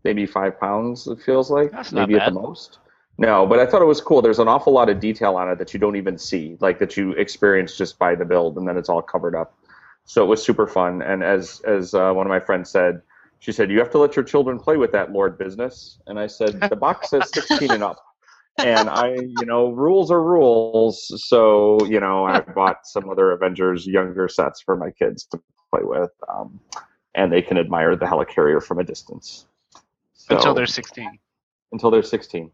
maybe 0.03 0.27
five 0.27 0.61
pounds. 0.61 1.07
It 1.07 1.23
feels 1.23 1.51
like 1.51 1.71
That's 1.71 1.93
not 1.93 2.09
maybe 2.09 2.21
at 2.21 2.27
the 2.27 2.35
most. 2.39 2.79
No, 3.17 3.47
but 3.47 3.61
I 3.61 3.67
thought 3.67 3.81
it 3.81 3.87
was 3.87 4.01
cool. 4.01 4.23
There's 4.23 4.41
an 4.41 4.49
awful 4.49 4.73
lot 4.73 4.89
of 4.89 4.99
detail 4.99 5.37
on 5.37 5.49
it 5.49 5.59
that 5.59 5.73
you 5.73 5.79
don't 5.79 5.97
even 5.97 6.19
see, 6.19 6.57
like 6.61 6.79
that 6.81 6.97
you 6.97 7.13
experience 7.13 7.77
just 7.77 7.99
by 7.99 8.15
the 8.15 8.25
build, 8.25 8.57
and 8.59 8.67
then 8.67 8.77
it's 8.77 8.89
all 8.89 9.03
covered 9.03 9.37
up. 9.37 9.57
So 10.05 10.23
it 10.25 10.27
was 10.27 10.43
super 10.43 10.67
fun. 10.67 11.01
And 11.01 11.23
as 11.23 11.61
as 11.61 11.95
uh, 11.95 12.13
one 12.13 12.27
of 12.27 12.31
my 12.31 12.41
friends 12.41 12.71
said, 12.71 13.03
she 13.39 13.53
said, 13.53 13.71
"You 13.71 13.79
have 13.79 13.91
to 13.91 13.99
let 13.99 14.17
your 14.17 14.25
children 14.25 14.59
play 14.59 14.77
with 14.77 14.91
that 14.93 15.13
Lord 15.13 15.39
business." 15.39 15.99
And 16.07 16.19
I 16.19 16.27
said, 16.27 16.61
"The 16.61 16.77
box 16.77 17.11
says 17.11 17.31
16 17.33 17.71
and 17.71 17.83
up." 17.83 18.05
And 18.59 18.89
I, 18.89 19.15
you 19.15 19.47
know, 19.47 19.71
rules 19.71 20.11
are 20.11 20.23
rules. 20.23 21.13
So 21.27 21.85
you 21.87 22.01
know, 22.01 22.25
I 22.25 22.41
bought 22.41 22.87
some 22.87 23.09
other 23.09 23.31
Avengers 23.31 23.87
younger 23.87 24.29
sets 24.29 24.61
for 24.61 24.77
my 24.77 24.91
kids 24.91 25.25
to 25.27 25.41
play 25.71 25.83
with, 25.85 26.11
um, 26.29 26.61
and 27.15 27.33
they 27.33 27.43
can 27.43 27.59
admire 27.59 27.95
the 27.95 28.07
helicarrier 28.07 28.63
from 28.63 28.81
a 28.81 28.85
distance. 28.85 29.47
Until 30.31 30.55
they're 30.55 30.67
16. 30.67 31.19
until 31.75 31.91
they're 31.91 32.03
16. 32.03 32.51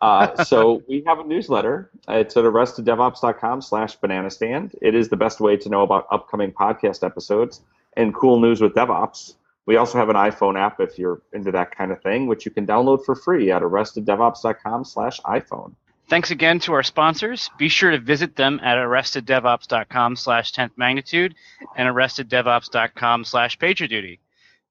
Uh, 0.00 0.44
so 0.44 0.82
we 0.88 1.02
have 1.06 1.18
a 1.18 1.24
newsletter. 1.24 1.90
It's 2.08 2.36
at 2.36 2.44
arresteddevops.com 2.44 3.62
slash 3.62 3.96
banana 3.96 4.30
stand. 4.30 4.74
It 4.82 4.94
is 4.94 5.08
the 5.08 5.16
best 5.16 5.40
way 5.40 5.56
to 5.56 5.68
know 5.68 5.82
about 5.82 6.06
upcoming 6.10 6.52
podcast 6.52 7.04
episodes 7.04 7.62
and 7.96 8.14
cool 8.14 8.40
news 8.40 8.60
with 8.60 8.74
DevOps. 8.74 9.34
We 9.66 9.76
also 9.76 9.98
have 9.98 10.08
an 10.08 10.16
iPhone 10.16 10.58
app 10.58 10.80
if 10.80 10.98
you're 10.98 11.22
into 11.32 11.50
that 11.52 11.76
kind 11.76 11.90
of 11.90 12.00
thing, 12.00 12.28
which 12.28 12.44
you 12.44 12.52
can 12.52 12.66
download 12.66 13.04
for 13.04 13.16
free 13.16 13.50
at 13.50 13.62
arresteddevops.com 13.62 14.84
slash 14.84 15.20
iPhone. 15.22 15.74
Thanks 16.08 16.30
again 16.30 16.60
to 16.60 16.72
our 16.72 16.84
sponsors. 16.84 17.50
Be 17.58 17.68
sure 17.68 17.90
to 17.90 17.98
visit 17.98 18.36
them 18.36 18.60
at 18.62 18.78
arresteddevops.com 18.78 20.14
slash 20.14 20.52
10th 20.52 20.70
magnitude 20.76 21.34
and 21.76 21.88
arresteddevops.com 21.88 23.24
slash 23.24 23.58
pagerduty. 23.58 24.20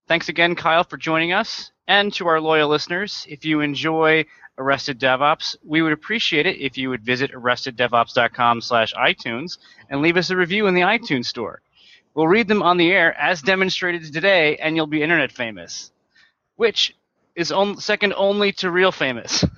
Thanks 0.07 0.29
again, 0.29 0.55
Kyle, 0.55 0.85
for 0.85 0.95
joining 0.95 1.33
us. 1.33 1.71
And 1.87 2.13
to 2.13 2.27
our 2.27 2.39
loyal 2.39 2.69
listeners, 2.69 3.25
if 3.29 3.43
you 3.43 3.59
enjoy 3.59 4.25
Arrested 4.57 4.99
DevOps, 4.99 5.55
we 5.65 5.81
would 5.81 5.91
appreciate 5.91 6.45
it 6.45 6.57
if 6.57 6.77
you 6.77 6.89
would 6.89 7.03
visit 7.03 7.31
arresteddevops.com 7.33 8.61
slash 8.61 8.93
iTunes 8.93 9.57
and 9.89 10.01
leave 10.01 10.15
us 10.15 10.29
a 10.29 10.37
review 10.37 10.67
in 10.67 10.73
the 10.73 10.81
iTunes 10.81 11.25
store. 11.25 11.61
We'll 12.13 12.27
read 12.27 12.47
them 12.47 12.63
on 12.63 12.77
the 12.77 12.91
air 12.91 13.13
as 13.19 13.41
demonstrated 13.41 14.13
today, 14.13 14.55
and 14.57 14.75
you'll 14.75 14.87
be 14.87 15.03
internet 15.03 15.33
famous, 15.33 15.91
which 16.55 16.95
is 17.35 17.51
on, 17.51 17.77
second 17.81 18.13
only 18.15 18.53
to 18.53 18.71
real 18.71 18.91
famous. 18.91 19.43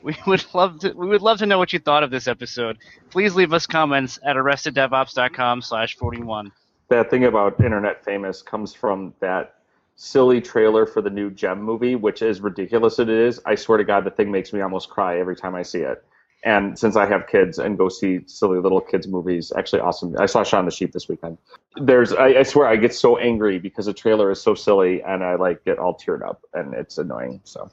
We 0.00 0.16
would 0.28 0.44
love 0.54 0.78
to. 0.80 0.92
We 0.92 1.08
would 1.08 1.22
love 1.22 1.38
to 1.38 1.46
know 1.46 1.58
what 1.58 1.72
you 1.72 1.80
thought 1.80 2.04
of 2.04 2.10
this 2.12 2.28
episode. 2.28 2.78
Please 3.10 3.34
leave 3.34 3.52
us 3.52 3.66
comments 3.66 4.16
at 4.24 4.36
arresteddevops.com 4.36 5.60
slash 5.60 5.96
forty 5.96 6.22
one. 6.22 6.52
That 6.88 7.10
thing 7.10 7.24
about 7.24 7.60
internet 7.60 8.04
famous 8.04 8.42
comes 8.42 8.74
from 8.74 9.12
that 9.18 9.56
silly 9.96 10.40
trailer 10.40 10.86
for 10.86 11.00
the 11.02 11.10
new 11.10 11.30
Jem 11.30 11.62
movie, 11.62 11.94
which 11.96 12.22
is 12.22 12.40
ridiculous. 12.40 12.98
It 12.98 13.08
is. 13.08 13.40
I 13.46 13.54
swear 13.54 13.78
to 13.78 13.84
God, 13.84 14.04
the 14.04 14.10
thing 14.10 14.30
makes 14.30 14.52
me 14.52 14.60
almost 14.60 14.90
cry 14.90 15.18
every 15.18 15.36
time 15.36 15.54
I 15.54 15.62
see 15.62 15.80
it. 15.80 16.04
And 16.44 16.76
since 16.76 16.96
I 16.96 17.06
have 17.06 17.28
kids 17.28 17.58
and 17.60 17.78
go 17.78 17.88
see 17.88 18.20
silly 18.26 18.58
little 18.58 18.80
kids 18.80 19.06
movies, 19.06 19.52
actually 19.56 19.80
awesome. 19.80 20.16
I 20.18 20.26
saw 20.26 20.42
Shaun 20.42 20.64
the 20.64 20.72
Sheep 20.72 20.90
this 20.92 21.08
weekend. 21.08 21.38
There's, 21.76 22.12
I, 22.12 22.28
I 22.38 22.42
swear, 22.42 22.66
I 22.66 22.74
get 22.76 22.92
so 22.94 23.16
angry 23.16 23.60
because 23.60 23.86
the 23.86 23.92
trailer 23.94 24.28
is 24.32 24.42
so 24.42 24.54
silly, 24.56 25.02
and 25.02 25.22
I 25.22 25.36
like 25.36 25.64
get 25.64 25.78
all 25.78 25.96
teared 25.96 26.26
up, 26.28 26.42
and 26.52 26.74
it's 26.74 26.98
annoying. 26.98 27.40
So 27.44 27.70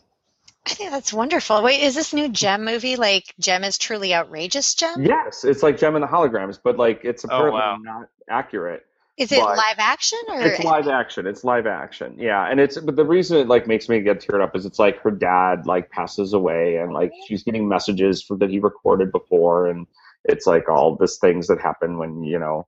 I 0.68 0.70
think 0.76 0.92
that's 0.92 1.12
wonderful. 1.12 1.64
Wait, 1.64 1.82
is 1.82 1.96
this 1.96 2.14
new 2.14 2.30
Jem 2.30 2.64
movie 2.64 2.96
like 2.96 3.34
Jem 3.40 3.64
is 3.64 3.78
truly 3.80 4.14
outrageous? 4.14 4.76
Jem? 4.76 5.04
yes, 5.04 5.44
it's 5.44 5.64
like 5.64 5.80
Jem 5.80 5.96
and 5.96 6.04
the 6.04 6.08
Holograms, 6.08 6.60
but 6.64 6.78
like 6.78 7.02
it's 7.04 7.26
Oh, 7.28 7.30
apparently 7.34 7.62
wow. 7.62 7.78
not 7.82 8.10
accurate. 8.30 8.86
Is 9.20 9.34
it 9.34 9.42
But- 9.42 9.58
live 9.58 9.80
action 9.80 10.20
or? 10.30 10.42
It's 10.42 10.64
live 10.64 10.88
action. 10.88 11.28
It's 11.28 11.44
live 11.44 11.68
action. 11.68 12.16
Yeah, 12.18 12.50
and 12.50 12.58
it's 12.58 12.78
but 12.78 12.96
the 12.96 13.04
reason 13.06 13.38
it 13.38 13.48
like 13.48 13.68
makes 13.68 13.90
me 13.90 14.00
get 14.00 14.22
teared 14.22 14.42
up 14.42 14.56
is 14.56 14.66
it's 14.66 14.80
like 14.80 14.98
her 15.02 15.12
dad 15.12 15.66
like 15.66 15.90
passes 15.90 16.32
away 16.32 16.78
and 16.78 16.94
like 16.94 17.12
she's 17.28 17.44
getting 17.44 17.68
messages 17.68 18.24
from 18.24 18.38
that 18.40 18.50
he 18.50 18.60
recorded 18.60 19.12
before 19.12 19.68
and 19.68 19.88
it's 20.24 20.48
like 20.48 20.70
all 20.70 20.96
this 20.96 21.18
things 21.18 21.48
that 21.48 21.60
happen 21.60 21.98
when 21.98 22.24
you 22.24 22.40
know 22.40 22.66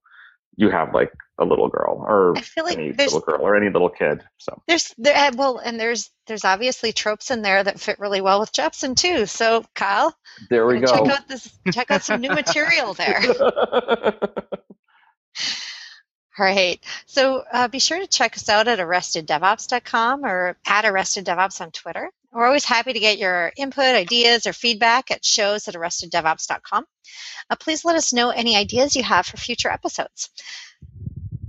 you 0.57 0.69
have 0.69 0.93
like 0.93 1.13
a 1.39 1.45
little 1.45 1.69
girl 1.69 2.03
or 2.05 2.37
I 2.37 2.41
feel 2.41 2.65
like 2.65 2.77
any 2.77 2.91
little 2.91 3.21
girl 3.21 3.41
or 3.41 3.55
any 3.55 3.69
little 3.69 3.89
kid. 3.89 4.21
So 4.37 4.61
there's 4.67 4.93
there 4.97 5.15
uh, 5.15 5.31
well, 5.35 5.57
and 5.57 5.79
there's 5.79 6.09
there's 6.27 6.43
obviously 6.43 6.91
tropes 6.91 7.31
in 7.31 7.41
there 7.41 7.63
that 7.63 7.79
fit 7.79 7.97
really 7.97 8.19
well 8.19 8.41
with 8.41 8.51
Jepsen 8.51 8.97
too. 8.97 9.25
So 9.25 9.63
Kyle, 9.73 10.13
there 10.49 10.67
we 10.67 10.81
go. 10.81 10.87
check 10.87 11.07
out 11.07 11.27
this 11.29 11.49
check 11.71 11.91
out 11.91 12.03
some 12.03 12.19
new 12.19 12.31
material 12.31 12.93
there. 12.93 13.21
All 16.39 16.45
right. 16.45 16.79
So 17.07 17.43
uh, 17.51 17.67
be 17.67 17.79
sure 17.79 17.99
to 17.99 18.07
check 18.07 18.35
us 18.35 18.47
out 18.47 18.67
at 18.67 18.79
arresteddevops.com 18.79 20.25
or 20.25 20.57
at 20.65 20.85
arresteddevops 20.85 21.59
on 21.59 21.71
Twitter. 21.71 22.09
We're 22.31 22.45
always 22.45 22.63
happy 22.63 22.93
to 22.93 22.99
get 22.99 23.17
your 23.17 23.51
input, 23.57 23.83
ideas, 23.83 24.47
or 24.47 24.53
feedback 24.53 25.11
at 25.11 25.25
shows 25.25 25.67
at 25.67 25.75
arresteddevops.com. 25.75 26.85
Uh, 27.49 27.55
please 27.59 27.83
let 27.83 27.97
us 27.97 28.13
know 28.13 28.29
any 28.29 28.55
ideas 28.55 28.95
you 28.95 29.03
have 29.03 29.25
for 29.25 29.35
future 29.35 29.69
episodes, 29.69 30.29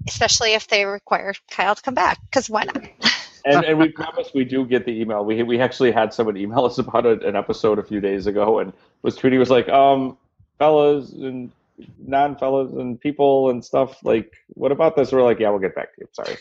especially 0.09 0.55
if 0.55 0.67
they 0.67 0.85
require 0.85 1.35
Kyle 1.49 1.77
to 1.77 1.83
come 1.83 1.95
back, 1.95 2.19
because 2.25 2.51
why 2.51 2.65
not? 2.65 2.83
and, 3.45 3.65
and 3.65 3.79
we 3.79 3.91
promise 3.91 4.31
we 4.35 4.45
do 4.45 4.67
get 4.67 4.85
the 4.85 5.01
email. 5.01 5.25
We 5.25 5.45
we 5.45 5.61
actually 5.61 5.93
had 5.93 6.13
someone 6.13 6.37
email 6.37 6.65
us 6.65 6.79
about 6.79 7.07
an 7.07 7.37
episode 7.37 7.79
a 7.79 7.85
few 7.85 8.01
days 8.01 8.27
ago, 8.27 8.59
and 8.59 8.73
was 9.03 9.17
tweeting 9.17 9.39
was 9.39 9.51
like, 9.51 9.69
um, 9.69 10.19
fellas 10.59 11.13
and 11.13 11.53
non-fellas 11.99 12.73
and 12.73 13.01
people 13.01 13.51
and 13.51 13.65
stuff 13.65 14.03
like, 14.05 14.33
what 14.49 14.73
about 14.73 14.97
this? 14.97 15.13
We're 15.13 15.23
like, 15.23 15.39
yeah, 15.41 15.51
we'll 15.51 15.59
get 15.59 15.75
back 15.75 15.95
to 15.97 16.03
you. 16.03 16.09
Sorry. 16.13 16.37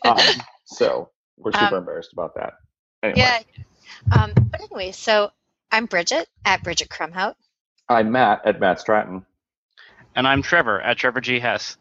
Um, 0.04 0.42
so 0.64 1.10
we're 1.36 1.52
super 1.52 1.66
Um, 1.66 1.74
embarrassed 1.74 2.12
about 2.12 2.34
that. 2.36 2.54
Anyway, 3.02 3.18
Yeah. 3.18 3.40
Um, 4.18 4.32
but 4.50 4.60
anyway, 4.60 4.92
so 4.92 5.30
I'm 5.72 5.86
Bridget 5.86 6.28
at 6.44 6.62
Bridget 6.62 6.88
Kromhout. 6.88 7.34
I'm 7.88 8.10
Matt 8.12 8.42
at 8.46 8.60
Matt 8.60 8.80
Stratton. 8.80 9.24
And 10.16 10.26
I'm 10.26 10.42
Trevor 10.42 10.80
at 10.80 10.96
Trevor 10.96 11.20
G 11.20 11.38
Hess 11.38 11.76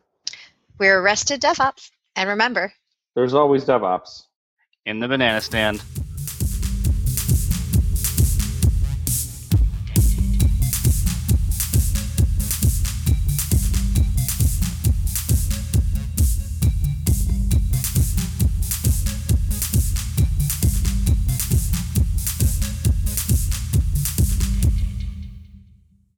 We're 0.78 1.00
Arrested 1.02 1.42
DevOps. 1.42 1.90
And 2.16 2.30
remember, 2.30 2.74
There's 3.16 3.34
always 3.34 3.66
DevOps. 3.66 4.24
in 4.86 5.00
the 5.00 5.08
banana 5.08 5.42
stand. 5.42 5.82